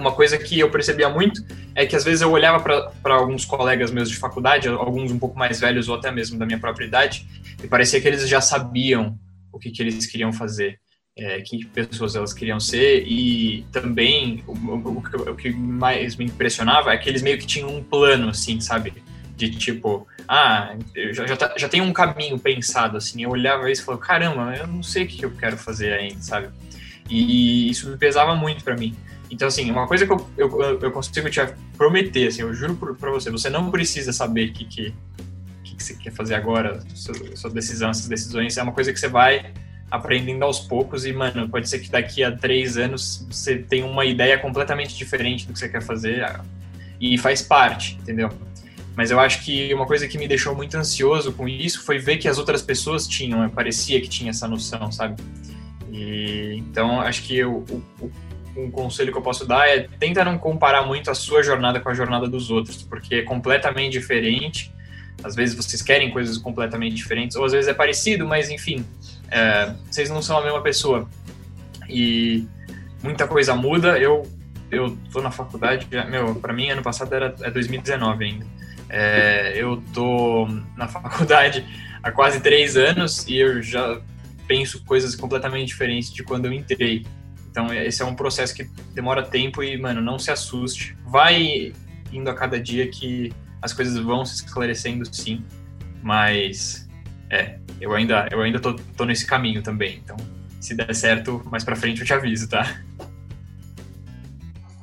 uma 0.00 0.12
coisa 0.12 0.38
que 0.38 0.59
eu 0.59 0.70
percebia 0.70 1.09
muito 1.09 1.44
é 1.74 1.87
que 1.87 1.94
às 1.94 2.05
vezes 2.05 2.22
eu 2.22 2.31
olhava 2.31 2.61
para 2.61 3.14
alguns 3.14 3.44
colegas 3.44 3.90
meus 3.90 4.09
de 4.09 4.16
faculdade, 4.16 4.66
alguns 4.66 5.12
um 5.12 5.18
pouco 5.18 5.38
mais 5.38 5.61
velhos 5.61 5.88
ou 5.88 5.96
até 5.96 6.11
mesmo 6.11 6.38
da 6.38 6.46
minha 6.46 6.59
própria 6.59 6.87
idade, 6.87 7.26
e 7.62 7.68
parecia 7.68 8.00
que 8.00 8.09
eles 8.09 8.26
já 8.29 8.40
sabiam 8.40 9.18
o 9.52 9.58
que, 9.58 9.70
que 9.70 9.82
eles 9.82 10.06
queriam 10.06 10.32
fazer, 10.32 10.78
é, 11.16 11.40
que 11.40 11.64
pessoas 11.66 12.16
elas 12.16 12.32
queriam 12.32 12.60
ser, 12.60 13.04
e 13.06 13.66
também 13.72 14.42
o, 14.46 14.52
o, 14.52 14.98
o, 15.30 15.36
que 15.36 15.50
mais 15.50 16.16
me 16.16 16.24
impressionava 16.26 16.92
é 16.92 16.96
que 16.96 17.08
eles 17.08 17.22
meio 17.22 17.38
que 17.38 17.46
tinham 17.46 17.74
um 17.74 17.82
plano, 17.82 18.28
assim, 18.28 18.60
sabe? 18.60 18.92
De 19.36 19.50
tipo, 19.50 20.06
ah, 20.28 20.76
já, 21.12 21.26
já, 21.26 21.36
tá, 21.36 21.54
já 21.56 21.68
tem 21.68 21.80
um 21.80 21.92
caminho 21.92 22.38
pensado, 22.38 22.96
assim. 22.96 23.22
Eu 23.22 23.30
olhava 23.30 23.70
isso 23.70 23.82
e 23.82 23.84
falava, 23.84 24.02
caramba, 24.02 24.54
eu 24.54 24.66
não 24.66 24.82
sei 24.82 25.04
o 25.04 25.06
que 25.06 25.24
eu 25.24 25.30
quero 25.30 25.56
fazer 25.56 25.92
ainda, 25.92 26.20
sabe? 26.20 26.48
E 27.08 27.68
isso 27.70 27.90
me 27.90 27.96
pesava 27.96 28.34
muito 28.34 28.62
para 28.62 28.76
mim. 28.76 28.94
Então, 29.30 29.46
assim, 29.48 29.70
uma 29.70 29.86
coisa 29.86 30.06
que 30.06 30.12
eu, 30.12 30.28
eu, 30.36 30.80
eu 30.80 30.90
consigo 30.90 31.30
te 31.30 31.40
prometer, 31.76 32.28
assim, 32.28 32.42
eu 32.42 32.52
juro 32.52 32.76
para 32.76 33.10
você, 33.10 33.30
você 33.30 33.48
não 33.48 33.70
precisa 33.70 34.12
saber 34.12 34.52
que, 34.52 34.64
que, 34.64 34.94
que, 35.80 35.84
você 35.84 35.94
quer 35.94 36.12
fazer 36.12 36.34
agora, 36.34 36.80
sua, 36.94 37.14
sua 37.36 37.50
decisão, 37.50 37.90
essas 37.90 38.08
decisões, 38.08 38.56
é 38.56 38.62
uma 38.62 38.72
coisa 38.72 38.92
que 38.92 39.00
você 39.00 39.08
vai 39.08 39.52
aprendendo 39.90 40.44
aos 40.44 40.60
poucos 40.60 41.04
e, 41.04 41.12
mano, 41.12 41.48
pode 41.48 41.68
ser 41.68 41.80
que 41.80 41.90
daqui 41.90 42.22
a 42.22 42.30
três 42.30 42.76
anos 42.76 43.26
você 43.28 43.58
tenha 43.58 43.84
uma 43.84 44.04
ideia 44.04 44.38
completamente 44.38 44.96
diferente 44.96 45.46
do 45.46 45.52
que 45.52 45.58
você 45.58 45.68
quer 45.68 45.82
fazer 45.82 46.24
e 47.00 47.18
faz 47.18 47.42
parte, 47.42 47.98
entendeu? 48.00 48.28
Mas 48.94 49.10
eu 49.10 49.18
acho 49.18 49.42
que 49.44 49.72
uma 49.74 49.86
coisa 49.86 50.06
que 50.06 50.18
me 50.18 50.28
deixou 50.28 50.54
muito 50.54 50.76
ansioso 50.76 51.32
com 51.32 51.48
isso 51.48 51.82
foi 51.84 51.98
ver 51.98 52.18
que 52.18 52.28
as 52.28 52.38
outras 52.38 52.62
pessoas 52.62 53.08
tinham, 53.08 53.48
parecia 53.48 54.00
que 54.00 54.08
tinha 54.08 54.30
essa 54.30 54.46
noção, 54.46 54.92
sabe? 54.92 55.20
E, 55.90 56.56
então, 56.58 57.00
acho 57.00 57.22
que 57.22 57.36
eu, 57.36 57.64
o, 57.68 57.82
um 58.56 58.70
conselho 58.70 59.12
que 59.12 59.18
eu 59.18 59.22
posso 59.22 59.46
dar 59.46 59.68
é 59.68 59.88
tenta 59.98 60.24
não 60.24 60.36
comparar 60.38 60.86
muito 60.86 61.10
a 61.10 61.14
sua 61.14 61.42
jornada 61.42 61.80
com 61.80 61.88
a 61.88 61.94
jornada 61.94 62.28
dos 62.28 62.50
outros, 62.50 62.82
porque 62.82 63.16
é 63.16 63.22
completamente 63.22 63.92
diferente. 63.92 64.72
Às 65.22 65.35
vezes 65.35 65.54
vocês 65.54 65.83
querem 65.83 66.11
coisas 66.11 66.38
completamente 66.38 66.94
diferentes, 66.94 67.37
ou 67.37 67.44
às 67.44 67.52
vezes 67.52 67.68
é 67.68 67.74
parecido, 67.74 68.26
mas 68.26 68.50
enfim, 68.50 68.85
é, 69.30 69.74
vocês 69.90 70.09
não 70.11 70.22
são 70.22 70.38
a 70.38 70.42
mesma 70.42 70.62
pessoa. 70.62 71.09
E 71.88 72.46
muita 73.02 73.26
coisa 73.26 73.54
muda. 73.54 73.98
Eu 73.98 74.26
eu 74.70 74.96
tô 75.12 75.20
na 75.20 75.33
faculdade, 75.33 75.88
meu, 76.09 76.37
para 76.37 76.52
mim 76.52 76.70
ano 76.70 76.80
passado 76.80 77.12
era 77.12 77.35
é 77.42 77.50
2019 77.50 78.24
ainda. 78.24 78.46
É, 78.88 79.52
eu 79.56 79.83
tô 79.92 80.46
na 80.76 80.87
faculdade 80.88 81.64
há 82.02 82.11
quase 82.11 82.40
três 82.40 82.76
anos 82.76 83.26
e 83.26 83.37
eu 83.37 83.62
já 83.62 84.00
penso 84.46 84.85
coisas 84.85 85.14
completamente 85.14 85.68
diferentes 85.68 86.12
de 86.12 86.22
quando 86.22 86.46
eu 86.46 86.52
entrei. 86.52 87.06
Então, 87.50 87.72
esse 87.74 88.00
é 88.00 88.04
um 88.04 88.14
processo 88.14 88.54
que 88.54 88.64
demora 88.94 89.22
tempo 89.22 89.62
e, 89.62 89.76
mano, 89.76 90.00
não 90.00 90.18
se 90.18 90.30
assuste. 90.30 90.96
Vai 91.06 91.72
indo 92.12 92.30
a 92.30 92.35
cada 92.35 92.61
dia 92.61 92.88
que 92.88 93.33
as 93.62 93.73
coisas 93.73 93.96
vão 93.99 94.25
se 94.25 94.44
esclarecendo, 94.44 95.05
sim. 95.14 95.44
Mas, 96.03 96.88
é, 97.29 97.59
eu 97.81 97.92
ainda, 97.92 98.29
eu 98.31 98.40
ainda 98.40 98.59
tô, 98.59 98.75
tô 98.75 99.05
nesse 99.05 99.27
caminho 99.27 99.62
também. 99.62 100.01
Então, 100.03 100.16
se 100.61 100.75
der 100.75 100.94
certo, 100.94 101.42
mais 101.51 101.64
pra 101.64 101.77
frente 101.77 102.01
eu 102.01 102.07
te 102.07 102.12
aviso, 102.12 102.49
tá? 102.49 102.81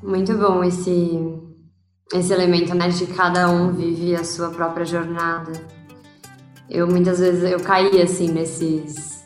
Muito 0.02 0.38
bom 0.38 0.63
esse, 0.63 1.20
esse 2.13 2.32
elemento, 2.32 2.74
né, 2.76 2.90
de 2.90 3.08
cada 3.08 3.50
um 3.50 3.72
vive 3.74 4.16
a 4.16 4.24
sua 4.24 4.50
própria 4.50 4.86
jornada. 4.86 5.52
Eu, 6.70 6.88
muitas 6.88 7.20
vezes, 7.20 7.44
eu 7.44 7.60
caí, 7.60 8.02
assim, 8.02 8.32
nesses 8.32 9.16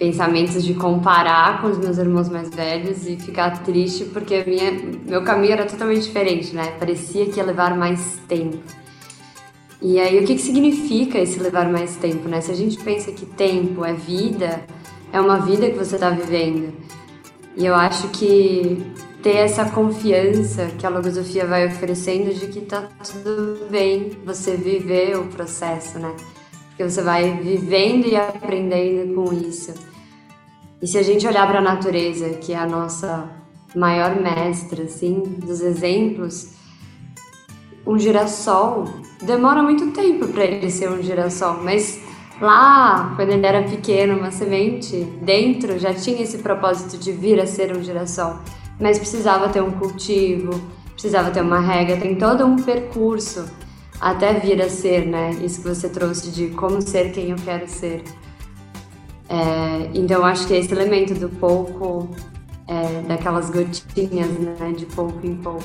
pensamentos 0.00 0.64
de 0.64 0.72
comparar 0.72 1.60
com 1.60 1.68
os 1.68 1.76
meus 1.76 1.98
irmãos 1.98 2.26
mais 2.30 2.48
velhos 2.48 3.06
e 3.06 3.18
ficar 3.18 3.62
triste 3.62 4.06
porque 4.06 4.42
minha, 4.46 4.72
meu 5.06 5.22
caminho 5.22 5.52
era 5.52 5.66
totalmente 5.66 6.04
diferente, 6.04 6.56
né? 6.56 6.72
Parecia 6.78 7.26
que 7.26 7.36
ia 7.36 7.44
levar 7.44 7.76
mais 7.76 8.18
tempo. 8.26 8.56
E 9.82 10.00
aí, 10.00 10.18
o 10.18 10.26
que, 10.26 10.36
que 10.36 10.40
significa 10.40 11.18
esse 11.18 11.38
levar 11.38 11.70
mais 11.70 11.96
tempo, 11.96 12.26
né? 12.30 12.40
Se 12.40 12.50
a 12.50 12.54
gente 12.54 12.78
pensa 12.78 13.12
que 13.12 13.26
tempo 13.26 13.84
é 13.84 13.92
vida, 13.92 14.64
é 15.12 15.20
uma 15.20 15.36
vida 15.36 15.68
que 15.68 15.76
você 15.76 15.96
está 15.96 16.08
vivendo. 16.08 16.72
E 17.54 17.66
eu 17.66 17.74
acho 17.74 18.08
que 18.08 18.82
ter 19.22 19.36
essa 19.36 19.66
confiança 19.66 20.66
que 20.78 20.86
a 20.86 20.88
logosofia 20.88 21.46
vai 21.46 21.66
oferecendo 21.66 22.32
de 22.32 22.46
que 22.46 22.62
tá 22.62 22.88
tudo 23.04 23.68
bem 23.70 24.12
você 24.24 24.56
viver 24.56 25.18
o 25.18 25.26
processo, 25.26 25.98
né? 25.98 26.14
Porque 26.68 26.84
você 26.84 27.02
vai 27.02 27.38
vivendo 27.42 28.06
e 28.06 28.16
aprendendo 28.16 29.14
com 29.14 29.30
isso. 29.34 29.89
E 30.82 30.86
se 30.86 30.96
a 30.96 31.02
gente 31.02 31.26
olhar 31.26 31.46
para 31.46 31.58
a 31.58 31.62
natureza, 31.62 32.30
que 32.30 32.52
é 32.52 32.58
a 32.58 32.66
nossa 32.66 33.28
maior 33.74 34.20
mestra, 34.20 34.84
assim, 34.84 35.22
dos 35.38 35.60
exemplos, 35.60 36.52
um 37.86 37.98
girassol 37.98 38.84
demora 39.22 39.62
muito 39.62 39.90
tempo 39.92 40.28
para 40.28 40.44
ele 40.44 40.70
ser 40.70 40.90
um 40.90 41.02
girassol, 41.02 41.62
mas 41.62 42.00
lá, 42.40 43.12
quando 43.16 43.30
ele 43.30 43.46
era 43.46 43.62
pequeno, 43.62 44.18
uma 44.18 44.30
semente, 44.30 45.02
dentro 45.22 45.78
já 45.78 45.92
tinha 45.92 46.22
esse 46.22 46.38
propósito 46.38 46.96
de 46.96 47.12
vir 47.12 47.40
a 47.40 47.46
ser 47.46 47.76
um 47.76 47.82
girassol, 47.82 48.38
mas 48.80 48.98
precisava 48.98 49.48
ter 49.50 49.62
um 49.62 49.72
cultivo, 49.72 50.50
precisava 50.92 51.30
ter 51.30 51.42
uma 51.42 51.60
regra, 51.60 51.98
tem 51.98 52.14
todo 52.14 52.44
um 52.46 52.56
percurso 52.56 53.44
até 54.00 54.32
vir 54.32 54.62
a 54.62 54.70
ser, 54.70 55.06
né? 55.06 55.30
Isso 55.42 55.60
que 55.60 55.68
você 55.68 55.88
trouxe 55.88 56.30
de 56.30 56.48
como 56.48 56.80
ser 56.80 57.12
quem 57.12 57.30
eu 57.30 57.36
quero 57.36 57.68
ser. 57.68 58.02
É, 59.30 59.88
então, 59.94 60.24
acho 60.24 60.44
que 60.48 60.54
esse 60.54 60.72
elemento 60.72 61.14
do 61.14 61.28
pouco, 61.28 62.10
é, 62.66 63.02
daquelas 63.02 63.48
gotinhas, 63.48 64.28
né, 64.28 64.72
de 64.76 64.86
pouco 64.86 65.24
em 65.24 65.36
pouco. 65.36 65.64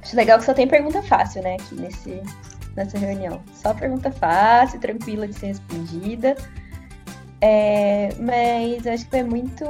Acho 0.00 0.14
legal 0.14 0.38
que 0.38 0.44
só 0.44 0.54
tem 0.54 0.68
pergunta 0.68 1.02
fácil, 1.02 1.42
né, 1.42 1.56
aqui 1.56 1.74
nesse, 1.74 2.22
nessa 2.76 2.96
reunião. 2.96 3.40
Só 3.52 3.74
pergunta 3.74 4.12
fácil, 4.12 4.78
tranquila 4.78 5.26
de 5.26 5.34
ser 5.34 5.46
respondida. 5.48 6.36
É, 7.40 8.10
mas 8.20 8.86
eu 8.86 8.92
acho 8.92 9.04
que 9.04 9.10
foi 9.10 9.22
muito. 9.24 9.64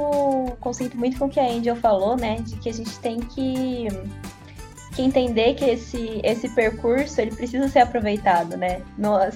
Conceito 0.59 0.95
muito 0.95 1.17
com 1.17 1.25
o 1.25 1.29
que 1.29 1.39
a 1.39 1.43
Angel 1.43 1.75
falou, 1.75 2.15
né? 2.15 2.37
De 2.37 2.55
que 2.57 2.69
a 2.69 2.73
gente 2.73 2.97
tem 2.99 3.19
que, 3.19 3.87
que 4.95 5.01
entender 5.01 5.55
que 5.55 5.65
esse, 5.65 6.21
esse 6.23 6.47
percurso 6.49 7.19
ele 7.19 7.35
precisa 7.35 7.67
ser 7.67 7.79
aproveitado, 7.79 8.55
né? 8.55 8.81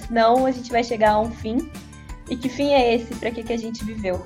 Senão 0.06 0.46
a 0.46 0.50
gente 0.52 0.70
vai 0.70 0.82
chegar 0.82 1.10
a 1.10 1.20
um 1.20 1.30
fim 1.30 1.70
e 2.30 2.36
que 2.36 2.48
fim 2.48 2.72
é 2.72 2.94
esse? 2.94 3.14
Para 3.16 3.30
que, 3.30 3.42
que 3.42 3.52
a 3.52 3.58
gente 3.58 3.84
viveu? 3.84 4.24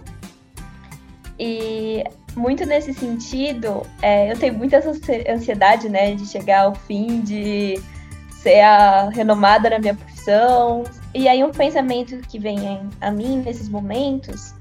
E 1.38 2.04
muito 2.36 2.64
nesse 2.66 2.92
sentido, 2.92 3.82
é, 4.02 4.30
eu 4.30 4.38
tenho 4.38 4.54
muita 4.54 4.78
ansiedade, 5.28 5.88
né, 5.88 6.14
de 6.14 6.26
chegar 6.26 6.64
ao 6.64 6.74
fim, 6.74 7.22
de 7.22 7.80
ser 8.30 8.60
a 8.60 9.08
renomada 9.08 9.70
na 9.70 9.78
minha 9.78 9.94
profissão. 9.94 10.84
E 11.14 11.26
aí 11.26 11.42
um 11.42 11.50
pensamento 11.50 12.18
que 12.28 12.38
vem 12.38 12.58
a 13.00 13.10
mim 13.10 13.38
nesses 13.38 13.68
momentos 13.68 14.54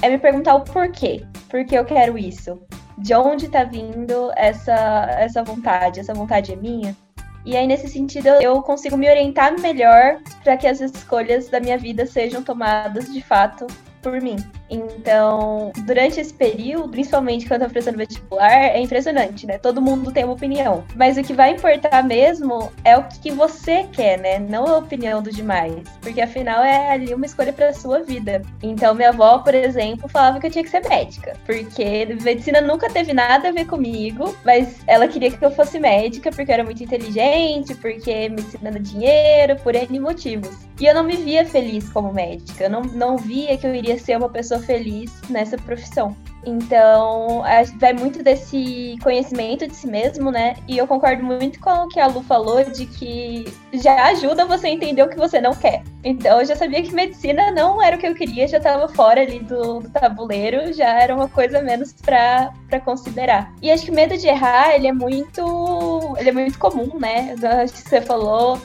é 0.00 0.08
me 0.08 0.18
perguntar 0.18 0.54
o 0.54 0.60
porquê. 0.60 1.26
Por 1.48 1.64
que 1.64 1.74
eu 1.74 1.84
quero 1.84 2.16
isso? 2.16 2.62
De 2.96 3.14
onde 3.14 3.46
está 3.46 3.64
vindo 3.64 4.30
essa, 4.36 5.06
essa 5.18 5.42
vontade? 5.42 6.00
Essa 6.00 6.14
vontade 6.14 6.52
é 6.52 6.56
minha? 6.56 6.96
E 7.44 7.56
aí, 7.56 7.66
nesse 7.66 7.88
sentido, 7.88 8.28
eu 8.40 8.60
consigo 8.62 8.96
me 8.96 9.08
orientar 9.08 9.58
melhor 9.60 10.20
para 10.44 10.56
que 10.56 10.66
as 10.66 10.80
escolhas 10.80 11.48
da 11.48 11.58
minha 11.58 11.78
vida 11.78 12.04
sejam 12.06 12.42
tomadas 12.42 13.12
de 13.12 13.22
fato 13.22 13.66
por 14.02 14.20
mim. 14.20 14.36
Então, 14.70 15.72
durante 15.84 16.20
esse 16.20 16.32
período, 16.32 16.88
principalmente 16.88 17.46
quando 17.46 17.62
eu 17.62 17.68
tô 17.68 17.72
prestando 17.72 17.98
vestibular, 17.98 18.52
é 18.52 18.80
impressionante, 18.80 19.46
né? 19.46 19.58
Todo 19.58 19.82
mundo 19.82 20.12
tem 20.12 20.24
uma 20.24 20.34
opinião. 20.34 20.84
Mas 20.94 21.16
o 21.16 21.22
que 21.22 21.32
vai 21.32 21.52
importar 21.52 22.04
mesmo 22.04 22.70
é 22.84 22.96
o 22.96 23.04
que 23.04 23.30
você 23.30 23.84
quer, 23.92 24.18
né? 24.18 24.38
Não 24.38 24.66
a 24.66 24.78
opinião 24.78 25.22
dos 25.22 25.34
demais. 25.34 25.82
Porque 26.00 26.20
afinal 26.20 26.62
é 26.62 26.92
ali 26.92 27.12
uma 27.12 27.26
escolha 27.26 27.52
pra 27.52 27.72
sua 27.72 28.00
vida. 28.02 28.42
Então, 28.62 28.94
minha 28.94 29.08
avó, 29.08 29.38
por 29.38 29.54
exemplo, 29.54 30.08
falava 30.08 30.38
que 30.38 30.46
eu 30.46 30.50
tinha 30.50 30.64
que 30.64 30.70
ser 30.70 30.86
médica. 30.88 31.36
Porque 31.44 32.06
medicina 32.22 32.60
nunca 32.60 32.88
teve 32.88 33.12
nada 33.12 33.48
a 33.48 33.52
ver 33.52 33.66
comigo, 33.66 34.34
mas 34.44 34.80
ela 34.86 35.08
queria 35.08 35.30
que 35.30 35.44
eu 35.44 35.50
fosse 35.50 35.78
médica 35.78 36.30
porque 36.30 36.50
eu 36.50 36.54
era 36.54 36.64
muito 36.64 36.82
inteligente, 36.82 37.74
porque 37.74 38.28
medicina 38.28 38.70
dá 38.70 38.78
dinheiro, 38.78 39.56
por 39.56 39.74
N 39.74 39.98
motivos. 39.98 40.70
E 40.80 40.86
eu 40.86 40.94
não 40.94 41.02
me 41.02 41.16
via 41.16 41.44
feliz 41.44 41.88
como 41.90 42.12
médica. 42.12 42.64
Eu 42.64 42.70
não, 42.70 42.82
não 42.82 43.16
via 43.16 43.56
que 43.56 43.66
eu 43.66 43.74
iria 43.74 43.98
ser 43.98 44.16
uma 44.16 44.28
pessoa 44.28 44.59
feliz 44.60 45.12
nessa 45.28 45.56
profissão. 45.56 46.16
Então, 46.44 47.42
vai 47.78 47.92
muito 47.92 48.22
desse 48.22 48.96
conhecimento 49.02 49.66
de 49.66 49.74
si 49.74 49.86
mesmo, 49.86 50.30
né? 50.30 50.56
E 50.66 50.78
eu 50.78 50.86
concordo 50.86 51.22
muito 51.22 51.60
com 51.60 51.70
o 51.70 51.88
que 51.88 52.00
a 52.00 52.06
Lu 52.06 52.22
falou 52.22 52.64
de 52.64 52.86
que 52.86 53.44
já 53.72 54.06
ajuda 54.06 54.44
você 54.44 54.68
a 54.68 54.70
entender 54.70 55.02
o 55.02 55.08
que 55.08 55.16
você 55.16 55.40
não 55.40 55.54
quer. 55.54 55.82
Então, 56.02 56.40
eu 56.40 56.46
já 56.46 56.56
sabia 56.56 56.82
que 56.82 56.94
medicina 56.94 57.50
não 57.50 57.82
era 57.82 57.96
o 57.96 57.98
que 57.98 58.06
eu 58.06 58.14
queria, 58.14 58.48
já 58.48 58.56
estava 58.56 58.88
fora 58.88 59.20
ali 59.20 59.38
do, 59.40 59.80
do, 59.80 59.90
tabuleiro, 59.90 60.72
já 60.72 61.00
era 61.00 61.14
uma 61.14 61.28
coisa 61.28 61.60
menos 61.60 61.92
para 61.92 62.80
considerar. 62.84 63.52
E 63.60 63.70
acho 63.70 63.84
que 63.84 63.90
o 63.90 63.94
medo 63.94 64.16
de 64.16 64.26
errar, 64.26 64.74
ele 64.74 64.86
é 64.86 64.92
muito, 64.92 66.14
ele 66.18 66.30
é 66.30 66.32
muito 66.32 66.58
comum, 66.58 66.98
né? 66.98 67.34
Acho 67.62 67.74
que 67.74 67.88
você 67.88 68.00
falou, 68.00 68.58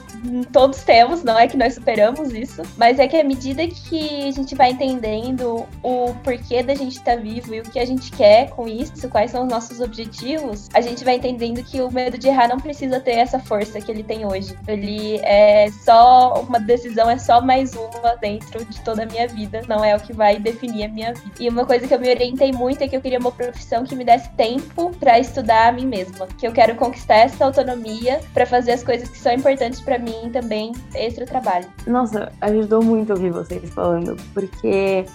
todos 0.52 0.84
temos, 0.84 1.24
não 1.24 1.38
é 1.38 1.48
que 1.48 1.58
nós 1.58 1.74
superamos 1.74 2.34
isso, 2.34 2.62
mas 2.78 3.00
é 3.00 3.08
que 3.08 3.18
à 3.18 3.24
medida 3.24 3.68
que 3.68 4.28
a 4.28 4.32
gente 4.32 4.56
vai 4.56 4.72
entendendo 4.72 5.66
o 5.84 6.14
porquê 6.24 6.64
da 6.64 6.74
gente 6.74 6.98
estar 6.98 7.16
tá 7.16 7.22
vivo 7.22 7.54
e 7.54 7.60
o 7.60 7.65
que 7.70 7.80
a 7.80 7.86
gente 7.86 8.12
quer 8.12 8.50
com 8.50 8.68
isso, 8.68 9.10
quais 9.10 9.32
são 9.32 9.44
os 9.44 9.50
nossos 9.50 9.80
objetivos, 9.80 10.70
a 10.74 10.82
gente 10.82 11.04
vai 11.04 11.16
entendendo 11.16 11.64
que 11.64 11.82
o 11.82 11.92
medo 11.92 12.18
de 12.18 12.28
errar 12.28 12.48
não 12.48 12.60
precisa 12.60 13.00
ter 13.00 13.14
essa 13.14 13.40
força 13.40 13.80
que 13.80 13.92
ele 13.92 14.04
tem 14.04 14.26
hoje. 14.26 14.56
Ele 14.68 15.18
é 15.24 15.70
só 15.84 16.34
uma 16.42 16.60
decisão, 16.60 17.10
é 17.10 17.18
só 17.18 17.42
mais 17.42 17.74
uma 17.74 18.16
dentro 18.16 18.64
de 18.66 18.80
toda 18.82 19.04
a 19.04 19.06
minha 19.06 19.28
vida, 19.28 19.62
não 19.68 19.84
é 19.84 19.96
o 19.96 20.00
que 20.00 20.14
vai 20.14 20.40
definir 20.40 20.86
a 20.86 20.88
minha 20.90 21.14
vida. 21.14 21.32
E 21.40 21.50
uma 21.50 21.66
coisa 21.66 21.88
que 21.88 21.94
eu 21.94 22.00
me 22.00 22.10
orientei 22.10 22.52
muito 22.52 22.84
é 22.84 22.88
que 22.88 22.96
eu 22.96 23.02
queria 23.02 23.20
uma 23.20 23.32
profissão 23.32 23.84
que 23.84 23.96
me 23.96 24.04
desse 24.04 24.30
tempo 24.32 24.92
para 25.00 25.20
estudar 25.20 25.70
a 25.70 25.72
mim 25.72 25.88
mesma, 25.88 26.28
que 26.38 26.48
eu 26.48 26.52
quero 26.52 26.76
conquistar 26.76 27.16
essa 27.16 27.46
autonomia 27.46 28.20
para 28.34 28.46
fazer 28.46 28.74
as 28.74 28.84
coisas 28.84 29.10
que 29.10 29.18
são 29.18 29.34
importantes 29.34 29.82
para 29.82 29.98
mim 29.98 30.30
também 30.32 30.72
extra 30.94 31.26
trabalho. 31.26 31.68
Nossa, 31.88 32.32
ajudou 32.42 32.84
muito 32.84 33.12
ouvir 33.12 33.32
vocês 33.32 33.70
falando, 33.72 34.16
porque 34.34 35.06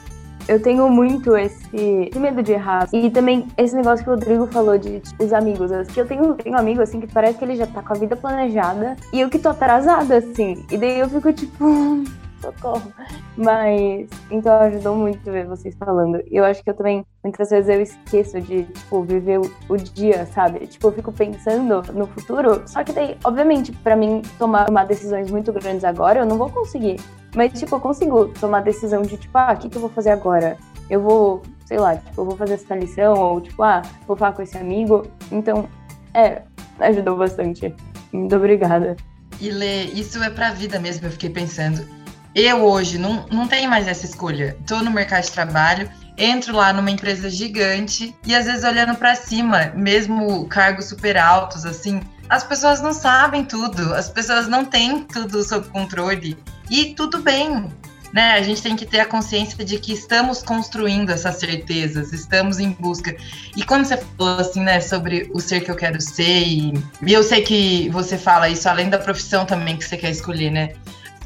eu 0.49 0.61
tenho 0.61 0.88
muito 0.88 1.36
esse, 1.36 2.11
medo 2.16 2.43
de 2.43 2.53
errar. 2.53 2.88
E 2.93 3.11
também 3.11 3.47
esse 3.57 3.74
negócio 3.74 4.05
que 4.05 4.11
o 4.11 4.14
Rodrigo 4.14 4.47
falou 4.47 4.78
de 4.78 5.01
tipo, 5.01 5.24
os 5.24 5.32
amigos. 5.32 5.70
Que 5.93 6.01
eu 6.01 6.07
tenho, 6.07 6.34
tenho 6.34 6.57
amigo, 6.57 6.82
assim, 6.82 7.01
que 7.01 7.07
parece 7.07 7.38
que 7.38 7.45
ele 7.45 7.57
já 7.57 7.66
tá 7.66 7.82
com 7.82 7.93
a 7.93 7.97
vida 7.97 8.16
planejada 8.16 8.97
e 9.12 9.20
eu 9.20 9.28
que 9.28 9.38
tô 9.38 9.49
atrasada, 9.49 10.16
assim. 10.16 10.64
E 10.70 10.76
daí 10.76 10.99
eu 10.99 11.09
fico 11.09 11.32
tipo. 11.32 12.05
Socorro. 12.41 12.93
Mas, 13.36 14.09
então 14.30 14.53
ajudou 14.61 14.97
muito 14.97 15.30
ver 15.30 15.47
vocês 15.47 15.74
falando. 15.76 16.22
Eu 16.30 16.45
acho 16.45 16.62
que 16.62 16.70
eu 16.70 16.74
também, 16.74 17.05
muitas 17.22 17.51
vezes 17.51 17.68
eu 17.68 17.80
esqueço 17.80 18.41
de, 18.41 18.64
tipo, 18.64 19.03
viver 19.03 19.41
o, 19.68 19.76
dia, 19.76 20.26
sabe? 20.26 20.66
Tipo, 20.66 20.88
eu 20.88 20.93
fico 20.93 21.12
pensando 21.12 21.82
no 21.93 22.07
futuro, 22.07 22.62
só 22.66 22.82
que 22.84 22.93
daí, 22.93 23.16
obviamente, 23.24 23.72
para 23.72 23.97
mim 23.97 24.22
tomar, 24.38 24.66
tomar 24.66 24.86
decisões 24.86 25.30
muito 25.30 25.53
grandes 25.53 25.84
agora, 25.84 26.20
eu 26.20 26.26
não 26.26 26.36
vou 26.36 26.51
conseguir. 26.51 27.01
Mas, 27.34 27.59
tipo, 27.59 27.76
eu 27.76 27.80
consigo 27.80 28.28
tomar 28.41 28.61
decisão 28.62 29.03
de, 29.03 29.16
tipo, 29.16 29.36
ah, 29.38 29.53
o 29.53 29.57
que, 29.57 29.68
que 29.68 29.76
eu 29.76 29.80
vou 29.80 29.91
fazer 29.91 30.11
agora? 30.11 30.57
Eu 30.88 31.01
vou, 31.01 31.43
sei 31.64 31.78
lá, 31.78 31.97
tipo, 31.97 32.20
eu 32.20 32.24
vou 32.24 32.36
fazer 32.36 32.55
essa 32.55 32.74
lição, 32.74 33.14
ou, 33.14 33.41
tipo, 33.41 33.62
ah, 33.62 33.82
vou 34.07 34.16
falar 34.16 34.32
com 34.32 34.43
esse 34.43 34.59
amigo. 34.59 35.07
Então, 35.30 35.68
é, 36.12 36.43
ajudou 36.80 37.16
bastante. 37.16 37.74
Muito 38.12 38.34
obrigada. 38.34 38.97
E 39.41 39.51
Lê, 39.51 39.84
isso 39.84 40.22
é 40.22 40.28
pra 40.28 40.53
vida 40.53 40.78
mesmo, 40.78 41.07
eu 41.07 41.11
fiquei 41.11 41.30
pensando 41.30 41.99
eu 42.35 42.64
hoje 42.64 42.99
não, 42.99 43.26
não 43.31 43.49
tenho 43.49 43.68
mais 43.68 43.89
essa 43.89 44.05
escolha. 44.07 44.57
Estou 44.61 44.83
no 44.83 44.91
mercado 44.91 45.24
de 45.24 45.33
trabalho, 45.33 45.91
entro 46.16 46.55
lá 46.55 46.72
numa 46.72 46.91
empresa 46.91 47.28
gigante 47.28 48.14
e 48.26 48.35
às 48.35 48.47
vezes 48.47 48.64
olhando 48.64 48.95
para 48.97 49.14
cima, 49.14 49.72
mesmo 49.74 50.47
cargos 50.47 50.87
super 50.87 51.16
altos, 51.16 51.64
assim, 51.64 52.01
as 52.28 52.45
pessoas 52.45 52.81
não 52.81 52.93
sabem 52.93 53.45
tudo, 53.45 53.95
as 53.95 54.09
pessoas 54.09 54.47
não 54.47 54.64
têm 54.64 55.03
tudo 55.03 55.43
sob 55.43 55.68
controle. 55.68 56.39
E 56.70 56.95
tudo 56.95 57.20
bem, 57.20 57.68
né? 58.12 58.35
A 58.35 58.43
gente 58.43 58.62
tem 58.62 58.76
que 58.76 58.87
ter 58.87 59.01
a 59.01 59.07
consciência 59.07 59.64
de 59.64 59.78
que 59.78 59.93
estamos 59.93 60.41
construindo 60.43 61.11
essas 61.11 61.37
certezas, 61.37 62.12
estamos 62.12 62.61
em 62.61 62.70
busca. 62.70 63.16
E 63.57 63.64
quando 63.64 63.85
você 63.85 63.97
falou 63.97 64.39
assim, 64.39 64.61
né, 64.61 64.81
sobre 64.81 65.28
o 65.35 65.41
ser 65.41 65.61
que 65.61 65.70
eu 65.70 65.76
quero 65.76 66.01
ser, 66.01 66.43
e, 66.43 66.72
e 67.05 67.12
eu 67.12 67.24
sei 67.24 67.43
que 67.43 67.89
você 67.91 68.16
fala 68.16 68.49
isso 68.49 68.68
além 68.68 68.89
da 68.89 68.99
profissão 68.99 69.45
também 69.45 69.76
que 69.76 69.85
você 69.85 69.97
quer 69.97 70.11
escolher, 70.11 70.51
né? 70.51 70.72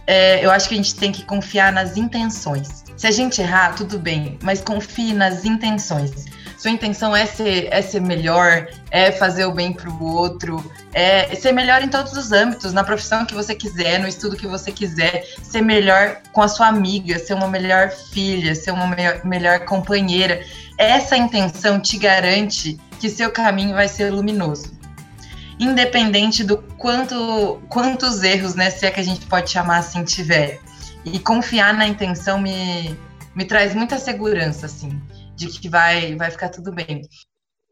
É, 0.06 0.44
eu 0.44 0.50
acho 0.50 0.68
que 0.68 0.74
a 0.74 0.76
gente 0.76 0.94
tem 0.94 1.12
que 1.12 1.24
confiar 1.24 1.72
nas 1.72 1.96
intenções. 1.96 2.84
Se 2.96 3.06
a 3.06 3.10
gente 3.10 3.40
errar, 3.40 3.74
tudo 3.74 3.98
bem, 3.98 4.38
mas 4.42 4.60
confie 4.60 5.12
nas 5.12 5.44
intenções. 5.44 6.26
Sua 6.56 6.70
intenção 6.70 7.14
é 7.14 7.26
ser, 7.26 7.68
é 7.70 7.82
ser 7.82 8.00
melhor, 8.00 8.68
é 8.90 9.12
fazer 9.12 9.44
o 9.44 9.52
bem 9.52 9.72
para 9.72 9.90
o 9.90 10.02
outro, 10.02 10.72
é 10.94 11.34
ser 11.34 11.52
melhor 11.52 11.82
em 11.82 11.88
todos 11.88 12.12
os 12.14 12.32
âmbitos, 12.32 12.72
na 12.72 12.82
profissão 12.82 13.26
que 13.26 13.34
você 13.34 13.54
quiser, 13.54 13.98
no 13.98 14.08
estudo 14.08 14.36
que 14.36 14.46
você 14.46 14.72
quiser, 14.72 15.26
ser 15.42 15.60
melhor 15.60 16.22
com 16.32 16.40
a 16.40 16.48
sua 16.48 16.68
amiga, 16.68 17.18
ser 17.18 17.34
uma 17.34 17.48
melhor 17.48 17.90
filha, 17.90 18.54
ser 18.54 18.70
uma 18.70 18.86
melhor, 18.86 19.20
melhor 19.24 19.60
companheira. 19.66 20.42
Essa 20.78 21.16
intenção 21.16 21.78
te 21.78 21.98
garante 21.98 22.78
que 22.98 23.10
seu 23.10 23.30
caminho 23.30 23.74
vai 23.74 23.88
ser 23.88 24.10
luminoso 24.10 24.83
independente 25.58 26.42
do 26.44 26.58
quanto 26.76 27.60
quantos 27.68 28.22
erros, 28.22 28.54
né, 28.54 28.70
se 28.70 28.86
é 28.86 28.90
que 28.90 29.00
a 29.00 29.04
gente 29.04 29.26
pode 29.26 29.50
chamar 29.50 29.78
assim, 29.78 30.04
tiver. 30.04 30.60
E 31.04 31.18
confiar 31.18 31.74
na 31.74 31.86
intenção 31.86 32.40
me, 32.40 32.96
me 33.34 33.44
traz 33.44 33.74
muita 33.74 33.98
segurança, 33.98 34.66
assim, 34.66 35.00
de 35.36 35.48
que 35.48 35.68
vai, 35.68 36.14
vai 36.16 36.30
ficar 36.30 36.48
tudo 36.48 36.72
bem. 36.72 37.02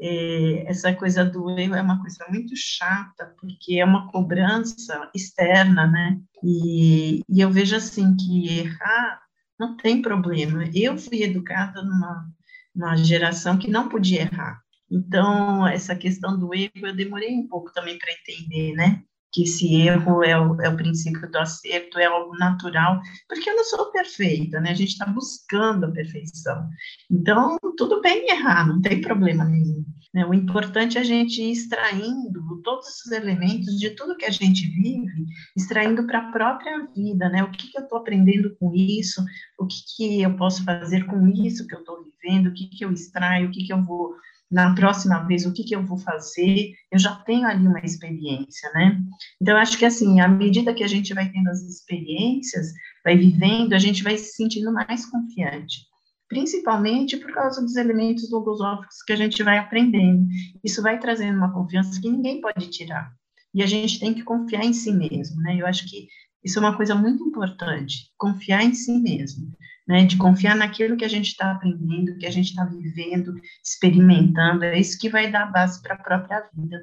É, 0.01 0.65
essa 0.69 0.93
coisa 0.93 1.25
do 1.25 1.49
erro 1.59 1.75
é 1.75 1.83
uma 1.83 2.01
coisa 2.01 2.27
muito 2.29 2.55
chata, 2.57 3.35
porque 3.41 3.79
é 3.79 3.85
uma 3.85 4.11
cobrança 4.11 5.09
externa, 5.15 5.87
né? 5.87 6.19
E, 6.43 7.23
e 7.29 7.41
eu 7.41 7.51
vejo 7.51 7.77
assim 7.77 8.17
que 8.17 8.59
errar 8.59 9.23
não 9.59 9.77
tem 9.77 10.03
problema. 10.03 10.65
Eu 10.75 10.99
fui 10.99 11.23
educada 11.23 11.83
numa, 11.83 12.29
numa 12.75 12.97
geração 12.97 13.57
que 13.57 13.71
não 13.71 13.89
podia 13.89 14.23
errar. 14.23 14.62
Então, 14.93 15.67
essa 15.67 15.97
questão 15.97 16.39
do 16.39 16.55
erro, 16.55 16.87
eu 16.87 16.95
demorei 16.95 17.35
um 17.35 17.49
pouco 17.49 17.73
também 17.73 17.99
para 17.99 18.13
entender, 18.13 18.75
né? 18.75 19.03
Que 19.33 19.45
esse 19.45 19.75
erro 19.75 20.23
é 20.23 20.39
o, 20.39 20.61
é 20.61 20.69
o 20.69 20.77
princípio 20.77 21.31
do 21.31 21.39
acerto, 21.39 21.99
é 21.99 22.05
algo 22.05 22.37
natural, 22.37 23.01
porque 23.27 23.49
eu 23.49 23.57
não 23.57 23.65
sou 23.65 23.91
perfeita, 23.91 24.61
né? 24.61 24.71
A 24.71 24.75
gente 24.75 24.91
está 24.91 25.07
buscando 25.07 25.87
a 25.87 25.91
perfeição. 25.91 26.69
Então, 27.11 27.57
tudo 27.79 28.03
bem 28.03 28.29
errar, 28.29 28.69
não 28.69 28.83
tem 28.83 29.01
problema 29.01 29.45
nenhum. 29.45 29.83
Né? 30.13 30.27
O 30.27 30.35
importante 30.35 30.99
é 30.99 31.01
a 31.01 31.05
gente 31.05 31.41
ir 31.41 31.53
extraindo 31.53 32.61
todos 32.63 32.87
os 33.07 33.13
elementos 33.13 33.79
de 33.79 33.91
tudo 33.91 34.17
que 34.17 34.27
a 34.27 34.31
gente 34.31 34.69
vive, 34.69 35.25
extraindo 35.57 36.07
para 36.07 36.19
a 36.19 36.33
própria 36.33 36.87
vida, 36.95 37.31
né? 37.31 37.43
O 37.43 37.51
que, 37.51 37.71
que 37.71 37.79
eu 37.79 37.85
estou 37.85 37.99
aprendendo 37.99 38.55
com 38.57 38.75
isso, 38.75 39.25
o 39.59 39.67
que, 39.67 39.77
que 39.97 40.23
eu 40.23 40.37
posso 40.37 40.63
fazer 40.65 41.07
com 41.07 41.27
isso 41.29 41.67
que 41.67 41.75
eu 41.75 41.81
estou 41.81 42.05
vivendo, 42.05 42.49
o 42.49 42.53
que, 42.53 42.67
que 42.67 42.85
eu 42.85 42.93
extraio, 42.93 43.49
o 43.49 43.51
que, 43.51 43.65
que 43.65 43.73
eu 43.73 43.83
vou 43.83 44.15
na 44.53 44.75
próxima 44.75 45.21
vez 45.21 45.47
o 45.47 45.53
que, 45.53 45.65
que 45.65 45.75
eu 45.75 45.83
vou 45.83 45.97
fazer, 45.97 46.75
eu 46.91 46.99
já 46.99 47.15
tenho 47.17 47.47
ali 47.47 47.67
uma 47.67 47.81
experiência, 47.81 48.71
né? 48.75 49.01
Então, 49.41 49.57
acho 49.57 49.79
que 49.79 49.85
assim, 49.87 50.21
à 50.21 50.29
medida 50.29 50.75
que 50.75 50.85
a 50.85 50.87
gente 50.87 51.15
vai 51.15 51.31
tendo 51.31 51.49
as 51.49 51.63
experiências, 51.63 52.73
vai 53.03 53.17
vivendo, 53.17 53.73
a 53.73 53.79
gente 53.79 54.03
vai 54.03 54.19
se 54.19 54.37
sentindo 54.37 54.71
mais 54.71 55.07
confiante, 55.07 55.87
principalmente 56.29 57.17
por 57.17 57.33
causa 57.33 57.63
dos 57.63 57.77
elementos 57.77 58.31
logosóficos 58.31 59.03
que 59.07 59.15
a 59.15 59.17
gente 59.17 59.43
vai 59.43 59.57
aprendendo. 59.57 60.29
Isso 60.63 60.83
vai 60.83 60.99
trazendo 60.99 61.39
uma 61.39 61.53
confiança 61.53 61.99
que 61.99 62.11
ninguém 62.11 62.41
pode 62.43 62.69
tirar. 62.69 63.11
E 63.55 63.63
a 63.63 63.67
gente 63.67 63.99
tem 63.99 64.13
que 64.13 64.23
confiar 64.23 64.65
em 64.65 64.75
si 64.75 64.93
mesmo, 64.93 65.41
né? 65.41 65.57
Eu 65.59 65.67
acho 65.67 65.89
que 65.89 66.09
isso 66.45 66.59
é 66.59 66.61
uma 66.61 66.77
coisa 66.77 66.95
muito 66.95 67.25
importante, 67.25 68.11
confiar 68.19 68.63
em 68.63 68.75
si 68.75 68.99
mesmo 68.99 69.51
né, 69.87 70.05
de 70.05 70.17
confiar 70.17 70.57
naquilo 70.57 70.97
que 70.97 71.05
a 71.05 71.09
gente 71.09 71.29
está 71.29 71.53
aprendendo, 71.53 72.17
que 72.19 72.27
a 72.27 72.31
gente 72.31 72.51
está 72.51 72.65
vivendo, 72.65 73.35
experimentando, 73.65 74.65
é 74.65 74.79
isso 74.79 74.99
que 74.99 75.09
vai 75.09 75.31
dar 75.31 75.51
base 75.51 75.83
para 75.83 75.95
a 75.95 75.99
própria 75.99 76.49
vida. 76.55 76.83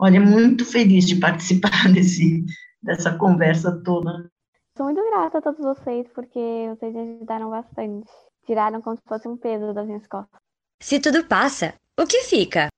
Olha, 0.00 0.20
muito 0.20 0.64
feliz 0.64 1.06
de 1.06 1.16
participar 1.16 1.70
desse, 1.92 2.44
dessa 2.82 3.16
conversa 3.16 3.80
toda. 3.84 4.30
Sou 4.76 4.86
muito 4.86 5.00
grata 5.10 5.38
a 5.38 5.42
todos 5.42 5.60
vocês, 5.60 6.06
porque 6.14 6.40
vocês 6.70 6.92
me 6.92 7.16
ajudaram 7.16 7.50
bastante. 7.50 8.10
Tiraram 8.44 8.82
como 8.82 8.96
se 8.96 9.02
fosse 9.06 9.28
um 9.28 9.36
peso 9.36 9.72
das 9.72 9.86
minhas 9.86 10.06
costas. 10.06 10.40
Se 10.80 10.98
tudo 11.00 11.24
passa, 11.24 11.74
o 11.98 12.06
que 12.06 12.22
fica? 12.22 12.73